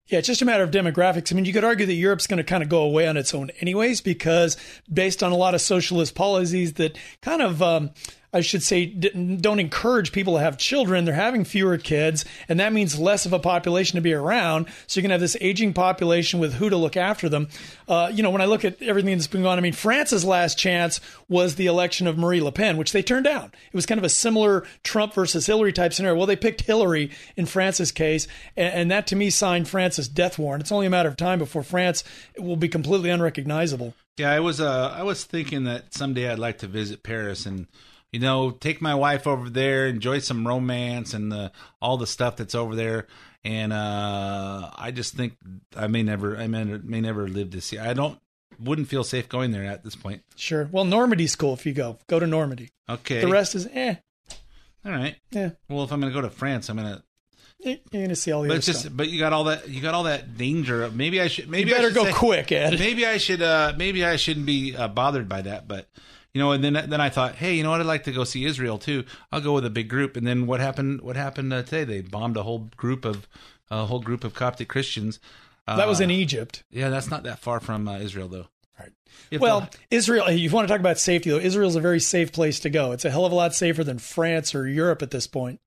Yeah, 0.07 0.19
it's 0.19 0.27
just 0.27 0.41
a 0.41 0.45
matter 0.45 0.63
of 0.63 0.71
demographics. 0.71 1.33
I 1.33 1.35
mean, 1.35 1.43
you 1.43 1.51
could 1.51 1.65
argue 1.65 1.85
that 1.85 1.93
Europe's 1.93 2.27
going 2.27 2.37
to 2.37 2.43
kind 2.43 2.63
of 2.63 2.69
go 2.69 2.81
away 2.81 3.07
on 3.07 3.17
its 3.17 3.33
own, 3.33 3.51
anyways, 3.59 3.99
because 3.99 4.55
based 4.91 5.21
on 5.21 5.33
a 5.33 5.35
lot 5.35 5.53
of 5.53 5.61
socialist 5.61 6.15
policies 6.15 6.73
that 6.73 6.97
kind 7.21 7.41
of, 7.41 7.61
um, 7.61 7.91
I 8.37 8.41
should 8.41 8.61
say, 8.61 8.85
don't 8.85 9.59
encourage 9.59 10.11
people 10.11 10.35
to 10.35 10.39
have 10.39 10.59
children. 10.59 11.05
They're 11.05 11.13
having 11.15 11.43
fewer 11.43 11.77
kids, 11.79 12.23
and 12.47 12.59
that 12.59 12.71
means 12.71 12.99
less 12.99 13.25
of 13.25 13.33
a 13.33 13.39
population 13.39 13.95
to 13.95 14.01
be 14.01 14.13
around. 14.13 14.67
So 14.85 15.01
going 15.01 15.09
to 15.09 15.15
have 15.15 15.21
this 15.21 15.35
aging 15.41 15.73
population 15.73 16.39
with 16.39 16.53
who 16.53 16.69
to 16.69 16.77
look 16.77 16.95
after 16.95 17.27
them. 17.29 17.47
Uh, 17.87 18.11
you 18.13 18.21
know, 18.21 18.29
when 18.29 18.41
I 18.41 18.45
look 18.45 18.63
at 18.63 18.79
everything 18.81 19.17
that's 19.17 19.25
been 19.25 19.41
going 19.41 19.53
on, 19.53 19.57
I 19.57 19.61
mean, 19.61 19.73
France's 19.73 20.23
last 20.23 20.57
chance 20.57 21.01
was 21.27 21.55
the 21.55 21.65
election 21.65 22.05
of 22.05 22.17
Marie 22.17 22.41
Le 22.41 22.51
Pen, 22.51 22.77
which 22.77 22.91
they 22.91 23.01
turned 23.01 23.25
down. 23.25 23.45
It 23.45 23.75
was 23.75 23.87
kind 23.87 23.97
of 23.97 24.05
a 24.05 24.09
similar 24.09 24.65
Trump 24.83 25.15
versus 25.15 25.47
Hillary 25.47 25.73
type 25.73 25.93
scenario. 25.93 26.15
Well, 26.15 26.27
they 26.27 26.35
picked 26.35 26.61
Hillary 26.61 27.09
in 27.35 27.47
France's 27.47 27.91
case, 27.91 28.27
and, 28.55 28.73
and 28.73 28.91
that 28.91 29.07
to 29.07 29.15
me 29.15 29.31
signed 29.31 29.67
France's 29.67 30.07
death 30.07 30.37
warrant. 30.37 30.61
It's 30.61 30.71
only 30.71 30.85
a 30.85 30.91
matter 30.91 31.09
of 31.09 31.17
time 31.17 31.39
before 31.39 31.63
France 31.63 32.03
will 32.37 32.55
be 32.55 32.69
completely 32.69 33.09
unrecognizable. 33.09 33.95
Yeah, 34.17 34.31
I 34.31 34.39
was 34.39 34.59
uh, 34.59 34.95
I 34.97 35.03
was 35.03 35.23
thinking 35.23 35.65
that 35.65 35.93
someday 35.93 36.31
I'd 36.31 36.39
like 36.39 36.59
to 36.59 36.67
visit 36.67 37.03
Paris 37.03 37.45
and 37.45 37.67
you 38.11 38.19
know 38.19 38.51
take 38.51 38.81
my 38.81 38.95
wife 38.95 39.27
over 39.27 39.49
there, 39.49 39.87
enjoy 39.87 40.19
some 40.19 40.47
romance 40.47 41.13
and 41.13 41.31
the 41.31 41.51
all 41.81 41.97
the 41.97 42.07
stuff 42.07 42.37
that's 42.37 42.55
over 42.55 42.75
there. 42.75 43.07
And 43.43 43.71
uh, 43.71 44.71
I 44.75 44.91
just 44.91 45.13
think 45.15 45.37
I 45.75 45.87
may 45.87 46.03
never 46.03 46.37
I 46.37 46.47
may, 46.47 46.63
may 46.65 47.01
never 47.01 47.27
live 47.27 47.51
to 47.51 47.61
see. 47.61 47.77
I 47.77 47.93
don't 47.93 48.19
wouldn't 48.59 48.87
feel 48.87 49.03
safe 49.03 49.29
going 49.29 49.51
there 49.51 49.63
at 49.63 49.83
this 49.83 49.95
point. 49.95 50.23
Sure. 50.35 50.67
Well, 50.71 50.83
Normandy's 50.85 51.35
cool 51.35 51.53
if 51.53 51.65
you 51.65 51.73
go. 51.73 51.99
Go 52.07 52.19
to 52.19 52.27
Normandy. 52.27 52.71
Okay. 52.89 53.21
The 53.21 53.27
rest 53.27 53.55
is 53.55 53.67
eh. 53.71 53.95
All 54.85 54.91
right. 54.91 55.15
Yeah. 55.31 55.51
Well, 55.69 55.83
if 55.83 55.91
I'm 55.91 55.99
going 56.01 56.11
to 56.11 56.17
go 56.19 56.21
to 56.27 56.33
France, 56.33 56.69
I'm 56.69 56.77
going 56.77 56.95
to 56.95 57.03
you're 57.59 57.77
going 57.91 58.09
to 58.09 58.15
see 58.15 58.31
all 58.31 58.43
the 58.43 58.49
but 58.49 58.61
just 58.61 58.81
stuff. 58.81 58.93
but 58.95 59.09
you 59.09 59.19
got 59.19 59.33
all 59.33 59.45
that 59.45 59.67
you 59.67 59.81
got 59.81 59.95
all 59.95 60.03
that 60.03 60.37
danger 60.37 60.89
maybe 60.91 61.19
i 61.19 61.27
should 61.27 61.49
maybe 61.49 61.71
You 61.71 61.75
better 61.75 61.87
I 61.87 61.89
should 61.89 61.95
go 61.95 62.05
say- 62.05 62.11
quick, 62.13 62.51
Ed. 62.51 62.77
maybe 62.77 63.03
i 63.03 63.17
should 63.17 63.41
uh 63.41 63.73
maybe 63.75 64.05
i 64.05 64.15
shouldn't 64.15 64.45
be 64.45 64.75
uh, 64.75 64.87
bothered 64.87 65.27
by 65.27 65.41
that 65.41 65.67
but 65.67 65.89
you 66.33 66.41
know 66.41 66.51
and 66.51 66.63
then 66.63 66.73
then 66.89 67.01
i 67.01 67.09
thought 67.09 67.35
hey 67.35 67.53
you 67.55 67.63
know 67.63 67.71
what 67.71 67.79
i'd 67.79 67.85
like 67.85 68.03
to 68.03 68.11
go 68.11 68.23
see 68.23 68.45
israel 68.45 68.77
too 68.77 69.03
i'll 69.31 69.41
go 69.41 69.53
with 69.53 69.65
a 69.65 69.69
big 69.69 69.89
group 69.89 70.15
and 70.17 70.25
then 70.27 70.45
what 70.47 70.59
happened 70.59 71.01
what 71.01 71.15
happened 71.15 71.51
uh, 71.53 71.63
today 71.63 71.83
they 71.83 72.01
bombed 72.01 72.37
a 72.37 72.43
whole 72.43 72.69
group 72.77 73.05
of 73.05 73.27
a 73.71 73.85
whole 73.85 73.99
group 74.01 74.23
of 74.23 74.33
coptic 74.33 74.67
christians 74.67 75.19
uh, 75.67 75.75
That 75.77 75.87
was 75.87 75.99
in 75.99 76.11
Egypt. 76.11 76.63
yeah 76.71 76.89
that's 76.89 77.09
not 77.09 77.23
that 77.23 77.39
far 77.39 77.59
from 77.59 77.87
uh, 77.87 77.97
israel 77.99 78.27
though 78.29 78.47
right 78.79 78.91
If 79.31 79.41
well, 79.41 79.61
the- 79.61 79.77
Israel, 79.95 80.29
you 80.31 80.49
want 80.51 80.67
to 80.67 80.71
talk 80.73 80.79
about 80.79 80.99
safety, 80.99 81.29
though. 81.31 81.39
Israel's 81.39 81.75
a 81.75 81.81
very 81.81 81.99
safe 81.99 82.31
place 82.31 82.59
to 82.61 82.69
go. 82.69 82.91
It's 82.91 83.03
a 83.05 83.09
hell 83.09 83.25
of 83.25 83.31
a 83.31 83.35
lot 83.35 83.55
safer 83.55 83.83
than 83.83 83.97
France 83.97 84.53
or 84.53 84.67
Europe 84.67 85.01
at 85.01 85.09
this 85.11 85.25
point. 85.27 85.59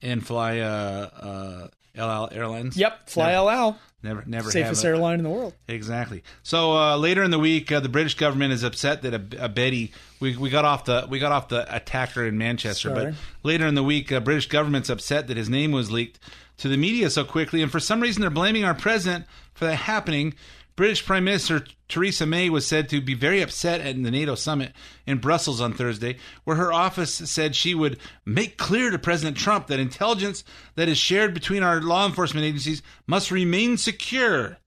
and 0.00 0.24
fly 0.26 0.58
uh 0.60 1.68
El 1.96 2.28
Airlines. 2.32 2.76
Yep, 2.76 3.08
fly 3.08 3.26
Never- 3.26 3.36
El 3.36 3.50
Al. 3.50 3.78
Never, 4.02 4.22
never 4.26 4.50
Safest 4.52 4.82
have 4.82 4.92
a- 4.92 4.94
airline 4.94 5.18
in 5.18 5.24
the 5.24 5.30
world. 5.30 5.54
Exactly. 5.66 6.22
So 6.44 6.76
uh, 6.76 6.96
later 6.96 7.24
in 7.24 7.32
the 7.32 7.38
week, 7.40 7.72
uh, 7.72 7.80
the 7.80 7.88
British 7.88 8.14
government 8.14 8.52
is 8.52 8.62
upset 8.62 9.02
that 9.02 9.14
a, 9.14 9.18
Abedi 9.18 9.90
we, 10.20 10.36
we 10.36 10.48
got 10.48 10.64
off 10.64 10.84
the 10.84 11.06
we 11.10 11.18
got 11.18 11.32
off 11.32 11.48
the 11.48 11.74
attacker 11.74 12.24
in 12.24 12.38
Manchester, 12.38 12.90
Sorry. 12.90 13.06
but 13.06 13.14
later 13.42 13.66
in 13.66 13.74
the 13.74 13.82
week, 13.82 14.12
uh, 14.12 14.20
British 14.20 14.46
government's 14.48 14.90
upset 14.90 15.26
that 15.26 15.36
his 15.36 15.48
name 15.48 15.72
was 15.72 15.90
leaked 15.90 16.20
to 16.58 16.68
the 16.68 16.76
media 16.76 17.10
so 17.10 17.24
quickly, 17.24 17.62
and 17.62 17.72
for 17.72 17.80
some 17.80 18.00
reason 18.00 18.20
they're 18.20 18.30
blaming 18.30 18.64
our 18.64 18.74
president 18.74 19.24
for 19.54 19.64
that 19.64 19.76
happening. 19.76 20.34
British 20.76 21.06
Prime 21.06 21.24
Minister 21.24 21.64
Theresa 21.88 22.26
May 22.26 22.50
was 22.50 22.66
said 22.66 22.90
to 22.90 23.00
be 23.00 23.14
very 23.14 23.40
upset 23.40 23.80
at 23.80 24.00
the 24.02 24.10
NATO 24.10 24.34
summit 24.34 24.72
in 25.06 25.18
Brussels 25.18 25.60
on 25.60 25.72
Thursday, 25.72 26.18
where 26.44 26.56
her 26.56 26.72
office 26.72 27.14
said 27.14 27.56
she 27.56 27.74
would 27.74 27.98
make 28.26 28.58
clear 28.58 28.90
to 28.90 28.98
President 28.98 29.38
Trump 29.38 29.68
that 29.68 29.80
intelligence 29.80 30.44
that 30.74 30.88
is 30.88 30.98
shared 30.98 31.32
between 31.32 31.62
our 31.62 31.80
law 31.80 32.06
enforcement 32.06 32.44
agencies 32.44 32.82
must 33.06 33.30
remain 33.30 33.78
secure. 33.78 34.58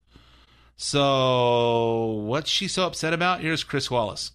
So, 0.77 2.05
what's 2.25 2.49
she 2.49 2.67
so 2.67 2.87
upset 2.87 3.13
about? 3.13 3.41
Here's 3.41 3.63
Chris 3.63 3.91
Wallace. 3.91 4.31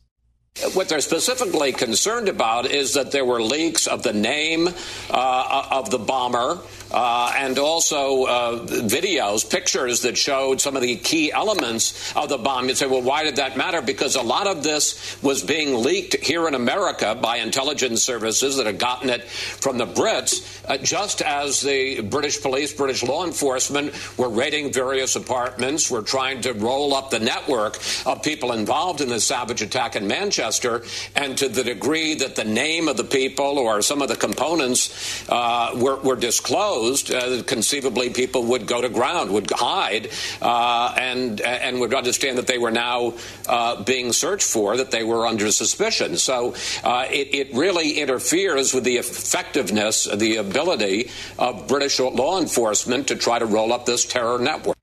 What 0.75 0.89
they're 0.89 1.01
specifically 1.01 1.73
concerned 1.73 2.29
about 2.29 2.67
is 2.67 2.95
that 2.95 3.11
there 3.11 3.25
were 3.25 3.43
leaks 3.43 3.89
of 3.89 4.05
the 4.05 4.13
name 4.13 4.69
uh, 5.11 5.69
of 5.73 5.91
the 5.91 5.99
bomber 5.99 6.61
uh, 6.95 7.33
and 7.37 7.59
also 7.59 8.25
uh, 8.25 8.67
videos, 8.67 9.49
pictures 9.51 10.03
that 10.03 10.17
showed 10.17 10.61
some 10.61 10.77
of 10.77 10.83
the 10.83 10.95
key 10.95 11.33
elements 11.33 12.15
of 12.15 12.29
the 12.29 12.39
bomb. 12.39 12.69
You'd 12.69 12.77
say, 12.77 12.87
well, 12.87 13.03
why 13.03 13.25
did 13.25 13.37
that 13.37 13.57
matter? 13.57 13.83
Because 13.83 14.15
a 14.15 14.23
lot 14.23 14.47
of 14.47 14.63
this 14.63 15.21
was 15.21 15.43
being 15.43 15.83
leaked 15.83 16.15
here 16.25 16.47
in 16.47 16.55
America 16.55 17.19
by 17.21 17.39
intelligence 17.39 18.05
services 18.05 18.59
that 18.59 18.67
had 18.67 18.79
gotten 18.79 19.11
it 19.11 19.25
from 19.25 19.77
the 19.77 19.87
Brits, 19.87 20.63
uh, 20.69 20.79
just 20.79 21.21
as 21.21 21.61
the 21.63 22.01
British 22.03 22.41
police, 22.41 22.73
British 22.73 23.03
law 23.03 23.27
enforcement 23.27 23.93
were 24.17 24.29
raiding 24.29 24.73
various 24.73 25.17
apartments, 25.17 25.91
were 25.91 26.03
trying 26.03 26.43
to 26.43 26.53
roll 26.53 26.95
up 26.95 27.11
the 27.11 27.19
network 27.19 27.77
of 28.07 28.23
people 28.23 28.53
involved 28.53 29.01
in 29.01 29.09
the 29.09 29.19
savage 29.19 29.63
attack 29.63 29.97
in 29.97 30.07
Manchester. 30.07 30.85
And 31.17 31.37
to 31.39 31.49
the 31.49 31.65
degree 31.65 32.15
that 32.15 32.37
the 32.37 32.45
name 32.45 32.87
of 32.87 32.97
the 32.97 33.03
people 33.03 33.59
or 33.59 33.83
some 33.83 34.01
of 34.01 34.07
the 34.07 34.17
components 34.17 35.29
uh, 35.29 35.73
were, 35.75 35.97
were 35.97 36.15
disclosed, 36.15 36.84
uh, 36.93 37.43
conceivably 37.47 38.11
people 38.11 38.45
would 38.45 38.67
go 38.67 38.81
to 38.81 38.89
ground, 38.89 39.31
would 39.33 39.51
hide, 39.51 40.11
uh, 40.43 40.95
and 40.97 41.41
and 41.41 41.81
would 41.81 41.95
understand 41.95 42.39
that 42.39 42.47
they 42.47 42.59
were 42.59 42.71
now 42.71 43.15
uh, 43.49 43.83
being 43.83 44.13
searched 44.13 44.47
for, 44.47 44.77
that 44.77 44.91
they 44.91 45.05
were 45.05 45.27
under 45.27 45.51
suspicion. 45.51 46.17
So 46.17 46.55
uh, 46.83 47.07
it, 47.11 47.35
it 47.35 47.55
really 47.55 47.93
interferes 48.01 48.75
with 48.75 48.85
the 48.85 48.97
effectiveness, 48.97 50.05
the 50.05 50.37
ability 50.37 51.11
of 51.39 51.69
British 51.69 51.99
law 52.01 52.41
enforcement 52.41 53.09
to 53.09 53.17
try 53.17 53.39
to 53.39 53.47
roll 53.47 53.73
up 53.73 53.87
this 53.87 54.05
terror 54.05 54.39
network. 54.39 54.77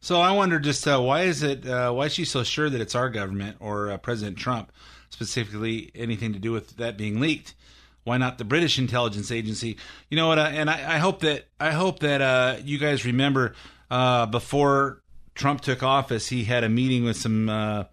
So 0.00 0.20
I 0.20 0.32
wonder 0.32 0.58
just 0.58 0.86
uh, 0.86 1.00
why 1.00 1.22
is 1.22 1.42
it 1.42 1.66
uh, 1.66 1.90
why 1.92 2.06
is 2.06 2.12
she 2.12 2.26
so 2.26 2.42
sure 2.42 2.68
that 2.68 2.80
it's 2.80 2.94
our 2.94 3.08
government 3.08 3.56
or 3.60 3.90
uh, 3.90 3.96
President 3.96 4.36
Trump 4.36 4.70
specifically 5.08 5.90
anything 5.94 6.32
to 6.34 6.38
do 6.38 6.52
with 6.52 6.76
that 6.76 6.98
being 6.98 7.20
leaked? 7.20 7.54
Why 8.04 8.18
not 8.18 8.38
the 8.38 8.44
British 8.44 8.78
intelligence 8.78 9.30
agency? 9.30 9.78
You 10.10 10.16
know 10.16 10.28
what? 10.28 10.38
Uh, 10.38 10.50
and 10.52 10.70
I, 10.70 10.96
I 10.96 10.98
hope 10.98 11.20
that 11.20 11.46
I 11.58 11.70
hope 11.70 12.00
that 12.00 12.20
uh, 12.20 12.56
you 12.62 12.78
guys 12.78 13.04
remember 13.04 13.54
uh, 13.90 14.26
before 14.26 15.02
Trump 15.34 15.62
took 15.62 15.82
office, 15.82 16.28
he 16.28 16.44
had 16.44 16.64
a 16.64 16.68
meeting 16.68 17.04
with 17.04 17.16
some 17.16 17.48
uh, 17.48 17.84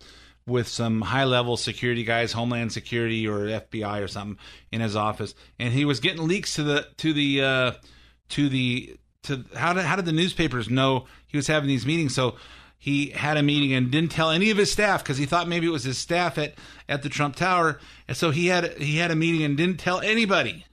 with 0.45 0.67
some 0.67 1.01
high 1.01 1.23
level 1.23 1.57
security 1.57 2.03
guys, 2.03 2.33
Homeland 2.33 2.71
Security 2.71 3.27
or 3.27 3.45
FBI 3.45 4.03
or 4.03 4.07
something, 4.07 4.37
in 4.71 4.81
his 4.81 4.95
office, 4.95 5.33
and 5.59 5.73
he 5.73 5.85
was 5.85 5.99
getting 5.99 6.27
leaks 6.27 6.55
to 6.55 6.63
the 6.63 6.87
to 6.97 7.13
the 7.13 7.41
uh, 7.41 7.71
to 8.29 8.49
the 8.49 8.97
to 9.23 9.45
how 9.55 9.73
did 9.73 9.85
how 9.85 9.95
did 9.95 10.05
the 10.05 10.11
newspapers 10.11 10.69
know 10.69 11.05
he 11.27 11.37
was 11.37 11.47
having 11.47 11.67
these 11.67 11.85
meetings? 11.85 12.13
So 12.13 12.35
he 12.81 13.11
had 13.11 13.37
a 13.37 13.43
meeting 13.43 13.73
and 13.73 13.91
didn't 13.91 14.09
tell 14.09 14.31
any 14.31 14.49
of 14.49 14.57
his 14.57 14.71
staff 14.71 15.03
because 15.03 15.19
he 15.19 15.27
thought 15.27 15.47
maybe 15.47 15.67
it 15.67 15.69
was 15.69 15.83
his 15.83 15.99
staff 15.99 16.39
at 16.39 16.55
at 16.89 17.03
the 17.03 17.09
Trump 17.09 17.35
Tower, 17.35 17.79
and 18.07 18.17
so 18.17 18.31
he 18.31 18.47
had 18.47 18.75
he 18.79 18.97
had 18.97 19.11
a 19.11 19.15
meeting 19.15 19.43
and 19.43 19.55
didn't 19.55 19.77
tell 19.77 20.01
anybody. 20.01 20.65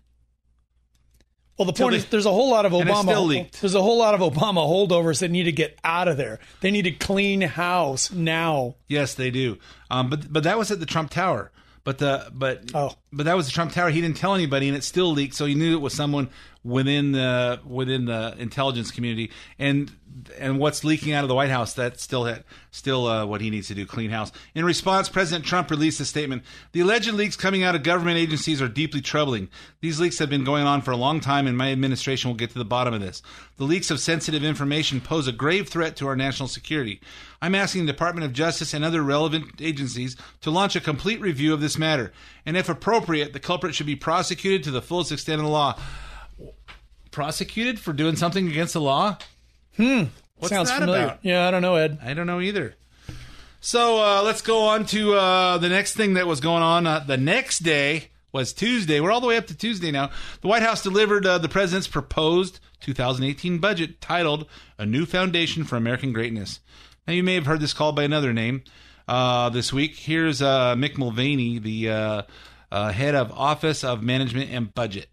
Well, 1.58 1.66
the 1.66 1.74
point 1.74 1.90
they- 1.90 1.98
is, 1.98 2.06
there's 2.06 2.24
a 2.24 2.32
whole 2.32 2.50
lot 2.50 2.64
of 2.64 2.72
Obama. 2.72 3.50
There's 3.60 3.74
a 3.74 3.82
whole 3.82 3.98
lot 3.98 4.14
of 4.14 4.20
Obama 4.20 4.66
holdovers 4.66 5.20
that 5.20 5.30
need 5.30 5.44
to 5.44 5.52
get 5.52 5.78
out 5.84 6.08
of 6.08 6.16
there. 6.16 6.38
They 6.62 6.70
need 6.70 6.82
to 6.82 6.92
clean 6.92 7.42
house 7.42 8.10
now. 8.10 8.76
Yes, 8.86 9.12
they 9.12 9.30
do. 9.30 9.58
Um, 9.90 10.08
but 10.08 10.32
but 10.32 10.44
that 10.44 10.56
was 10.56 10.70
at 10.70 10.80
the 10.80 10.86
Trump 10.86 11.10
Tower. 11.10 11.52
But 11.84 11.98
the 11.98 12.30
but 12.32 12.70
oh 12.74 12.94
but 13.12 13.26
that 13.26 13.36
was 13.36 13.46
the 13.46 13.52
Trump 13.52 13.72
Tower. 13.72 13.90
He 13.90 14.00
didn't 14.00 14.16
tell 14.16 14.34
anybody, 14.34 14.68
and 14.68 14.76
it 14.76 14.82
still 14.84 15.10
leaked. 15.12 15.34
So 15.34 15.44
he 15.44 15.54
knew 15.54 15.74
it 15.74 15.80
was 15.82 15.92
someone 15.92 16.30
within 16.64 17.12
the 17.12 17.60
within 17.66 18.04
the 18.06 18.34
intelligence 18.38 18.90
community. 18.90 19.30
And 19.58 19.90
and 20.38 20.58
what's 20.58 20.84
leaking 20.84 21.12
out 21.12 21.24
of 21.24 21.28
the 21.28 21.34
White 21.34 21.50
House? 21.50 21.72
That's 21.74 22.02
still 22.02 22.36
still 22.70 23.06
uh, 23.06 23.26
what 23.26 23.40
he 23.40 23.50
needs 23.50 23.68
to 23.68 23.74
do, 23.74 23.86
clean 23.86 24.10
house. 24.10 24.32
In 24.54 24.64
response, 24.64 25.08
President 25.08 25.44
Trump 25.44 25.70
released 25.70 26.00
a 26.00 26.04
statement. 26.04 26.42
The 26.72 26.80
alleged 26.80 27.12
leaks 27.12 27.36
coming 27.36 27.62
out 27.62 27.74
of 27.74 27.82
government 27.82 28.18
agencies 28.18 28.62
are 28.62 28.68
deeply 28.68 29.00
troubling. 29.00 29.48
These 29.80 30.00
leaks 30.00 30.18
have 30.18 30.30
been 30.30 30.44
going 30.44 30.64
on 30.64 30.82
for 30.82 30.90
a 30.90 30.96
long 30.96 31.20
time, 31.20 31.46
and 31.46 31.56
my 31.56 31.72
administration 31.72 32.28
will 32.28 32.36
get 32.36 32.50
to 32.50 32.58
the 32.58 32.64
bottom 32.64 32.94
of 32.94 33.00
this. 33.00 33.22
The 33.56 33.64
leaks 33.64 33.90
of 33.90 34.00
sensitive 34.00 34.44
information 34.44 35.00
pose 35.00 35.28
a 35.28 35.32
grave 35.32 35.68
threat 35.68 35.96
to 35.96 36.06
our 36.06 36.16
national 36.16 36.48
security. 36.48 37.00
I'm 37.40 37.54
asking 37.54 37.86
the 37.86 37.92
Department 37.92 38.24
of 38.24 38.32
Justice 38.32 38.74
and 38.74 38.84
other 38.84 39.02
relevant 39.02 39.60
agencies 39.60 40.16
to 40.40 40.50
launch 40.50 40.76
a 40.76 40.80
complete 40.80 41.20
review 41.20 41.54
of 41.54 41.60
this 41.60 41.78
matter, 41.78 42.12
and 42.44 42.56
if 42.56 42.68
appropriate, 42.68 43.32
the 43.32 43.40
culprit 43.40 43.74
should 43.74 43.86
be 43.86 43.96
prosecuted 43.96 44.64
to 44.64 44.70
the 44.70 44.82
fullest 44.82 45.12
extent 45.12 45.40
of 45.40 45.44
the 45.44 45.52
law. 45.52 45.78
Prosecuted 47.10 47.80
for 47.80 47.92
doing 47.92 48.16
something 48.16 48.48
against 48.48 48.74
the 48.74 48.80
law? 48.80 49.18
Hmm. 49.78 50.04
What's 50.36 50.52
Sounds 50.54 50.68
that 50.68 50.80
familiar. 50.80 51.04
about? 51.04 51.18
Yeah, 51.22 51.48
I 51.48 51.50
don't 51.50 51.62
know, 51.62 51.76
Ed. 51.76 51.98
I 52.02 52.12
don't 52.12 52.26
know 52.26 52.40
either. 52.40 52.74
So 53.60 54.02
uh, 54.02 54.22
let's 54.22 54.42
go 54.42 54.66
on 54.68 54.84
to 54.86 55.14
uh, 55.14 55.58
the 55.58 55.68
next 55.68 55.94
thing 55.94 56.14
that 56.14 56.26
was 56.26 56.40
going 56.40 56.62
on. 56.62 56.86
Uh, 56.86 57.00
the 57.00 57.16
next 57.16 57.60
day 57.60 58.10
was 58.32 58.52
Tuesday. 58.52 59.00
We're 59.00 59.10
all 59.10 59.20
the 59.20 59.26
way 59.26 59.36
up 59.36 59.46
to 59.46 59.56
Tuesday 59.56 59.90
now. 59.90 60.10
The 60.42 60.48
White 60.48 60.62
House 60.62 60.82
delivered 60.82 61.24
uh, 61.26 61.38
the 61.38 61.48
president's 61.48 61.88
proposed 61.88 62.60
2018 62.80 63.58
budget 63.58 64.00
titled 64.00 64.46
A 64.78 64.86
New 64.86 65.06
Foundation 65.06 65.64
for 65.64 65.76
American 65.76 66.12
Greatness. 66.12 66.60
Now, 67.06 67.14
you 67.14 67.24
may 67.24 67.34
have 67.34 67.46
heard 67.46 67.60
this 67.60 67.72
called 67.72 67.96
by 67.96 68.04
another 68.04 68.32
name 68.32 68.62
uh, 69.08 69.48
this 69.48 69.72
week. 69.72 69.96
Here's 69.96 70.42
uh, 70.42 70.74
Mick 70.76 70.98
Mulvaney, 70.98 71.58
the 71.58 71.90
uh, 71.90 72.22
uh, 72.70 72.92
head 72.92 73.14
of 73.14 73.32
Office 73.32 73.82
of 73.82 74.02
Management 74.02 74.50
and 74.52 74.72
Budget. 74.74 75.08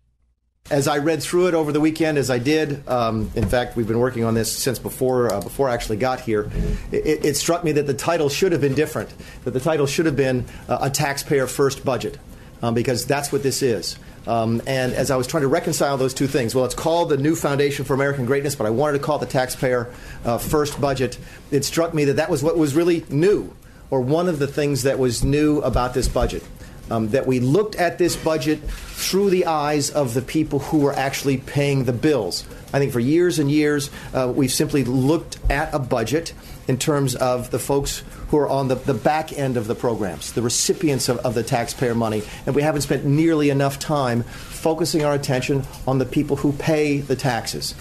As 0.72 0.88
I 0.88 0.97
read 0.97 1.22
through 1.22 1.47
it 1.47 1.53
over 1.53 1.72
the 1.72 1.80
weekend, 1.80 2.18
as 2.18 2.32
I 2.32 2.39
did, 2.39 2.88
um, 2.89 3.30
in 3.36 3.47
fact, 3.47 3.76
we've 3.76 3.88
been 3.88 3.99
working 3.99 4.24
on 4.24 4.34
this 4.34 4.51
since 4.51 4.80
before 4.80 5.32
uh, 5.32 5.39
before 5.39 5.70
I 5.70 5.76
actually 5.76 5.97
got 5.97 6.22
here. 6.22 6.49
It, 6.91 7.24
it 7.24 7.38
struck 7.38 7.63
me 7.63 7.74
that 7.74 7.86
the 7.86 7.93
title 7.93 8.30
should 8.30 8.51
have 8.51 8.61
been 8.61 8.74
different. 8.74 9.13
That 9.43 9.51
the 9.51 9.59
title 9.59 9.86
should 9.86 10.07
have 10.07 10.16
been 10.16 10.45
uh, 10.68 10.80
a 10.82 10.89
taxpayer 10.89 11.45
first 11.45 11.86
budget. 11.86 12.18
um, 12.61 12.74
because 12.74 13.05
that's 13.05 13.32
what 13.32 13.43
this 13.43 13.61
is. 13.61 13.97
Um, 14.28 14.61
and 14.66 14.93
as 14.93 15.11
I 15.11 15.18
was 15.18 15.28
trying 15.28 15.41
to 15.41 15.47
reconcile 15.47 15.97
those 15.97 16.13
two 16.13 16.28
things, 16.28 16.55
well, 16.55 16.66
it's 16.66 16.76
called 16.76 17.09
the 17.09 17.18
New 17.18 17.36
Foundation 17.36 17.86
for 17.86 17.93
American 17.93 18.26
Greatness, 18.26 18.55
but 18.55 18.66
I 18.66 18.72
wanted 18.72 18.97
to 18.97 19.03
call 19.03 19.18
it 19.18 19.20
the 19.20 19.32
Taxpayer 19.32 19.91
uh, 20.24 20.39
First 20.39 20.82
Budget. 20.82 21.18
It 21.51 21.63
struck 21.63 21.93
me 21.93 22.05
that 22.05 22.16
that 22.16 22.30
was 22.30 22.41
what 22.41 22.57
was 22.57 22.76
really 22.76 23.05
new, 23.09 23.55
or 23.91 24.01
one 24.01 24.28
of 24.28 24.39
the 24.39 24.47
things 24.47 24.84
that 24.84 24.97
was 24.97 25.24
new 25.24 25.59
about 25.59 25.93
this 25.93 26.07
budget. 26.07 26.43
Um, 26.91 27.09
that 27.09 27.25
we 27.25 27.39
looked 27.39 27.75
at 27.75 27.97
this 27.97 28.15
budget 28.15 28.59
through 28.61 29.31
the 29.31 29.47
eyes 29.47 29.89
of 29.89 30.13
the 30.13 30.21
people 30.21 30.59
who 30.59 30.77
were 30.79 30.93
actually 30.93 31.38
paying 31.38 31.86
the 31.86 31.93
bills. 31.93 32.45
I 32.71 32.77
think 32.77 32.93
for 32.93 32.99
years 32.99 33.39
and 33.39 33.49
years, 33.49 33.89
uh, 34.13 34.31
we've 34.36 34.51
simply 34.51 34.83
looked 34.83 35.39
at 35.49 35.73
a 35.73 35.79
budget 35.79 36.33
in 36.68 36.78
terms 36.78 37.16
of 37.16 37.51
the 37.51 37.59
folks 37.59 38.03
who 38.30 38.38
are 38.38 38.49
on 38.49 38.68
the, 38.68 38.76
the 38.76 38.93
back 38.93 39.32
end 39.34 39.57
of 39.57 39.68
the 39.68 39.76
programs, 39.76 40.34
the 40.34 40.41
recipients 40.41 41.09
of, 41.09 41.18
of 41.20 41.36
the 41.36 41.43
taxpayer 41.43 41.95
money, 41.95 42.24
and 42.45 42.55
we 42.55 42.61
haven't 42.61 42.82
spent 42.82 43.05
nearly 43.05 43.49
enough 43.49 43.80
time 43.80 44.24
focusing 44.24 45.05
our 45.05 45.13
attention 45.13 45.63
on 45.88 45.99
the 45.99 46.05
people 46.05 46.36
who 46.36 46.51
pay 46.53 46.97
the 46.97 47.16
taxes. 47.16 47.76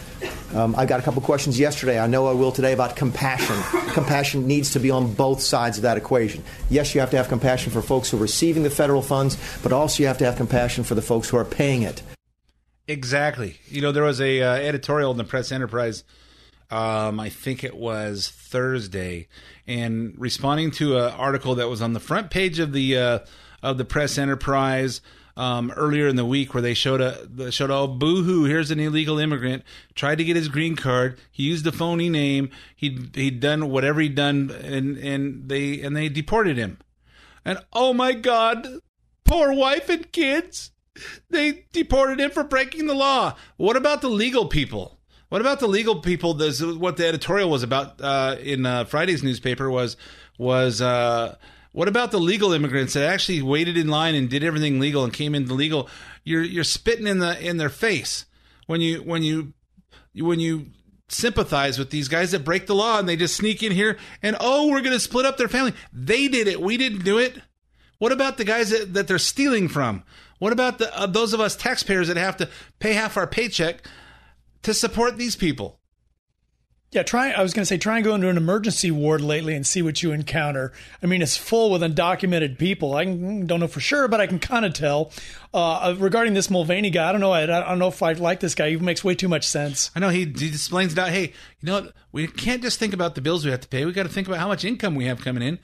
Um, 0.54 0.74
I 0.76 0.86
got 0.86 1.00
a 1.00 1.02
couple 1.02 1.22
questions 1.22 1.58
yesterday. 1.58 1.98
I 1.98 2.06
know 2.06 2.26
I 2.26 2.32
will 2.32 2.52
today 2.52 2.72
about 2.72 2.94
compassion. 2.94 3.56
compassion 3.92 4.46
needs 4.46 4.72
to 4.72 4.80
be 4.80 4.90
on 4.90 5.14
both 5.14 5.40
sides 5.40 5.78
of 5.78 5.82
that 5.82 5.96
equation. 5.96 6.44
Yes, 6.70 6.94
you 6.94 7.00
have 7.00 7.10
to 7.10 7.16
have 7.16 7.28
compassion 7.28 7.72
for 7.72 7.82
folks 7.82 8.10
who 8.10 8.18
are 8.18 8.20
receiving 8.20 8.62
the 8.62 8.70
federal 8.70 9.02
funds, 9.02 9.38
but 9.62 9.72
also 9.72 10.02
you 10.02 10.06
have 10.06 10.18
to 10.18 10.24
have 10.24 10.36
compassion 10.36 10.84
for 10.84 10.94
the 10.94 11.02
folks 11.02 11.28
who 11.28 11.36
are 11.36 11.44
paying 11.44 11.82
it. 11.82 12.02
Exactly. 12.86 13.56
You 13.68 13.80
know, 13.80 13.92
there 13.92 14.02
was 14.02 14.20
a 14.20 14.42
uh, 14.42 14.54
editorial 14.54 15.10
in 15.10 15.16
the 15.16 15.24
Press 15.24 15.50
Enterprise. 15.50 16.04
Um, 16.70 17.20
I 17.20 17.28
think 17.28 17.62
it 17.62 17.76
was 17.76 18.28
Thursday, 18.28 19.28
and 19.66 20.14
responding 20.16 20.70
to 20.72 20.98
an 20.98 21.12
article 21.12 21.54
that 21.56 21.68
was 21.68 21.82
on 21.82 21.92
the 21.92 22.00
front 22.00 22.30
page 22.30 22.58
of 22.58 22.72
the 22.72 22.96
uh, 22.96 23.18
of 23.62 23.78
the 23.78 23.84
Press 23.84 24.18
Enterprise 24.18 25.00
um, 25.36 25.72
earlier 25.76 26.06
in 26.06 26.16
the 26.16 26.24
week, 26.24 26.54
where 26.54 26.62
they 26.62 26.74
showed 26.74 27.00
a 27.00 27.50
showed 27.50 27.70
oh 27.70 27.86
boohoo, 27.86 28.44
here's 28.44 28.70
an 28.70 28.80
illegal 28.80 29.18
immigrant 29.18 29.62
tried 29.94 30.18
to 30.18 30.24
get 30.24 30.36
his 30.36 30.48
green 30.48 30.76
card. 30.76 31.18
He 31.30 31.42
used 31.42 31.66
a 31.66 31.72
phony 31.72 32.08
name. 32.08 32.50
He 32.74 33.08
he'd 33.14 33.40
done 33.40 33.70
whatever 33.70 34.00
he'd 34.00 34.14
done, 34.14 34.50
and 34.50 34.96
and 34.98 35.48
they 35.48 35.80
and 35.80 35.96
they 35.96 36.08
deported 36.08 36.56
him. 36.56 36.78
And 37.44 37.58
oh 37.72 37.92
my 37.92 38.12
God, 38.12 38.66
poor 39.24 39.52
wife 39.52 39.88
and 39.88 40.10
kids. 40.12 40.70
They 41.28 41.64
deported 41.72 42.20
him 42.20 42.30
for 42.30 42.44
breaking 42.44 42.86
the 42.86 42.94
law. 42.94 43.34
What 43.56 43.76
about 43.76 44.00
the 44.00 44.08
legal 44.08 44.46
people? 44.46 45.00
What 45.34 45.40
about 45.40 45.58
the 45.58 45.66
legal 45.66 45.96
people? 45.96 46.34
This 46.34 46.62
what 46.62 46.96
the 46.96 47.08
editorial 47.08 47.50
was 47.50 47.64
about 47.64 48.00
uh, 48.00 48.36
in 48.40 48.64
uh, 48.64 48.84
Friday's 48.84 49.24
newspaper 49.24 49.68
was 49.68 49.96
was 50.38 50.80
uh, 50.80 51.34
what 51.72 51.88
about 51.88 52.12
the 52.12 52.20
legal 52.20 52.52
immigrants 52.52 52.92
that 52.92 53.02
actually 53.02 53.42
waited 53.42 53.76
in 53.76 53.88
line 53.88 54.14
and 54.14 54.30
did 54.30 54.44
everything 54.44 54.78
legal 54.78 55.02
and 55.02 55.12
came 55.12 55.34
into 55.34 55.52
legal? 55.52 55.88
You're 56.22 56.44
you're 56.44 56.62
spitting 56.62 57.08
in 57.08 57.18
the 57.18 57.36
in 57.44 57.56
their 57.56 57.68
face 57.68 58.26
when 58.68 58.80
you 58.80 58.98
when 58.98 59.24
you 59.24 59.54
when 60.14 60.38
you 60.38 60.66
sympathize 61.08 61.80
with 61.80 61.90
these 61.90 62.06
guys 62.06 62.30
that 62.30 62.44
break 62.44 62.68
the 62.68 62.74
law 62.76 63.00
and 63.00 63.08
they 63.08 63.16
just 63.16 63.34
sneak 63.34 63.60
in 63.60 63.72
here 63.72 63.98
and 64.22 64.36
oh 64.38 64.68
we're 64.68 64.82
going 64.82 64.92
to 64.92 65.00
split 65.00 65.26
up 65.26 65.36
their 65.36 65.48
family. 65.48 65.74
They 65.92 66.28
did 66.28 66.46
it. 66.46 66.60
We 66.60 66.76
didn't 66.76 67.02
do 67.02 67.18
it. 67.18 67.40
What 67.98 68.12
about 68.12 68.36
the 68.36 68.44
guys 68.44 68.70
that, 68.70 68.94
that 68.94 69.08
they're 69.08 69.18
stealing 69.18 69.66
from? 69.66 70.04
What 70.38 70.52
about 70.52 70.78
the, 70.78 70.96
uh, 70.96 71.06
those 71.06 71.32
of 71.32 71.40
us 71.40 71.56
taxpayers 71.56 72.06
that 72.06 72.16
have 72.16 72.36
to 72.36 72.48
pay 72.78 72.92
half 72.92 73.16
our 73.16 73.26
paycheck 73.26 73.82
to 74.64 74.74
support 74.74 75.16
these 75.16 75.36
people? 75.36 75.78
Yeah, 76.94 77.02
try. 77.02 77.32
I 77.32 77.42
was 77.42 77.52
going 77.52 77.62
to 77.62 77.66
say, 77.66 77.76
try 77.76 77.96
and 77.96 78.04
go 78.04 78.14
into 78.14 78.28
an 78.28 78.36
emergency 78.36 78.92
ward 78.92 79.20
lately 79.20 79.56
and 79.56 79.66
see 79.66 79.82
what 79.82 80.00
you 80.00 80.12
encounter. 80.12 80.72
I 81.02 81.06
mean, 81.06 81.22
it's 81.22 81.36
full 81.36 81.72
with 81.72 81.82
undocumented 81.82 82.56
people. 82.56 82.94
I 82.94 83.04
don't 83.04 83.48
know 83.48 83.66
for 83.66 83.80
sure, 83.80 84.06
but 84.06 84.20
I 84.20 84.28
can 84.28 84.38
kind 84.38 84.64
of 84.64 84.74
tell. 84.74 85.10
Uh, 85.52 85.96
regarding 85.98 86.34
this 86.34 86.50
Mulvaney 86.50 86.90
guy, 86.90 87.08
I 87.08 87.12
don't 87.12 87.20
know. 87.20 87.32
I, 87.32 87.42
I, 87.42 87.68
don't 87.68 87.80
know 87.80 87.88
if 87.88 88.00
I 88.00 88.12
like 88.12 88.38
this 88.38 88.54
guy. 88.54 88.70
He 88.70 88.76
makes 88.76 89.02
way 89.02 89.16
too 89.16 89.26
much 89.26 89.44
sense. 89.44 89.90
I 89.96 89.98
know 89.98 90.08
he, 90.08 90.32
he 90.38 90.46
explains 90.46 90.92
it 90.92 90.98
out. 91.00 91.08
Hey, 91.08 91.32
you 91.60 91.66
know 91.66 91.80
what? 91.80 91.94
We 92.12 92.28
can't 92.28 92.62
just 92.62 92.78
think 92.78 92.94
about 92.94 93.16
the 93.16 93.20
bills 93.20 93.44
we 93.44 93.50
have 93.50 93.62
to 93.62 93.68
pay. 93.68 93.84
We 93.84 93.92
got 93.92 94.04
to 94.04 94.08
think 94.08 94.28
about 94.28 94.38
how 94.38 94.46
much 94.46 94.64
income 94.64 94.94
we 94.94 95.06
have 95.06 95.20
coming 95.20 95.42
in 95.42 95.58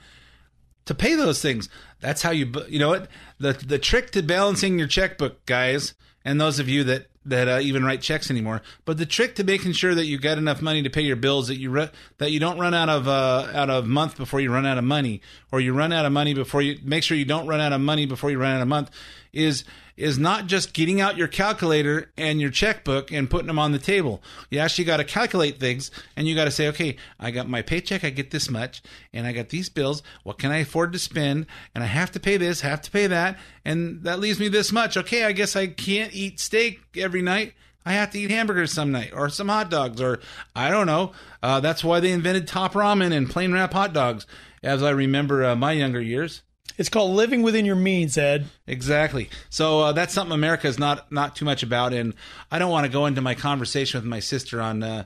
to 0.85 0.93
pay 0.93 1.15
those 1.15 1.41
things. 1.41 1.69
That's 2.01 2.21
how 2.21 2.31
you. 2.31 2.51
You 2.67 2.79
know 2.79 2.89
what? 2.89 3.07
The 3.39 3.53
the 3.53 3.79
trick 3.79 4.11
to 4.11 4.21
balancing 4.21 4.77
your 4.77 4.89
checkbook, 4.89 5.45
guys, 5.45 5.93
and 6.25 6.41
those 6.41 6.59
of 6.59 6.67
you 6.67 6.83
that 6.85 7.07
that 7.25 7.47
uh, 7.47 7.59
even 7.61 7.85
write 7.85 8.01
checks 8.01 8.31
anymore. 8.31 8.61
But 8.85 8.97
the 8.97 9.05
trick 9.05 9.35
to 9.35 9.43
making 9.43 9.73
sure 9.73 9.93
that 9.93 10.05
you 10.05 10.17
got 10.17 10.37
enough 10.37 10.61
money 10.61 10.81
to 10.83 10.89
pay 10.89 11.01
your 11.01 11.15
bills 11.15 11.47
that 11.47 11.57
you 11.57 11.69
re- 11.69 11.89
that 12.17 12.31
you 12.31 12.39
don't 12.39 12.59
run 12.59 12.73
out 12.73 12.89
of 12.89 13.07
uh, 13.07 13.47
out 13.53 13.69
of 13.69 13.85
month 13.85 14.17
before 14.17 14.39
you 14.39 14.51
run 14.51 14.65
out 14.65 14.77
of 14.77 14.83
money, 14.83 15.21
or 15.51 15.59
you 15.59 15.73
run 15.73 15.93
out 15.93 16.05
of 16.05 16.11
money 16.11 16.33
before 16.33 16.61
you 16.61 16.79
make 16.83 17.03
sure 17.03 17.17
you 17.17 17.25
don't 17.25 17.47
run 17.47 17.61
out 17.61 17.73
of 17.73 17.81
money 17.81 18.05
before 18.05 18.31
you 18.31 18.39
run 18.39 18.55
out 18.55 18.61
of 18.61 18.67
month, 18.67 18.89
is 19.33 19.63
is 20.01 20.17
not 20.17 20.47
just 20.47 20.73
getting 20.73 20.99
out 20.99 21.15
your 21.15 21.27
calculator 21.27 22.11
and 22.17 22.41
your 22.41 22.49
checkbook 22.49 23.11
and 23.11 23.29
putting 23.29 23.45
them 23.45 23.59
on 23.59 23.71
the 23.71 23.77
table. 23.77 24.21
You 24.49 24.57
actually 24.57 24.85
got 24.85 24.97
to 24.97 25.03
calculate 25.03 25.59
things 25.59 25.91
and 26.15 26.27
you 26.27 26.33
got 26.33 26.45
to 26.45 26.51
say, 26.51 26.67
okay, 26.69 26.97
I 27.19 27.29
got 27.29 27.47
my 27.47 27.61
paycheck, 27.61 28.03
I 28.03 28.09
get 28.09 28.31
this 28.31 28.49
much, 28.49 28.81
and 29.13 29.27
I 29.27 29.31
got 29.31 29.49
these 29.49 29.69
bills. 29.69 30.01
What 30.23 30.39
can 30.39 30.51
I 30.51 30.57
afford 30.57 30.91
to 30.93 30.99
spend? 30.99 31.45
And 31.75 31.83
I 31.83 31.87
have 31.87 32.11
to 32.13 32.19
pay 32.19 32.37
this, 32.37 32.61
have 32.61 32.81
to 32.81 32.91
pay 32.91 33.05
that, 33.07 33.37
and 33.63 34.03
that 34.03 34.19
leaves 34.19 34.39
me 34.39 34.47
this 34.47 34.71
much. 34.71 34.97
Okay, 34.97 35.23
I 35.23 35.33
guess 35.33 35.55
I 35.55 35.67
can't 35.67 36.13
eat 36.13 36.39
steak 36.39 36.81
every 36.97 37.21
night. 37.21 37.53
I 37.85 37.93
have 37.93 38.09
to 38.11 38.19
eat 38.19 38.31
hamburgers 38.31 38.71
some 38.71 38.91
night 38.91 39.11
or 39.13 39.29
some 39.29 39.49
hot 39.49 39.69
dogs 39.69 40.01
or 40.01 40.19
I 40.55 40.71
don't 40.71 40.87
know. 40.87 41.11
Uh, 41.43 41.59
that's 41.59 41.83
why 41.83 41.99
they 41.99 42.11
invented 42.11 42.47
top 42.47 42.73
ramen 42.73 43.11
and 43.11 43.29
plain 43.29 43.51
wrap 43.51 43.73
hot 43.73 43.93
dogs, 43.93 44.25
as 44.63 44.81
I 44.81 44.89
remember 44.89 45.45
uh, 45.45 45.55
my 45.55 45.73
younger 45.73 46.01
years. 46.01 46.41
It's 46.77 46.89
called 46.89 47.11
living 47.11 47.41
within 47.41 47.65
your 47.65 47.75
means, 47.75 48.17
Ed. 48.17 48.47
Exactly. 48.67 49.29
So 49.49 49.81
uh, 49.81 49.91
that's 49.91 50.13
something 50.13 50.33
America 50.33 50.67
is 50.67 50.79
not 50.79 51.11
not 51.11 51.35
too 51.35 51.45
much 51.45 51.63
about, 51.63 51.93
and 51.93 52.13
I 52.49 52.59
don't 52.59 52.71
want 52.71 52.85
to 52.85 52.91
go 52.91 53.05
into 53.05 53.21
my 53.21 53.35
conversation 53.35 53.99
with 53.99 54.07
my 54.07 54.19
sister 54.19 54.61
on. 54.61 54.83
Uh, 54.83 55.03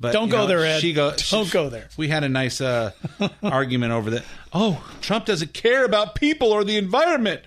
but 0.00 0.12
don't 0.12 0.30
go 0.30 0.38
know, 0.38 0.46
there, 0.46 0.64
Ed. 0.64 0.80
She 0.80 0.92
go. 0.92 1.10
Don't 1.30 1.46
she, 1.46 1.52
go 1.52 1.68
there. 1.68 1.88
We 1.96 2.08
had 2.08 2.24
a 2.24 2.28
nice 2.28 2.60
uh, 2.60 2.92
argument 3.42 3.92
over 3.92 4.10
that. 4.10 4.24
Oh, 4.52 4.84
Trump 5.00 5.26
doesn't 5.26 5.54
care 5.54 5.84
about 5.84 6.14
people 6.14 6.50
or 6.50 6.64
the 6.64 6.76
environment. 6.76 7.42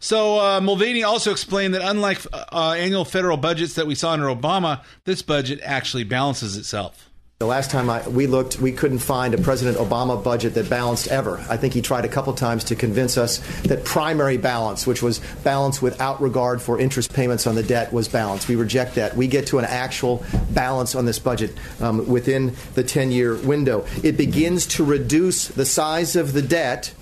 So 0.00 0.40
uh, 0.40 0.60
Mulvaney 0.62 1.02
also 1.02 1.30
explained 1.30 1.74
that 1.74 1.82
unlike 1.82 2.20
uh, 2.32 2.74
annual 2.76 3.04
federal 3.04 3.36
budgets 3.36 3.74
that 3.74 3.86
we 3.86 3.94
saw 3.94 4.12
under 4.12 4.26
Obama, 4.26 4.82
this 5.04 5.20
budget 5.20 5.60
actually 5.62 6.04
balances 6.04 6.56
itself. 6.56 7.09
The 7.40 7.46
last 7.46 7.70
time 7.70 7.88
I, 7.88 8.06
we 8.06 8.26
looked, 8.26 8.60
we 8.60 8.70
couldn't 8.70 8.98
find 8.98 9.32
a 9.32 9.38
President 9.38 9.78
Obama 9.78 10.22
budget 10.22 10.52
that 10.56 10.68
balanced 10.68 11.08
ever. 11.08 11.42
I 11.48 11.56
think 11.56 11.72
he 11.72 11.80
tried 11.80 12.04
a 12.04 12.08
couple 12.08 12.34
times 12.34 12.64
to 12.64 12.76
convince 12.76 13.16
us 13.16 13.38
that 13.62 13.82
primary 13.82 14.36
balance, 14.36 14.86
which 14.86 15.02
was 15.02 15.22
balance 15.42 15.80
without 15.80 16.20
regard 16.20 16.60
for 16.60 16.78
interest 16.78 17.14
payments 17.14 17.46
on 17.46 17.54
the 17.54 17.62
debt, 17.62 17.94
was 17.94 18.08
balanced. 18.08 18.46
We 18.46 18.56
reject 18.56 18.96
that. 18.96 19.16
We 19.16 19.26
get 19.26 19.46
to 19.46 19.58
an 19.58 19.64
actual 19.64 20.22
balance 20.50 20.94
on 20.94 21.06
this 21.06 21.18
budget 21.18 21.54
um, 21.80 22.06
within 22.06 22.54
the 22.74 22.84
10 22.84 23.10
year 23.10 23.36
window. 23.36 23.86
It 24.02 24.18
begins 24.18 24.66
to 24.76 24.84
reduce 24.84 25.48
the 25.48 25.64
size 25.64 26.16
of 26.16 26.34
the 26.34 26.42
debt 26.42 26.92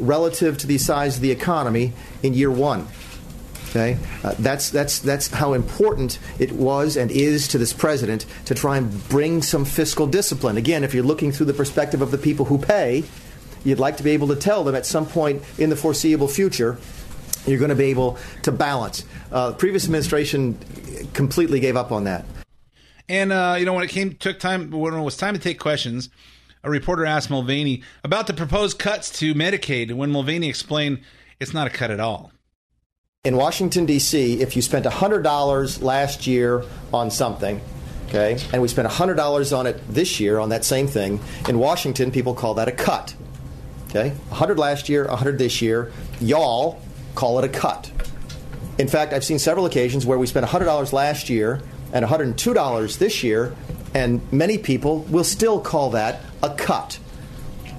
relative 0.00 0.58
to 0.58 0.66
the 0.66 0.78
size 0.78 1.14
of 1.14 1.22
the 1.22 1.30
economy 1.30 1.92
in 2.20 2.34
year 2.34 2.50
one. 2.50 2.88
Okay, 3.74 3.98
uh, 4.22 4.36
that's 4.38 4.70
that's 4.70 5.00
that's 5.00 5.26
how 5.28 5.52
important 5.52 6.20
it 6.38 6.52
was 6.52 6.96
and 6.96 7.10
is 7.10 7.48
to 7.48 7.58
this 7.58 7.72
president 7.72 8.24
to 8.44 8.54
try 8.54 8.76
and 8.76 9.08
bring 9.08 9.42
some 9.42 9.64
fiscal 9.64 10.06
discipline. 10.06 10.56
Again, 10.56 10.84
if 10.84 10.94
you're 10.94 11.02
looking 11.02 11.32
through 11.32 11.46
the 11.46 11.54
perspective 11.54 12.00
of 12.00 12.12
the 12.12 12.18
people 12.18 12.44
who 12.44 12.56
pay, 12.56 13.02
you'd 13.64 13.80
like 13.80 13.96
to 13.96 14.04
be 14.04 14.10
able 14.10 14.28
to 14.28 14.36
tell 14.36 14.62
them 14.62 14.76
at 14.76 14.86
some 14.86 15.06
point 15.06 15.42
in 15.58 15.70
the 15.70 15.76
foreseeable 15.76 16.28
future 16.28 16.78
you're 17.46 17.58
going 17.58 17.70
to 17.70 17.74
be 17.74 17.86
able 17.86 18.16
to 18.42 18.52
balance. 18.52 19.04
Uh, 19.30 19.50
the 19.50 19.56
previous 19.56 19.84
administration 19.84 20.56
completely 21.12 21.60
gave 21.60 21.76
up 21.76 21.92
on 21.92 22.04
that. 22.04 22.24
And 23.08 23.32
uh, 23.32 23.56
you 23.58 23.66
know, 23.66 23.72
when 23.72 23.82
it 23.82 23.90
came 23.90 24.14
took 24.14 24.38
time 24.38 24.70
when 24.70 24.94
it 24.94 25.02
was 25.02 25.16
time 25.16 25.34
to 25.34 25.40
take 25.40 25.58
questions, 25.58 26.10
a 26.62 26.70
reporter 26.70 27.04
asked 27.04 27.28
Mulvaney 27.28 27.82
about 28.04 28.28
the 28.28 28.34
proposed 28.34 28.78
cuts 28.78 29.10
to 29.18 29.34
Medicaid. 29.34 29.92
When 29.92 30.12
Mulvaney 30.12 30.48
explained, 30.48 31.00
it's 31.40 31.52
not 31.52 31.66
a 31.66 31.70
cut 31.70 31.90
at 31.90 31.98
all 31.98 32.30
in 33.24 33.36
Washington, 33.36 33.86
D.C., 33.86 34.42
if 34.42 34.54
you 34.54 34.60
spent 34.60 34.84
$100 34.84 35.82
last 35.82 36.26
year 36.26 36.62
on 36.92 37.10
something, 37.10 37.58
okay, 38.08 38.38
and 38.52 38.60
we 38.60 38.68
spent 38.68 38.86
$100 38.86 39.56
on 39.56 39.66
it 39.66 39.80
this 39.88 40.20
year 40.20 40.38
on 40.38 40.50
that 40.50 40.62
same 40.62 40.86
thing, 40.86 41.18
in 41.48 41.58
Washington, 41.58 42.10
people 42.10 42.34
call 42.34 42.54
that 42.54 42.68
a 42.68 42.72
cut. 42.72 43.14
Okay? 43.88 44.10
100 44.10 44.58
last 44.58 44.90
year, 44.90 45.06
100 45.06 45.38
this 45.38 45.62
year. 45.62 45.90
Y'all 46.20 46.82
call 47.14 47.38
it 47.38 47.44
a 47.44 47.48
cut. 47.48 47.90
In 48.76 48.88
fact, 48.88 49.14
I've 49.14 49.24
seen 49.24 49.38
several 49.38 49.64
occasions 49.64 50.04
where 50.04 50.18
we 50.18 50.26
spent 50.26 50.44
$100 50.44 50.92
last 50.92 51.30
year 51.30 51.62
and 51.94 52.04
$102 52.04 52.98
this 52.98 53.22
year, 53.22 53.54
and 53.94 54.20
many 54.32 54.58
people 54.58 55.00
will 55.02 55.24
still 55.24 55.60
call 55.60 55.90
that 55.90 56.20
a 56.42 56.50
cut 56.50 56.98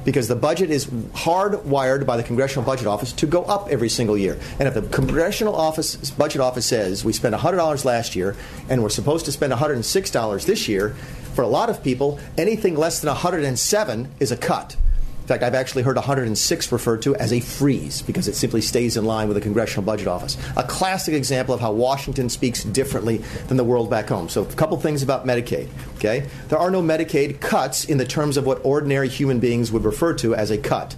because 0.06 0.28
the 0.28 0.36
budget 0.36 0.70
is 0.70 0.86
hardwired 0.86 2.06
by 2.06 2.16
the 2.16 2.24
Congressional 2.24 2.64
Budget 2.64 2.88
Office 2.88 3.12
to 3.14 3.28
go 3.28 3.44
up 3.44 3.68
every 3.70 3.90
single 3.90 4.18
year. 4.18 4.40
And 4.60 4.68
if 4.68 4.76
the 4.76 4.84
Congressional 4.84 5.56
Office 5.56 6.12
Budget 6.12 6.40
Office 6.40 6.66
says 6.66 7.04
we 7.04 7.12
spent 7.12 7.36
$100 7.36 7.84
last 7.84 8.16
year 8.16 8.36
and 8.70 8.82
we're 8.82 8.90
supposed 8.90 9.26
to 9.26 9.32
spend 9.32 9.52
$106 9.52 10.46
this 10.46 10.68
year, 10.70 10.96
for 11.34 11.42
a 11.42 11.48
lot 11.48 11.70
of 11.70 11.84
people, 11.84 12.18
anything 12.38 12.78
less 12.78 13.02
than 13.02 13.10
107 13.10 14.10
is 14.22 14.32
a 14.32 14.38
cut. 14.38 14.78
In 15.26 15.30
fact, 15.30 15.42
I've 15.42 15.56
actually 15.56 15.82
heard 15.82 15.96
106 15.96 16.72
referred 16.72 17.02
to 17.02 17.16
as 17.16 17.34
a 17.34 17.40
freeze 17.40 18.04
because 18.04 18.28
it 18.28 18.36
simply 18.36 18.62
stays 18.62 18.96
in 18.96 19.06
line 19.06 19.28
with 19.28 19.34
the 19.34 19.42
Congressional 19.42 19.84
Budget 19.84 20.08
Office. 20.08 20.38
A 20.56 20.62
classic 20.62 21.16
example 21.16 21.56
of 21.56 21.60
how 21.60 21.72
Washington 21.72 22.30
speaks 22.30 22.64
differently 22.64 23.18
than 23.48 23.58
the 23.58 23.64
world 23.64 23.90
back 23.90 24.08
home. 24.08 24.30
So, 24.30 24.44
a 24.44 24.46
couple 24.46 24.78
things 24.78 25.02
about 25.02 25.26
Medicaid. 25.26 25.68
Okay, 25.96 26.30
there 26.50 26.60
are 26.60 26.70
no 26.70 26.80
Medicaid 26.80 27.40
cuts 27.42 27.86
in 27.86 27.98
the 27.98 28.06
terms 28.06 28.38
of 28.38 28.46
what 28.46 28.64
ordinary 28.64 29.10
human 29.10 29.40
beings 29.40 29.72
would 29.72 29.84
refer 29.84 30.14
to 30.14 30.36
as 30.36 30.52
a 30.52 30.60
cut. 30.60 30.96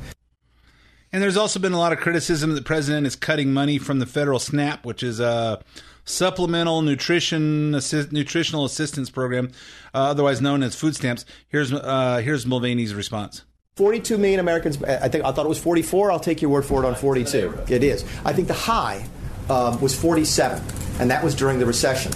And 1.14 1.24
there's 1.24 1.38
also 1.38 1.58
been 1.58 1.72
a 1.72 1.80
lot 1.80 1.94
of 1.94 2.00
criticism 2.00 2.50
that 2.50 2.58
the 2.58 2.64
president 2.64 3.08
is 3.08 3.16
cutting 3.16 3.54
money 3.54 3.78
from 3.78 4.00
the 4.00 4.06
federal 4.06 4.40
SNAP, 4.40 4.86
which 4.86 5.04
is 5.04 5.22
a 5.22 5.64
supplemental 6.04 6.82
nutrition 6.82 7.74
assist, 7.76 8.12
nutritional 8.12 8.66
assistance 8.66 9.10
program, 9.10 9.52
uh, 9.96 10.10
otherwise 10.10 10.42
known 10.42 10.64
as 10.64 10.76
food 10.76 10.98
stamps. 10.98 11.24
Here's 11.48 11.72
uh, 11.72 12.18
here's 12.22 12.46
Mulvaney's 12.46 12.94
response. 12.94 13.44
42 13.78 14.18
million 14.18 14.40
Americans. 14.40 14.84
I 14.84 15.08
think 15.08 15.24
I 15.24 15.32
thought 15.32 15.46
it 15.46 15.50
was 15.50 15.60
44. 15.60 16.12
I'll 16.12 16.20
take 16.20 16.42
your 16.42 16.50
word 16.50 16.66
for 16.66 16.84
it 16.84 16.88
on 16.88 16.96
42. 16.96 17.60
It 17.70 17.84
is. 17.84 18.04
I 18.26 18.34
think 18.34 18.48
the 18.48 18.56
high 18.56 19.06
um, 19.52 19.80
was 19.80 19.94
47, 19.96 20.64
and 21.00 21.12
that 21.12 21.24
was 21.24 21.36
during 21.36 21.60
the 21.60 21.66
recession. 21.68 22.12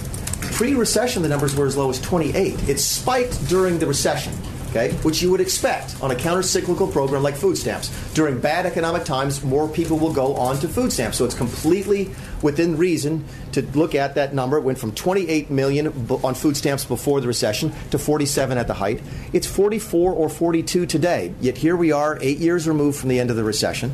Pre-recession, 0.56 1.22
the 1.22 1.28
numbers 1.28 1.54
were 1.54 1.66
as 1.66 1.76
low 1.76 1.88
as 1.88 2.00
28. 2.00 2.68
It 2.68 2.80
spiked 2.80 3.48
during 3.48 3.78
the 3.78 3.86
recession 3.86 4.32
okay, 4.72 4.92
which 5.02 5.20
you 5.20 5.30
would 5.30 5.40
expect 5.40 5.94
on 6.02 6.10
a 6.10 6.16
counter-cyclical 6.16 6.88
program 6.88 7.22
like 7.22 7.34
food 7.34 7.56
stamps. 7.56 7.90
During 8.14 8.40
bad 8.40 8.64
economic 8.64 9.04
times, 9.04 9.44
more 9.44 9.68
people 9.68 9.98
will 9.98 10.12
go 10.12 10.34
on 10.34 10.58
to 10.60 10.68
food 10.68 10.90
stamps. 10.90 11.18
So 11.18 11.26
it's 11.26 11.34
completely 11.34 12.10
within 12.42 12.76
reason 12.76 13.24
to 13.52 13.62
look 13.62 13.94
at 13.94 14.16
that 14.16 14.34
number. 14.34 14.58
It 14.58 14.62
went 14.62 14.78
from 14.78 14.92
28 14.92 15.50
million 15.50 15.86
on 16.22 16.34
food 16.34 16.56
stamps 16.56 16.84
before 16.84 17.20
the 17.20 17.28
recession 17.28 17.72
to 17.90 17.98
47 17.98 18.58
at 18.58 18.66
the 18.66 18.74
height. 18.74 19.00
It's 19.32 19.46
44 19.46 20.12
or 20.12 20.28
42 20.28 20.86
today. 20.86 21.34
Yet 21.40 21.56
here 21.56 21.76
we 21.76 21.92
are, 21.92 22.18
eight 22.20 22.38
years 22.38 22.68
removed 22.68 22.98
from 22.98 23.08
the 23.08 23.20
end 23.20 23.30
of 23.30 23.36
the 23.36 23.44
recession. 23.44 23.92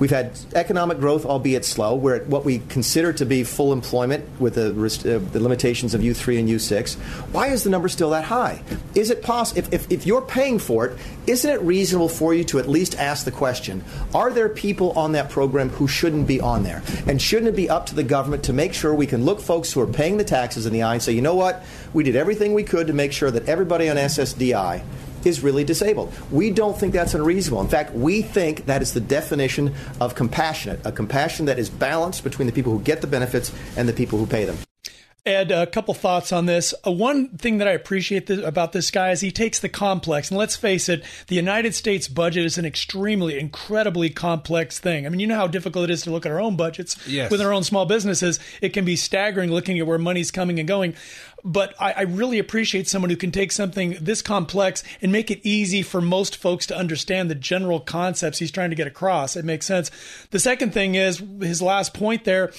We've 0.00 0.10
had 0.10 0.32
economic 0.54 0.98
growth, 0.98 1.26
albeit 1.26 1.66
slow. 1.66 1.94
We're 1.94 2.16
at 2.16 2.26
what 2.26 2.46
we 2.46 2.60
consider 2.70 3.12
to 3.12 3.26
be 3.26 3.44
full 3.44 3.70
employment 3.74 4.24
with 4.40 4.54
the, 4.54 4.70
uh, 4.70 5.18
the 5.32 5.40
limitations 5.40 5.92
of 5.92 6.00
U3 6.00 6.40
and 6.40 6.48
U6. 6.48 6.94
Why 7.32 7.48
is 7.48 7.64
the 7.64 7.70
number 7.70 7.86
still 7.90 8.08
that 8.10 8.24
high? 8.24 8.62
Is 8.94 9.10
it 9.10 9.22
possible, 9.22 9.58
if, 9.58 9.72
if, 9.74 9.92
if 9.92 10.06
you're 10.06 10.22
paying 10.22 10.58
for 10.58 10.86
it, 10.86 10.98
isn't 11.26 11.50
it 11.50 11.60
reasonable 11.60 12.08
for 12.08 12.32
you 12.32 12.44
to 12.44 12.58
at 12.58 12.66
least 12.66 12.96
ask 12.96 13.26
the 13.26 13.30
question 13.30 13.84
are 14.14 14.32
there 14.32 14.48
people 14.48 14.92
on 14.98 15.12
that 15.12 15.28
program 15.28 15.68
who 15.68 15.86
shouldn't 15.86 16.26
be 16.26 16.40
on 16.40 16.62
there? 16.62 16.82
And 17.06 17.20
shouldn't 17.20 17.48
it 17.48 17.56
be 17.56 17.68
up 17.68 17.84
to 17.86 17.94
the 17.94 18.02
government 18.02 18.44
to 18.44 18.54
make 18.54 18.72
sure 18.72 18.94
we 18.94 19.06
can 19.06 19.26
look 19.26 19.38
folks 19.38 19.70
who 19.70 19.82
are 19.82 19.86
paying 19.86 20.16
the 20.16 20.24
taxes 20.24 20.64
in 20.64 20.72
the 20.72 20.82
eye 20.82 20.94
and 20.94 21.02
say, 21.02 21.12
you 21.12 21.20
know 21.20 21.34
what, 21.34 21.62
we 21.92 22.04
did 22.04 22.16
everything 22.16 22.54
we 22.54 22.64
could 22.64 22.86
to 22.86 22.94
make 22.94 23.12
sure 23.12 23.30
that 23.30 23.50
everybody 23.50 23.90
on 23.90 23.96
SSDI 23.96 24.82
is 25.24 25.42
really 25.42 25.64
disabled. 25.64 26.12
We 26.30 26.50
don't 26.50 26.76
think 26.78 26.92
that's 26.92 27.14
unreasonable. 27.14 27.60
In 27.62 27.68
fact, 27.68 27.92
we 27.92 28.22
think 28.22 28.66
that 28.66 28.82
is 28.82 28.94
the 28.94 29.00
definition 29.00 29.74
of 30.00 30.14
compassionate, 30.14 30.80
a 30.84 30.92
compassion 30.92 31.46
that 31.46 31.58
is 31.58 31.68
balanced 31.70 32.24
between 32.24 32.46
the 32.46 32.52
people 32.52 32.72
who 32.72 32.80
get 32.80 33.00
the 33.00 33.06
benefits 33.06 33.52
and 33.76 33.88
the 33.88 33.92
people 33.92 34.18
who 34.18 34.26
pay 34.26 34.44
them. 34.44 34.56
Ed, 35.26 35.50
a 35.52 35.66
couple 35.66 35.92
thoughts 35.92 36.32
on 36.32 36.46
this. 36.46 36.72
Uh, 36.86 36.90
one 36.90 37.28
thing 37.36 37.58
that 37.58 37.68
I 37.68 37.72
appreciate 37.72 38.26
th- 38.26 38.40
about 38.40 38.72
this 38.72 38.90
guy 38.90 39.10
is 39.10 39.20
he 39.20 39.30
takes 39.30 39.58
the 39.60 39.68
complex, 39.68 40.30
and 40.30 40.38
let's 40.38 40.56
face 40.56 40.88
it, 40.88 41.04
the 41.26 41.36
United 41.36 41.74
States 41.74 42.08
budget 42.08 42.46
is 42.46 42.56
an 42.56 42.64
extremely, 42.64 43.38
incredibly 43.38 44.08
complex 44.08 44.78
thing. 44.78 45.04
I 45.04 45.10
mean, 45.10 45.20
you 45.20 45.26
know 45.26 45.36
how 45.36 45.46
difficult 45.46 45.84
it 45.84 45.92
is 45.92 46.02
to 46.02 46.10
look 46.10 46.24
at 46.24 46.32
our 46.32 46.40
own 46.40 46.56
budgets 46.56 46.96
Yes. 47.06 47.30
with 47.30 47.42
our 47.42 47.52
own 47.52 47.64
small 47.64 47.84
businesses. 47.84 48.40
It 48.62 48.70
can 48.70 48.86
be 48.86 48.96
staggering 48.96 49.52
looking 49.52 49.78
at 49.78 49.86
where 49.86 49.98
money's 49.98 50.30
coming 50.30 50.58
and 50.58 50.66
going. 50.66 50.94
But 51.44 51.74
I, 51.80 51.92
I 51.92 52.02
really 52.02 52.38
appreciate 52.38 52.88
someone 52.88 53.10
who 53.10 53.16
can 53.16 53.30
take 53.30 53.52
something 53.52 53.96
this 54.00 54.22
complex 54.22 54.82
and 55.00 55.12
make 55.12 55.30
it 55.30 55.40
easy 55.42 55.82
for 55.82 56.00
most 56.00 56.36
folks 56.36 56.66
to 56.66 56.76
understand 56.76 57.30
the 57.30 57.34
general 57.34 57.80
concepts 57.80 58.38
he's 58.38 58.50
trying 58.50 58.70
to 58.70 58.76
get 58.76 58.86
across. 58.86 59.36
It 59.36 59.44
makes 59.44 59.66
sense. 59.66 59.90
The 60.30 60.38
second 60.38 60.72
thing 60.72 60.94
is 60.94 61.22
his 61.40 61.62
last 61.62 61.94
point 61.94 62.24
there. 62.24 62.52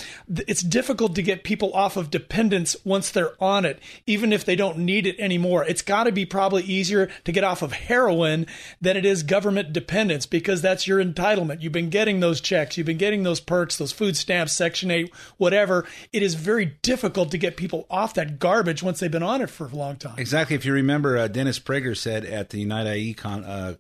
It's 0.48 0.62
difficult 0.62 1.16
to 1.16 1.22
get 1.22 1.44
people 1.44 1.74
off 1.74 1.98
of 1.98 2.10
dependence 2.10 2.76
once 2.84 3.12
they're 3.12 3.42
on 3.42 3.66
it, 3.66 3.80
even 4.08 4.34
if 4.34 4.46
they 4.46 4.56
don't 4.56 4.80
need 4.80 5.06
it 5.06 5.20
anymore. 5.20 5.66
It's 5.66 5.82
got 5.82 6.06
to 6.06 6.12
be 6.12 6.26
probably 6.26 6.64
easier 6.64 7.10
to 7.26 7.32
get 7.32 7.44
off 7.44 7.62
of 7.62 7.74
heroin 7.74 8.48
than 8.80 8.98
it 8.98 9.06
is 9.06 9.24
government 9.24 9.74
dependence 9.74 10.26
because 10.26 10.62
that's 10.62 10.88
your 10.88 11.04
entitlement. 11.04 11.62
You've 11.62 11.72
been 11.72 11.90
getting 11.90 12.20
those 12.20 12.42
checks, 12.42 12.78
you've 12.78 12.88
been 12.88 12.98
getting 12.98 13.24
those 13.24 13.40
perks, 13.40 13.78
those 13.78 13.92
food 13.92 14.18
stamps, 14.18 14.54
Section 14.54 14.92
8, 14.92 15.14
whatever. 15.38 15.86
It 16.14 16.24
is 16.24 16.36
very 16.36 16.78
difficult 16.82 17.32
to 17.32 17.38
get 17.38 17.58
people 17.58 17.86
off 17.90 18.14
that 18.16 18.40
garbage 18.40 18.71
once 18.82 19.00
they've 19.00 19.12
been 19.12 19.24
on 19.24 19.42
it 19.42 19.50
for 19.50 19.66
a 19.66 19.76
long 19.76 19.96
time. 19.96 20.16
Exactly. 20.18 20.56
If 20.56 20.66
you 20.66 20.74
remember, 20.74 21.18
uh, 21.18 21.28
Dennis 21.28 21.60
Prager 21.60 21.96
said 21.96 22.26
at 22.26 22.50
the 22.50 22.60
Unite 22.60 22.88
IE 22.88 23.14
con- 23.14 23.44
uh, 23.44 23.76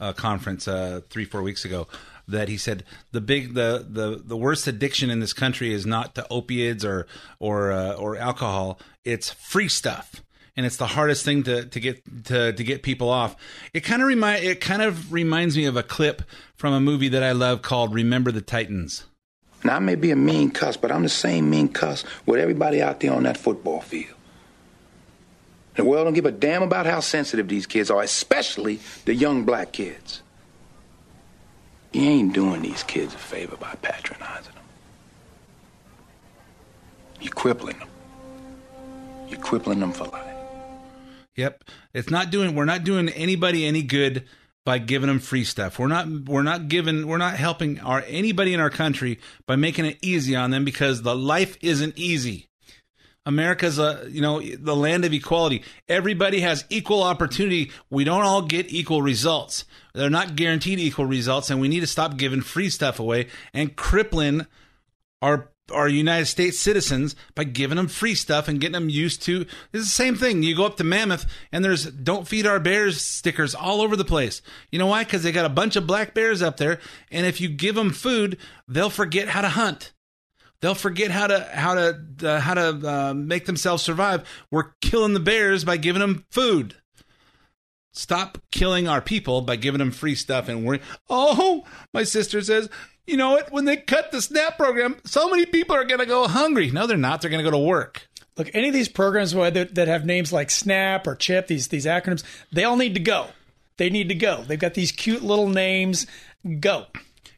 uh, 0.00 0.12
conference 0.12 0.66
uh, 0.66 1.00
three, 1.08 1.24
four 1.24 1.42
weeks 1.42 1.64
ago 1.64 1.86
that 2.28 2.48
he 2.48 2.56
said 2.56 2.84
the 3.12 3.20
big, 3.20 3.54
the, 3.54 3.86
the, 3.88 4.22
the 4.24 4.36
worst 4.36 4.66
addiction 4.66 5.10
in 5.10 5.20
this 5.20 5.32
country 5.32 5.72
is 5.72 5.86
not 5.86 6.14
to 6.14 6.26
opiates 6.28 6.84
or 6.84 7.06
or 7.38 7.72
uh, 7.72 7.92
or 7.94 8.16
alcohol. 8.16 8.78
It's 9.04 9.30
free 9.30 9.68
stuff. 9.68 10.22
And 10.54 10.66
it's 10.66 10.76
the 10.76 10.88
hardest 10.88 11.24
thing 11.24 11.44
to, 11.44 11.64
to 11.64 11.80
get 11.80 12.24
to, 12.26 12.52
to 12.52 12.64
get 12.64 12.82
people 12.82 13.08
off. 13.08 13.36
It 13.72 13.80
kind 13.80 14.02
of 14.02 14.08
remind 14.08 14.44
it 14.44 14.60
kind 14.60 14.82
of 14.82 15.10
reminds 15.10 15.56
me 15.56 15.64
of 15.64 15.76
a 15.76 15.82
clip 15.82 16.22
from 16.54 16.74
a 16.74 16.80
movie 16.80 17.08
that 17.08 17.22
I 17.22 17.32
love 17.32 17.62
called 17.62 17.94
Remember 17.94 18.30
the 18.30 18.42
Titans. 18.42 19.04
Now, 19.64 19.76
I 19.76 19.78
may 19.78 19.94
be 19.94 20.10
a 20.10 20.16
mean 20.16 20.50
cuss, 20.50 20.76
but 20.76 20.90
I'm 20.90 21.04
the 21.04 21.08
same 21.08 21.48
mean 21.48 21.68
cuss 21.68 22.04
with 22.26 22.40
everybody 22.40 22.82
out 22.82 23.00
there 23.00 23.12
on 23.12 23.22
that 23.22 23.36
football 23.36 23.80
field. 23.80 24.14
The 25.74 25.84
world 25.84 26.06
don't 26.06 26.14
give 26.14 26.26
a 26.26 26.32
damn 26.32 26.62
about 26.62 26.86
how 26.86 27.00
sensitive 27.00 27.48
these 27.48 27.66
kids 27.66 27.90
are, 27.90 28.02
especially 28.02 28.80
the 29.04 29.14
young 29.14 29.44
black 29.44 29.72
kids. 29.72 30.22
You 31.92 32.02
ain't 32.02 32.32
doing 32.32 32.62
these 32.62 32.82
kids 32.82 33.14
a 33.14 33.18
favor 33.18 33.56
by 33.56 33.74
patronizing 33.82 34.54
them. 34.54 34.64
You're 37.20 37.32
crippling 37.32 37.78
them. 37.78 37.88
You're 39.28 39.40
crippling 39.40 39.80
them 39.80 39.92
for 39.92 40.04
life. 40.04 40.34
Yep. 41.36 41.64
It's 41.94 42.10
not 42.10 42.30
doing 42.30 42.54
we're 42.54 42.66
not 42.66 42.84
doing 42.84 43.08
anybody 43.10 43.64
any 43.64 43.82
good 43.82 44.24
by 44.64 44.78
giving 44.78 45.08
them 45.08 45.18
free 45.18 45.44
stuff. 45.44 45.78
We're 45.78 45.88
not 45.88 46.06
we're 46.26 46.42
not 46.42 46.68
giving 46.68 47.06
we're 47.06 47.18
not 47.18 47.36
helping 47.36 47.80
our 47.80 48.04
anybody 48.06 48.52
in 48.52 48.60
our 48.60 48.70
country 48.70 49.18
by 49.46 49.56
making 49.56 49.86
it 49.86 49.98
easy 50.02 50.36
on 50.36 50.50
them 50.50 50.64
because 50.64 51.02
the 51.02 51.16
life 51.16 51.56
isn't 51.62 51.98
easy. 51.98 52.48
America's 53.24 53.78
a 53.78 54.06
you 54.08 54.20
know 54.20 54.40
the 54.40 54.74
land 54.74 55.04
of 55.04 55.12
equality. 55.12 55.62
Everybody 55.88 56.40
has 56.40 56.64
equal 56.70 57.02
opportunity. 57.02 57.70
We 57.90 58.04
don't 58.04 58.22
all 58.22 58.42
get 58.42 58.72
equal 58.72 59.02
results. 59.02 59.64
They're 59.94 60.10
not 60.10 60.36
guaranteed 60.36 60.80
equal 60.80 61.06
results, 61.06 61.50
and 61.50 61.60
we 61.60 61.68
need 61.68 61.80
to 61.80 61.86
stop 61.86 62.16
giving 62.16 62.40
free 62.40 62.68
stuff 62.68 62.98
away 62.98 63.28
and 63.54 63.76
crippling 63.76 64.46
our 65.20 65.50
our 65.70 65.88
United 65.88 66.26
States 66.26 66.58
citizens 66.58 67.14
by 67.36 67.44
giving 67.44 67.76
them 67.76 67.86
free 67.86 68.16
stuff 68.16 68.48
and 68.48 68.60
getting 68.60 68.72
them 68.72 68.88
used 68.88 69.22
to. 69.22 69.42
It's 69.72 69.84
the 69.84 69.86
same 69.86 70.16
thing. 70.16 70.42
You 70.42 70.56
go 70.56 70.66
up 70.66 70.76
to 70.78 70.84
Mammoth 70.84 71.24
and 71.52 71.64
there's 71.64 71.86
"Don't 71.86 72.26
feed 72.26 72.46
our 72.46 72.58
bears" 72.58 73.00
stickers 73.00 73.54
all 73.54 73.80
over 73.80 73.94
the 73.94 74.04
place. 74.04 74.42
You 74.72 74.80
know 74.80 74.88
why? 74.88 75.04
Because 75.04 75.22
they 75.22 75.30
got 75.30 75.46
a 75.46 75.50
bunch 75.50 75.76
of 75.76 75.86
black 75.86 76.12
bears 76.12 76.42
up 76.42 76.56
there, 76.56 76.80
and 77.12 77.24
if 77.24 77.40
you 77.40 77.48
give 77.48 77.76
them 77.76 77.90
food, 77.90 78.36
they'll 78.66 78.90
forget 78.90 79.28
how 79.28 79.42
to 79.42 79.50
hunt. 79.50 79.92
They'll 80.62 80.76
forget 80.76 81.10
how 81.10 81.26
to 81.26 81.40
how 81.52 81.74
to 81.74 82.00
uh, 82.22 82.40
how 82.40 82.54
to 82.54 82.88
uh, 82.88 83.14
make 83.14 83.46
themselves 83.46 83.82
survive. 83.82 84.26
We're 84.50 84.70
killing 84.80 85.12
the 85.12 85.20
bears 85.20 85.64
by 85.64 85.76
giving 85.76 86.00
them 86.00 86.24
food. 86.30 86.76
Stop 87.92 88.38
killing 88.52 88.88
our 88.88 89.00
people 89.00 89.42
by 89.42 89.56
giving 89.56 89.80
them 89.80 89.90
free 89.90 90.14
stuff 90.14 90.48
and 90.48 90.64
worry. 90.64 90.80
Oh, 91.10 91.64
my 91.92 92.04
sister 92.04 92.40
says, 92.40 92.70
you 93.06 93.16
know 93.16 93.32
what? 93.32 93.50
When 93.50 93.64
they 93.64 93.76
cut 93.76 94.12
the 94.12 94.22
SNAP 94.22 94.56
program, 94.56 94.96
so 95.04 95.28
many 95.28 95.44
people 95.46 95.74
are 95.76 95.84
going 95.84 96.00
to 96.00 96.06
go 96.06 96.28
hungry. 96.28 96.70
No, 96.70 96.86
they're 96.86 96.96
not. 96.96 97.20
They're 97.20 97.30
going 97.30 97.44
to 97.44 97.50
go 97.50 97.56
to 97.56 97.62
work. 97.62 98.08
Look, 98.38 98.48
any 98.54 98.68
of 98.68 98.74
these 98.74 98.88
programs 98.88 99.32
that 99.32 99.88
have 99.88 100.06
names 100.06 100.32
like 100.32 100.50
SNAP 100.50 101.06
or 101.08 101.16
CHIP, 101.16 101.48
these 101.48 101.68
these 101.68 101.86
acronyms, 101.86 102.22
they 102.52 102.62
all 102.62 102.76
need 102.76 102.94
to 102.94 103.00
go. 103.00 103.26
They 103.78 103.90
need 103.90 104.08
to 104.10 104.14
go. 104.14 104.44
They've 104.46 104.58
got 104.58 104.74
these 104.74 104.92
cute 104.92 105.22
little 105.22 105.48
names. 105.48 106.06
Go. 106.60 106.86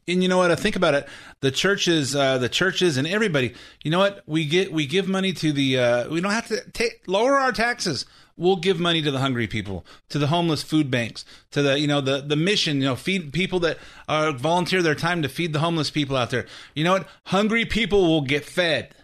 And 0.06 0.22
you 0.22 0.28
know 0.28 0.38
what? 0.38 0.50
I 0.50 0.54
think 0.54 0.76
about 0.76 0.94
it. 0.94 1.08
The 1.40 1.50
churches, 1.50 2.14
uh, 2.14 2.38
the 2.38 2.48
churches, 2.48 2.96
and 2.96 3.06
everybody. 3.06 3.54
You 3.82 3.90
know 3.90 3.98
what? 3.98 4.22
We 4.26 4.44
get 4.46 4.72
we 4.72 4.86
give 4.86 5.08
money 5.08 5.32
to 5.34 5.52
the. 5.52 5.78
Uh, 5.78 6.08
we 6.10 6.20
don't 6.20 6.32
have 6.32 6.48
to 6.48 6.62
take 6.72 7.02
lower 7.06 7.34
our 7.34 7.52
taxes. 7.52 8.04
We'll 8.36 8.56
give 8.56 8.80
money 8.80 9.00
to 9.00 9.12
the 9.12 9.20
hungry 9.20 9.46
people, 9.46 9.86
to 10.08 10.18
the 10.18 10.26
homeless 10.26 10.62
food 10.62 10.90
banks, 10.90 11.24
to 11.52 11.62
the 11.62 11.78
you 11.78 11.86
know 11.86 12.00
the 12.00 12.20
the 12.20 12.36
mission. 12.36 12.78
You 12.78 12.88
know, 12.88 12.96
feed 12.96 13.32
people 13.32 13.60
that 13.60 13.78
volunteer 14.08 14.82
their 14.82 14.94
time 14.94 15.22
to 15.22 15.28
feed 15.28 15.52
the 15.52 15.60
homeless 15.60 15.90
people 15.90 16.16
out 16.16 16.30
there. 16.30 16.46
You 16.74 16.84
know 16.84 16.92
what? 16.92 17.08
Hungry 17.26 17.64
people 17.64 18.06
will 18.06 18.22
get 18.22 18.44
fed. 18.44 18.94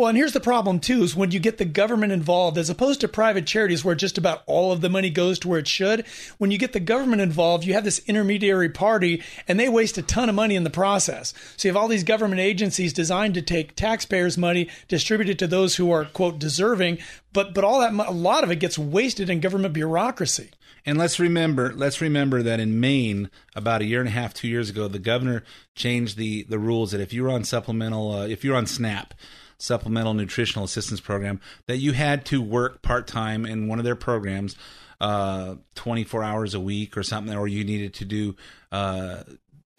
Well, 0.00 0.08
and 0.08 0.16
here's 0.16 0.32
the 0.32 0.40
problem 0.40 0.80
too: 0.80 1.02
is 1.02 1.14
when 1.14 1.30
you 1.30 1.38
get 1.38 1.58
the 1.58 1.66
government 1.66 2.10
involved, 2.10 2.56
as 2.56 2.70
opposed 2.70 3.02
to 3.02 3.06
private 3.06 3.46
charities 3.46 3.84
where 3.84 3.94
just 3.94 4.16
about 4.16 4.42
all 4.46 4.72
of 4.72 4.80
the 4.80 4.88
money 4.88 5.10
goes 5.10 5.38
to 5.40 5.48
where 5.48 5.58
it 5.58 5.68
should. 5.68 6.06
When 6.38 6.50
you 6.50 6.56
get 6.56 6.72
the 6.72 6.80
government 6.80 7.20
involved, 7.20 7.66
you 7.66 7.74
have 7.74 7.84
this 7.84 8.00
intermediary 8.06 8.70
party, 8.70 9.22
and 9.46 9.60
they 9.60 9.68
waste 9.68 9.98
a 9.98 10.02
ton 10.02 10.30
of 10.30 10.34
money 10.34 10.56
in 10.56 10.64
the 10.64 10.70
process. 10.70 11.34
So 11.58 11.68
you 11.68 11.74
have 11.74 11.76
all 11.76 11.86
these 11.86 12.02
government 12.02 12.40
agencies 12.40 12.94
designed 12.94 13.34
to 13.34 13.42
take 13.42 13.76
taxpayers' 13.76 14.38
money, 14.38 14.70
distribute 14.88 15.28
it 15.28 15.38
to 15.40 15.46
those 15.46 15.76
who 15.76 15.90
are 15.90 16.06
quote 16.06 16.38
deserving, 16.38 16.96
but 17.34 17.52
but 17.52 17.62
all 17.62 17.80
that 17.80 17.92
a 17.92 18.10
lot 18.10 18.42
of 18.42 18.50
it 18.50 18.56
gets 18.56 18.78
wasted 18.78 19.28
in 19.28 19.40
government 19.40 19.74
bureaucracy. 19.74 20.48
And 20.86 20.96
let's 20.96 21.20
remember, 21.20 21.74
let's 21.74 22.00
remember 22.00 22.42
that 22.42 22.58
in 22.58 22.80
Maine, 22.80 23.30
about 23.54 23.82
a 23.82 23.84
year 23.84 24.00
and 24.00 24.08
a 24.08 24.12
half, 24.12 24.32
two 24.32 24.48
years 24.48 24.70
ago, 24.70 24.88
the 24.88 24.98
governor 24.98 25.44
changed 25.74 26.16
the 26.16 26.44
the 26.44 26.58
rules 26.58 26.92
that 26.92 27.02
if 27.02 27.12
you 27.12 27.22
were 27.24 27.30
on 27.30 27.44
supplemental, 27.44 28.12
uh, 28.12 28.26
if 28.26 28.44
you're 28.44 28.56
on 28.56 28.64
SNAP, 28.64 29.12
supplemental 29.60 30.14
nutritional 30.14 30.64
assistance 30.64 31.00
program, 31.00 31.40
that 31.66 31.78
you 31.78 31.92
had 31.92 32.24
to 32.26 32.42
work 32.42 32.82
part 32.82 33.06
time 33.06 33.44
in 33.44 33.68
one 33.68 33.78
of 33.78 33.84
their 33.84 33.96
programs, 33.96 34.56
uh, 35.00 35.56
24 35.74 36.22
hours 36.22 36.54
a 36.54 36.60
week 36.60 36.96
or 36.96 37.02
something, 37.02 37.36
or 37.36 37.48
you 37.48 37.64
needed 37.64 37.94
to 37.94 38.04
do 38.04 38.36
uh, 38.72 39.22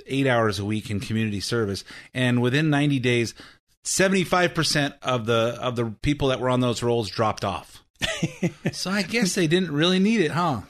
eight 0.07 0.27
hours 0.27 0.59
a 0.59 0.65
week 0.65 0.89
in 0.89 0.99
community 0.99 1.39
service. 1.39 1.83
And 2.13 2.41
within 2.41 2.69
90 2.69 2.99
days, 2.99 3.33
75% 3.83 4.93
of 5.01 5.25
the 5.25 5.57
of 5.59 5.75
the 5.75 5.85
people 6.01 6.27
that 6.27 6.39
were 6.39 6.49
on 6.49 6.59
those 6.59 6.83
roles 6.83 7.09
dropped 7.09 7.43
off. 7.43 7.83
so 8.71 8.91
I 8.91 9.01
guess 9.03 9.35
they 9.35 9.47
didn't 9.47 9.71
really 9.71 9.99
need 9.99 10.21
it, 10.21 10.31
huh? 10.31 10.61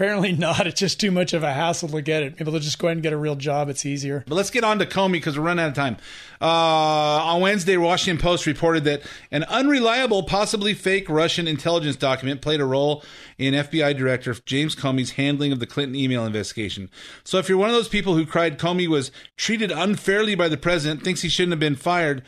Apparently 0.00 0.32
not. 0.38 0.66
It's 0.66 0.80
just 0.80 0.98
too 0.98 1.10
much 1.10 1.34
of 1.34 1.42
a 1.42 1.52
hassle 1.52 1.90
to 1.90 2.00
get 2.00 2.22
it. 2.22 2.40
Maybe 2.40 2.50
they'll 2.50 2.60
just 2.60 2.78
go 2.78 2.88
ahead 2.88 2.96
and 2.96 3.02
get 3.02 3.12
a 3.12 3.18
real 3.18 3.36
job. 3.36 3.68
It's 3.68 3.84
easier. 3.84 4.24
But 4.26 4.34
let's 4.34 4.48
get 4.48 4.64
on 4.64 4.78
to 4.78 4.86
Comey 4.86 5.12
because 5.12 5.38
we're 5.38 5.44
running 5.44 5.62
out 5.62 5.68
of 5.68 5.74
time. 5.74 5.98
Uh, 6.40 6.46
on 6.46 7.42
Wednesday, 7.42 7.76
Washington 7.76 8.18
Post 8.18 8.46
reported 8.46 8.84
that 8.84 9.02
an 9.30 9.44
unreliable, 9.44 10.22
possibly 10.22 10.72
fake 10.72 11.06
Russian 11.10 11.46
intelligence 11.46 11.96
document 11.96 12.40
played 12.40 12.62
a 12.62 12.64
role 12.64 13.04
in 13.36 13.52
FBI 13.52 13.94
Director 13.94 14.34
James 14.46 14.74
Comey's 14.74 15.10
handling 15.12 15.52
of 15.52 15.60
the 15.60 15.66
Clinton 15.66 15.96
email 15.96 16.24
investigation. 16.24 16.88
So 17.22 17.36
if 17.36 17.50
you're 17.50 17.58
one 17.58 17.68
of 17.68 17.74
those 17.74 17.88
people 17.88 18.14
who 18.14 18.24
cried 18.24 18.58
Comey 18.58 18.88
was 18.88 19.12
treated 19.36 19.70
unfairly 19.70 20.34
by 20.34 20.48
the 20.48 20.56
president, 20.56 21.04
thinks 21.04 21.20
he 21.20 21.28
shouldn't 21.28 21.52
have 21.52 21.60
been 21.60 21.76
fired, 21.76 22.22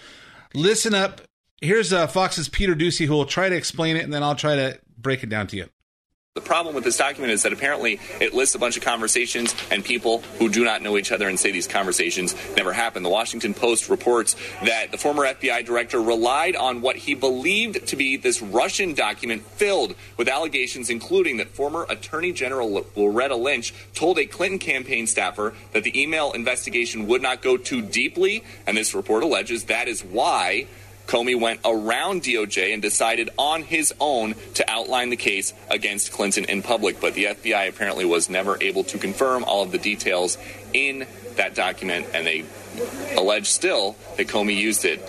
listen 0.52 0.94
up. 0.94 1.22
Here's 1.62 1.90
uh, 1.90 2.06
Fox's 2.06 2.50
Peter 2.50 2.74
Doocy 2.74 3.06
who 3.06 3.14
will 3.14 3.24
try 3.24 3.48
to 3.48 3.56
explain 3.56 3.96
it, 3.96 4.04
and 4.04 4.12
then 4.12 4.22
I'll 4.22 4.34
try 4.34 4.56
to 4.56 4.78
break 4.98 5.22
it 5.22 5.30
down 5.30 5.46
to 5.46 5.56
you. 5.56 5.68
The 6.34 6.40
problem 6.40 6.74
with 6.74 6.84
this 6.84 6.96
document 6.96 7.30
is 7.30 7.42
that 7.42 7.52
apparently 7.52 8.00
it 8.18 8.32
lists 8.32 8.54
a 8.54 8.58
bunch 8.58 8.78
of 8.78 8.82
conversations 8.82 9.54
and 9.70 9.84
people 9.84 10.22
who 10.38 10.48
do 10.48 10.64
not 10.64 10.80
know 10.80 10.96
each 10.96 11.12
other 11.12 11.28
and 11.28 11.38
say 11.38 11.50
these 11.50 11.66
conversations 11.66 12.34
never 12.56 12.72
happened. 12.72 13.04
The 13.04 13.10
Washington 13.10 13.52
Post 13.52 13.90
reports 13.90 14.34
that 14.64 14.92
the 14.92 14.96
former 14.96 15.26
FBI 15.26 15.66
director 15.66 16.00
relied 16.00 16.56
on 16.56 16.80
what 16.80 16.96
he 16.96 17.14
believed 17.14 17.86
to 17.88 17.96
be 17.96 18.16
this 18.16 18.40
Russian 18.40 18.94
document 18.94 19.42
filled 19.42 19.94
with 20.16 20.26
allegations, 20.26 20.88
including 20.88 21.36
that 21.36 21.48
former 21.48 21.84
Attorney 21.90 22.32
General 22.32 22.86
Loretta 22.96 23.36
Lynch 23.36 23.74
told 23.92 24.18
a 24.18 24.24
Clinton 24.24 24.58
campaign 24.58 25.06
staffer 25.06 25.52
that 25.74 25.84
the 25.84 26.00
email 26.00 26.32
investigation 26.32 27.06
would 27.08 27.20
not 27.20 27.42
go 27.42 27.58
too 27.58 27.82
deeply. 27.82 28.42
And 28.66 28.74
this 28.74 28.94
report 28.94 29.22
alleges 29.22 29.64
that 29.64 29.86
is 29.86 30.02
why 30.02 30.66
Comey 31.12 31.38
went 31.38 31.60
around 31.62 32.22
DOJ 32.22 32.72
and 32.72 32.80
decided 32.80 33.28
on 33.36 33.62
his 33.62 33.92
own 34.00 34.34
to 34.54 34.70
outline 34.70 35.10
the 35.10 35.16
case 35.16 35.52
against 35.70 36.10
Clinton 36.10 36.46
in 36.46 36.62
public. 36.62 37.02
But 37.02 37.12
the 37.12 37.24
FBI 37.24 37.68
apparently 37.68 38.06
was 38.06 38.30
never 38.30 38.56
able 38.62 38.82
to 38.84 38.96
confirm 38.96 39.44
all 39.44 39.62
of 39.62 39.72
the 39.72 39.78
details 39.78 40.38
in 40.72 41.06
that 41.36 41.54
document, 41.54 42.06
and 42.14 42.26
they 42.26 42.46
allege 43.14 43.50
still 43.50 43.94
that 44.16 44.26
Comey 44.28 44.56
used 44.56 44.86
it. 44.86 45.02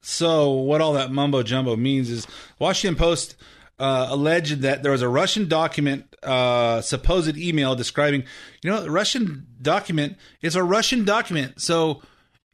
So, 0.00 0.52
what 0.52 0.80
all 0.80 0.94
that 0.94 1.12
mumbo 1.12 1.42
jumbo 1.42 1.76
means 1.76 2.08
is 2.08 2.26
Washington 2.58 2.96
Post 2.96 3.36
uh, 3.78 4.06
alleged 4.08 4.62
that 4.62 4.82
there 4.82 4.92
was 4.92 5.02
a 5.02 5.08
Russian 5.08 5.48
document, 5.48 6.16
uh, 6.22 6.80
supposed 6.80 7.36
email 7.36 7.74
describing, 7.74 8.24
you 8.62 8.70
know, 8.70 8.80
the 8.80 8.90
Russian 8.90 9.46
document 9.60 10.16
is 10.40 10.56
a 10.56 10.64
Russian 10.64 11.04
document. 11.04 11.60
So, 11.60 12.00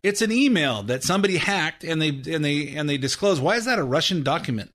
it's 0.03 0.23
an 0.23 0.33
email 0.33 0.83
that 0.85 1.05
somebody 1.05 1.37
hacked 1.37 1.85
and 1.85 2.01
they 2.03 2.09
and 2.09 2.45
they 2.45 2.75
and 2.75 2.89
they 2.89 2.99
disclose. 2.99 3.41
Why 3.41 3.57
is 3.57 3.65
that 3.65 3.79
a 3.79 3.85
Russian 3.85 4.23
document? 4.23 4.73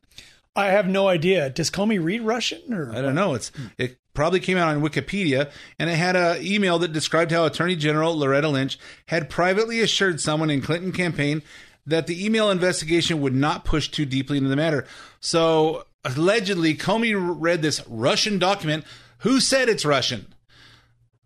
I 0.55 0.67
have 0.67 0.87
no 0.87 1.07
idea. 1.07 1.49
Does 1.49 1.69
Comey 1.69 2.03
read 2.03 2.21
Russian 2.21 2.73
or 2.73 2.91
I 2.91 3.01
don't 3.01 3.15
know. 3.15 3.33
It's 3.33 3.51
it 3.77 3.99
probably 4.13 4.39
came 4.39 4.57
out 4.57 4.75
on 4.75 4.81
Wikipedia 4.81 5.51
and 5.77 5.89
it 5.89 5.95
had 5.95 6.15
an 6.15 6.43
email 6.43 6.79
that 6.79 6.93
described 6.93 7.31
how 7.31 7.45
Attorney 7.45 7.75
General 7.75 8.17
Loretta 8.17 8.49
Lynch 8.49 8.79
had 9.07 9.29
privately 9.29 9.81
assured 9.81 10.19
someone 10.19 10.49
in 10.49 10.61
Clinton 10.61 10.91
campaign 10.91 11.43
that 11.85 12.07
the 12.07 12.25
email 12.25 12.49
investigation 12.49 13.21
would 13.21 13.35
not 13.35 13.65
push 13.65 13.89
too 13.89 14.05
deeply 14.05 14.37
into 14.37 14.49
the 14.49 14.55
matter. 14.55 14.85
So 15.19 15.85
allegedly 16.03 16.73
Comey 16.73 17.13
read 17.15 17.61
this 17.61 17.85
Russian 17.87 18.39
document. 18.39 18.85
Who 19.19 19.39
said 19.39 19.69
it's 19.69 19.85
Russian? 19.85 20.33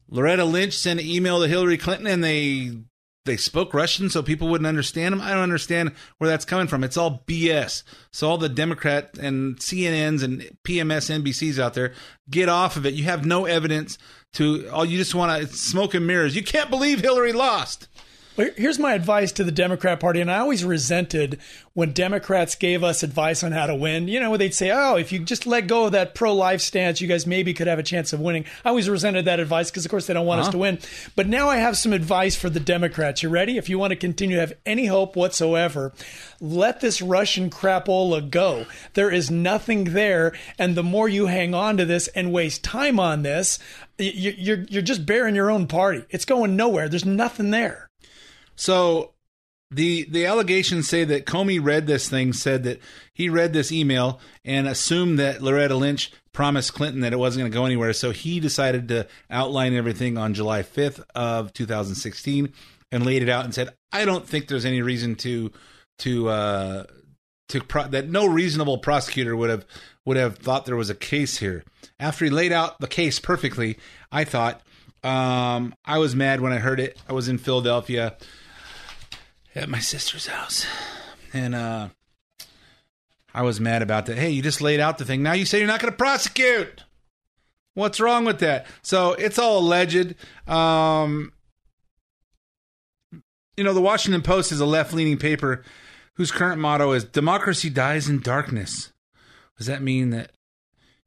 Loretta 0.10 0.43
Lynch 0.43 0.78
sent 0.78 0.99
an 0.99 1.06
email 1.06 1.39
to 1.39 1.47
Hillary 1.47 1.78
Clinton 1.78 2.08
and 2.08 2.24
they 2.24 2.74
they 3.26 3.38
spoke 3.38 3.74
Russian 3.74 4.09
so 4.09 4.24
people 4.24 4.47
wouldn't 4.47 4.67
understand 4.67 5.13
them. 5.13 5.22
I 5.22 5.32
don't 5.32 5.43
understand 5.43 5.93
where 6.17 6.30
that's 6.30 6.45
coming 6.45 6.67
from. 6.67 6.84
It's 6.84 6.97
all 6.97 7.24
BS. 7.28 7.84
So 8.11 8.30
all 8.30 8.38
the 8.38 8.49
Democrat 8.49 9.17
and 9.19 9.57
CNNs 9.57 10.24
and 10.24 10.41
PMS 10.63 11.24
NBCs 11.24 11.59
out 11.59 11.74
there, 11.74 11.93
get 12.30 12.49
off 12.49 12.78
of 12.78 12.86
it. 12.86 12.93
You 12.93 13.03
have 13.03 13.26
no 13.26 13.45
evidence 13.45 13.97
to 14.34 14.67
all 14.69 14.86
you 14.86 14.97
just 14.97 15.13
want 15.15 15.41
to 15.41 15.55
smoke 15.55 15.93
and 15.93 16.07
mirrors. 16.07 16.36
You 16.36 16.43
can't 16.43 16.69
believe 16.69 17.01
Hillary 17.01 17.34
lost. 17.34 17.88
Here's 18.38 18.79
my 18.79 18.93
advice 18.93 19.34
to 19.34 19.43
the 19.43 19.51
Democrat 19.51 19.99
Party, 19.99 20.21
and 20.21 20.32
I 20.32 20.39
always 20.39 20.63
resented 20.63 21.38
when 21.73 21.91
Democrats 21.91 22.55
gave 22.55 22.82
us 22.82 23.03
advice 23.03 23.43
on 23.43 23.51
how 23.51 23.65
to 23.65 23.75
win. 23.75 24.07
You 24.07 24.21
know, 24.21 24.38
they'd 24.38 24.53
say, 24.53 24.71
"Oh, 24.71 24.95
if 24.95 25.11
you 25.11 25.19
just 25.19 25.45
let 25.45 25.67
go 25.67 25.86
of 25.86 25.91
that 25.91 26.15
pro-life 26.15 26.61
stance, 26.61 27.01
you 27.01 27.09
guys 27.09 27.27
maybe 27.27 27.53
could 27.53 27.67
have 27.67 27.77
a 27.77 27.84
chance 27.84 28.13
of 28.13 28.21
winning." 28.21 28.45
I 28.63 28.69
always 28.69 28.89
resented 28.89 29.25
that 29.25 29.41
advice 29.41 29.69
because, 29.69 29.84
of 29.84 29.91
course, 29.91 30.07
they 30.07 30.13
don't 30.13 30.25
want 30.25 30.39
uh-huh. 30.39 30.47
us 30.47 30.51
to 30.53 30.57
win. 30.57 30.79
But 31.15 31.27
now 31.27 31.49
I 31.49 31.57
have 31.57 31.77
some 31.77 31.91
advice 31.91 32.36
for 32.38 32.49
the 32.49 32.61
Democrats. 32.61 33.21
You 33.21 33.27
ready? 33.27 33.57
If 33.57 33.67
you 33.67 33.77
want 33.77 33.91
to 33.91 33.97
continue 33.97 34.38
to 34.38 34.41
have 34.41 34.53
any 34.65 34.86
hope 34.86 35.17
whatsoever, 35.17 35.91
let 36.39 36.79
this 36.79 37.01
Russian 37.01 37.49
crapola 37.49 38.29
go. 38.29 38.65
There 38.93 39.11
is 39.11 39.29
nothing 39.29 39.93
there, 39.93 40.32
and 40.57 40.75
the 40.75 40.84
more 40.84 41.09
you 41.09 41.25
hang 41.25 41.53
on 41.53 41.75
to 41.77 41.86
this 41.86 42.07
and 42.09 42.32
waste 42.32 42.63
time 42.63 42.97
on 42.97 43.23
this, 43.23 43.59
you're 43.97 44.65
you're 44.69 44.82
just 44.82 45.05
bearing 45.05 45.36
your 45.36 45.51
own 45.51 45.67
party. 45.67 46.05
It's 46.09 46.25
going 46.25 46.55
nowhere. 46.55 46.88
There's 46.88 47.05
nothing 47.05 47.51
there. 47.51 47.91
So 48.56 49.14
the 49.72 50.04
the 50.04 50.26
allegations 50.26 50.88
say 50.88 51.06
that 51.06 51.26
Comey 51.26 51.64
read 51.64 51.88
this 51.88 52.10
thing, 52.10 52.34
said 52.34 52.64
that 52.64 52.82
he 53.14 53.30
read 53.30 53.54
this 53.54 53.72
email 53.72 54.20
and 54.43 54.68
assumed 54.68 55.18
that 55.20 55.41
Loretta 55.41 55.76
Lynch 55.76 56.12
promised 56.34 56.74
Clinton 56.74 57.02
that 57.02 57.14
it 57.14 57.20
wasn't 57.20 57.41
going 57.41 57.52
to 57.52 57.58
go 57.58 57.66
anywhere. 57.66 57.93
So 57.93 58.12
he 58.12 58.39
decided 58.39 58.89
to 58.89 59.08
outline 59.30 59.74
everything 59.74 60.18
on 60.18 60.34
July 60.34 60.64
5th 60.64 61.02
of 61.16 61.54
2016 61.54 62.54
and 62.91 63.06
laid 63.06 63.24
it 63.24 63.30
out 63.30 63.45
and 63.45 63.56
said, 63.56 63.70
"I 63.93 64.04
don't 64.04 64.28
think 64.28 64.47
there's 64.47 64.66
any 64.66 64.82
reason 64.82 65.16
to 65.16 65.52
to 65.99 66.30
uh, 66.30 66.84
to 67.49 67.62
pro- 67.62 67.88
that 67.88 68.10
no 68.10 68.28
reasonable 68.28 68.78
prosecutor 68.78 69.38
would 69.38 69.49
have 69.49 69.66
would 70.06 70.18
have 70.18 70.38
thought 70.38 70.66
there 70.66 70.76
was 70.76 70.89
a 70.89 70.95
case 70.95 71.38
here." 71.38 71.64
After 71.97 72.26
he 72.26 72.32
laid 72.32 72.52
out 72.52 72.80
the 72.82 72.88
case 72.88 73.20
perfectly, 73.20 73.78
I 74.12 74.26
thought 74.26 74.62
um, 75.02 75.74
I 75.86 75.97
was 75.97 76.14
mad 76.14 76.41
when 76.41 76.52
I 76.52 76.58
heard 76.58 76.82
it. 76.82 76.99
I 77.08 77.14
was 77.14 77.30
in 77.30 77.38
Philadelphia 77.38 78.18
at 79.56 79.70
my 79.70 79.80
sister's 79.80 80.28
house. 80.28 80.66
And 81.34 81.56
uh 81.56 81.89
I 83.34 83.43
was 83.43 83.60
mad 83.60 83.82
about 83.82 84.08
that. 84.08 84.18
Hey, 84.18 84.32
you 84.32 84.41
just 84.41 84.62
laid 84.62 84.80
out 84.80 84.97
the 84.97 85.06
thing. 85.06 85.24
Now 85.24 85.34
you 85.34 85.45
say 85.45 85.60
you're 85.60 85.68
not 85.68 85.80
going 85.80 85.91
to 85.91 85.97
prosecute. 85.97 86.84
What's 87.74 88.02
wrong 88.02 88.26
with 88.26 88.39
that? 88.39 88.66
So 88.82 89.14
it's 89.14 89.39
all 89.39 89.60
alleged. 89.60 90.16
Um, 90.47 91.32
you 93.56 93.64
know, 93.64 93.74
the 93.74 93.82
Washington 93.82 94.22
Post 94.22 94.52
is 94.52 94.60
a 94.60 94.66
left 94.66 94.93
leaning 94.93 95.18
paper 95.18 95.64
whose 96.16 96.32
current 96.32 96.60
motto 96.60 96.91
is 96.91 97.06
democracy 97.06 97.70
dies 97.70 98.10
in 98.10 98.20
darkness. 98.20 98.91
Does 99.58 99.68
that 99.68 99.82
mean 99.82 100.10
that 100.10 100.32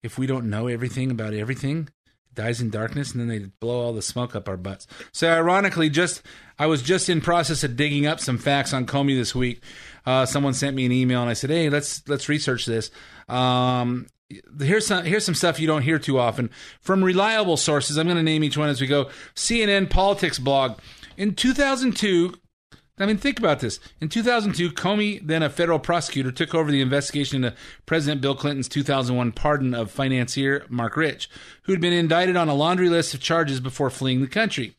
if 0.03 0.16
we 0.18 0.26
don't 0.26 0.49
know 0.49 0.66
everything 0.66 1.11
about 1.11 1.34
everything, 1.34 1.88
dies 2.35 2.61
in 2.61 2.70
darkness 2.70 3.12
and 3.12 3.20
then 3.20 3.28
they 3.28 3.39
blow 3.61 3.80
all 3.80 3.93
the 3.93 4.03
smoke 4.03 4.35
up 4.35 4.49
our 4.49 4.57
butts. 4.57 4.87
So 5.12 5.30
ironically, 5.30 5.91
just 5.91 6.22
I 6.59 6.66
was 6.66 6.82
just 6.82 7.09
in 7.09 7.20
process 7.20 7.64
of 7.64 7.76
digging 7.76 8.07
up 8.07 8.20
some 8.20 8.39
facts 8.39 8.72
on 8.72 8.87
Comey 8.87 9.16
this 9.16 9.35
week. 9.35 9.62
Uh, 10.07 10.26
someone 10.26 10.55
sent 10.55 10.76
me 10.76 10.87
an 10.87 10.93
email 10.93 11.20
and 11.20 11.30
I 11.30 11.35
said, 11.35 11.51
"Hey, 11.51 11.68
let's 11.70 12.07
let's 12.09 12.28
research 12.28 12.66
this." 12.66 12.91
Um, 13.28 14.07
here's 14.61 14.87
some 14.87 15.05
here's 15.05 15.24
some 15.24 15.35
stuff 15.35 15.61
you 15.61 15.66
don't 15.66 15.82
hear 15.82 15.99
too 15.99 16.18
often 16.18 16.51
from 16.80 17.03
reliable 17.03 17.57
sources. 17.57 17.97
I'm 17.97 18.07
going 18.07 18.16
to 18.16 18.22
name 18.22 18.45
each 18.45 18.57
one 18.57 18.68
as 18.68 18.80
we 18.80 18.87
go. 18.87 19.11
CNN 19.35 19.91
politics 19.91 20.39
blog 20.39 20.78
in 21.16 21.35
2002. 21.35 22.35
I 22.97 23.07
mean, 23.07 23.16
think 23.16 23.40
about 23.40 23.59
this. 23.59 23.80
In 24.01 24.09
2002, 24.09 24.70
Comey, 24.70 25.20
then 25.26 25.42
a 25.42 25.51
federal 25.51 25.80
prosecutor, 25.80 26.30
took 26.30 26.55
over 26.55 26.70
the 26.70 26.80
investigation 26.80 27.45
into 27.45 27.57
President 27.86 28.20
Bill 28.20 28.36
Clinton's 28.36 28.68
2001 28.68 29.32
pardon 29.32 29.74
of 29.74 29.90
financier 29.90 30.64
Marc 30.68 30.97
Rich, 30.97 31.28
who 31.64 31.72
had 31.72 31.80
been 31.80 31.92
indicted 31.92 32.36
on 32.36 32.49
a 32.49 32.55
laundry 32.55 32.88
list 32.88 33.12
of 33.12 33.20
charges 33.20 33.59
before 33.59 33.90
fleeing 33.90 34.20
the 34.20 34.28
country. 34.28 34.76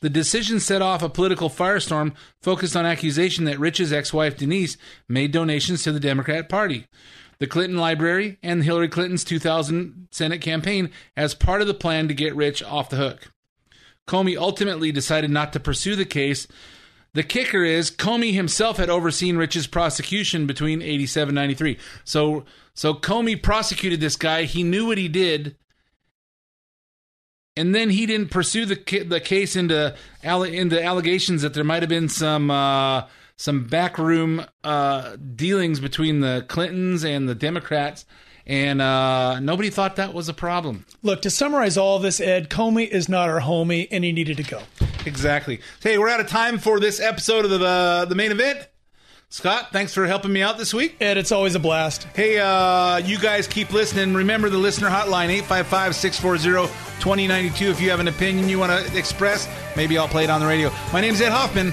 The 0.00 0.08
decision 0.08 0.60
set 0.60 0.80
off 0.80 1.02
a 1.02 1.08
political 1.08 1.50
firestorm 1.50 2.14
focused 2.40 2.76
on 2.76 2.86
accusation 2.86 3.44
that 3.44 3.58
Rich's 3.58 3.92
ex-wife 3.92 4.36
Denise 4.36 4.76
made 5.08 5.32
donations 5.32 5.82
to 5.82 5.92
the 5.92 6.00
Democrat 6.00 6.48
Party, 6.48 6.86
the 7.38 7.46
Clinton 7.46 7.78
Library, 7.78 8.38
and 8.42 8.62
Hillary 8.62 8.88
Clinton's 8.88 9.24
2000 9.24 10.08
Senate 10.12 10.40
campaign 10.40 10.90
as 11.16 11.34
part 11.34 11.60
of 11.60 11.66
the 11.66 11.74
plan 11.74 12.06
to 12.08 12.14
get 12.14 12.34
Rich 12.36 12.62
off 12.62 12.90
the 12.90 12.96
hook. 12.96 13.32
Comey 14.08 14.36
ultimately 14.36 14.90
decided 14.90 15.30
not 15.30 15.52
to 15.52 15.60
pursue 15.60 15.96
the 15.96 16.06
case. 16.06 16.46
The 17.12 17.22
kicker 17.22 17.64
is 17.64 17.90
Comey 17.90 18.32
himself 18.32 18.76
had 18.76 18.88
overseen 18.88 19.36
Rich's 19.36 19.66
prosecution 19.66 20.46
between 20.46 20.80
87 20.80 21.30
and 21.30 21.34
93. 21.36 21.78
So 22.04 22.44
so 22.74 22.94
Comey 22.94 23.40
prosecuted 23.40 24.00
this 24.00 24.16
guy. 24.16 24.44
He 24.44 24.62
knew 24.62 24.86
what 24.86 24.98
he 24.98 25.08
did. 25.08 25.56
And 27.56 27.74
then 27.74 27.90
he 27.90 28.06
didn't 28.06 28.30
pursue 28.30 28.64
the 28.64 29.04
the 29.06 29.20
case 29.20 29.56
into 29.56 29.94
into 30.22 30.82
allegations 30.82 31.42
that 31.42 31.52
there 31.54 31.64
might 31.64 31.82
have 31.82 31.88
been 31.88 32.08
some 32.08 32.50
uh, 32.50 33.06
some 33.36 33.64
backroom 33.66 34.44
uh, 34.62 35.16
dealings 35.34 35.80
between 35.80 36.20
the 36.20 36.44
Clintons 36.48 37.04
and 37.04 37.28
the 37.28 37.34
Democrats, 37.34 38.06
and 38.50 38.82
uh, 38.82 39.38
nobody 39.38 39.70
thought 39.70 39.94
that 39.96 40.12
was 40.12 40.28
a 40.28 40.34
problem. 40.34 40.84
Look, 41.04 41.22
to 41.22 41.30
summarize 41.30 41.78
all 41.78 42.00
this, 42.00 42.20
Ed, 42.20 42.50
Comey 42.50 42.88
is 42.88 43.08
not 43.08 43.28
our 43.28 43.40
homie, 43.40 43.86
and 43.92 44.02
he 44.02 44.10
needed 44.10 44.38
to 44.38 44.42
go. 44.42 44.60
Exactly. 45.06 45.60
Hey, 45.80 45.98
we're 45.98 46.08
out 46.08 46.18
of 46.18 46.26
time 46.26 46.58
for 46.58 46.80
this 46.80 46.98
episode 46.98 47.44
of 47.44 47.52
the 47.52 47.64
uh, 47.64 48.04
the 48.06 48.16
main 48.16 48.32
event. 48.32 48.66
Scott, 49.28 49.68
thanks 49.70 49.94
for 49.94 50.04
helping 50.08 50.32
me 50.32 50.42
out 50.42 50.58
this 50.58 50.74
week. 50.74 50.96
Ed, 51.00 51.16
it's 51.16 51.30
always 51.30 51.54
a 51.54 51.60
blast. 51.60 52.08
Hey, 52.16 52.40
uh, 52.40 52.96
you 52.96 53.16
guys 53.20 53.46
keep 53.46 53.72
listening. 53.72 54.14
Remember 54.14 54.50
the 54.50 54.58
listener 54.58 54.88
hotline, 54.88 55.28
855 55.28 55.94
640 55.94 56.74
2092. 56.98 57.70
If 57.70 57.80
you 57.80 57.90
have 57.90 58.00
an 58.00 58.08
opinion 58.08 58.48
you 58.48 58.58
want 58.58 58.72
to 58.72 58.98
express, 58.98 59.48
maybe 59.76 59.96
I'll 59.96 60.08
play 60.08 60.24
it 60.24 60.30
on 60.30 60.40
the 60.40 60.48
radio. 60.48 60.72
My 60.92 61.00
name's 61.00 61.20
Ed 61.20 61.30
Hoffman. 61.30 61.72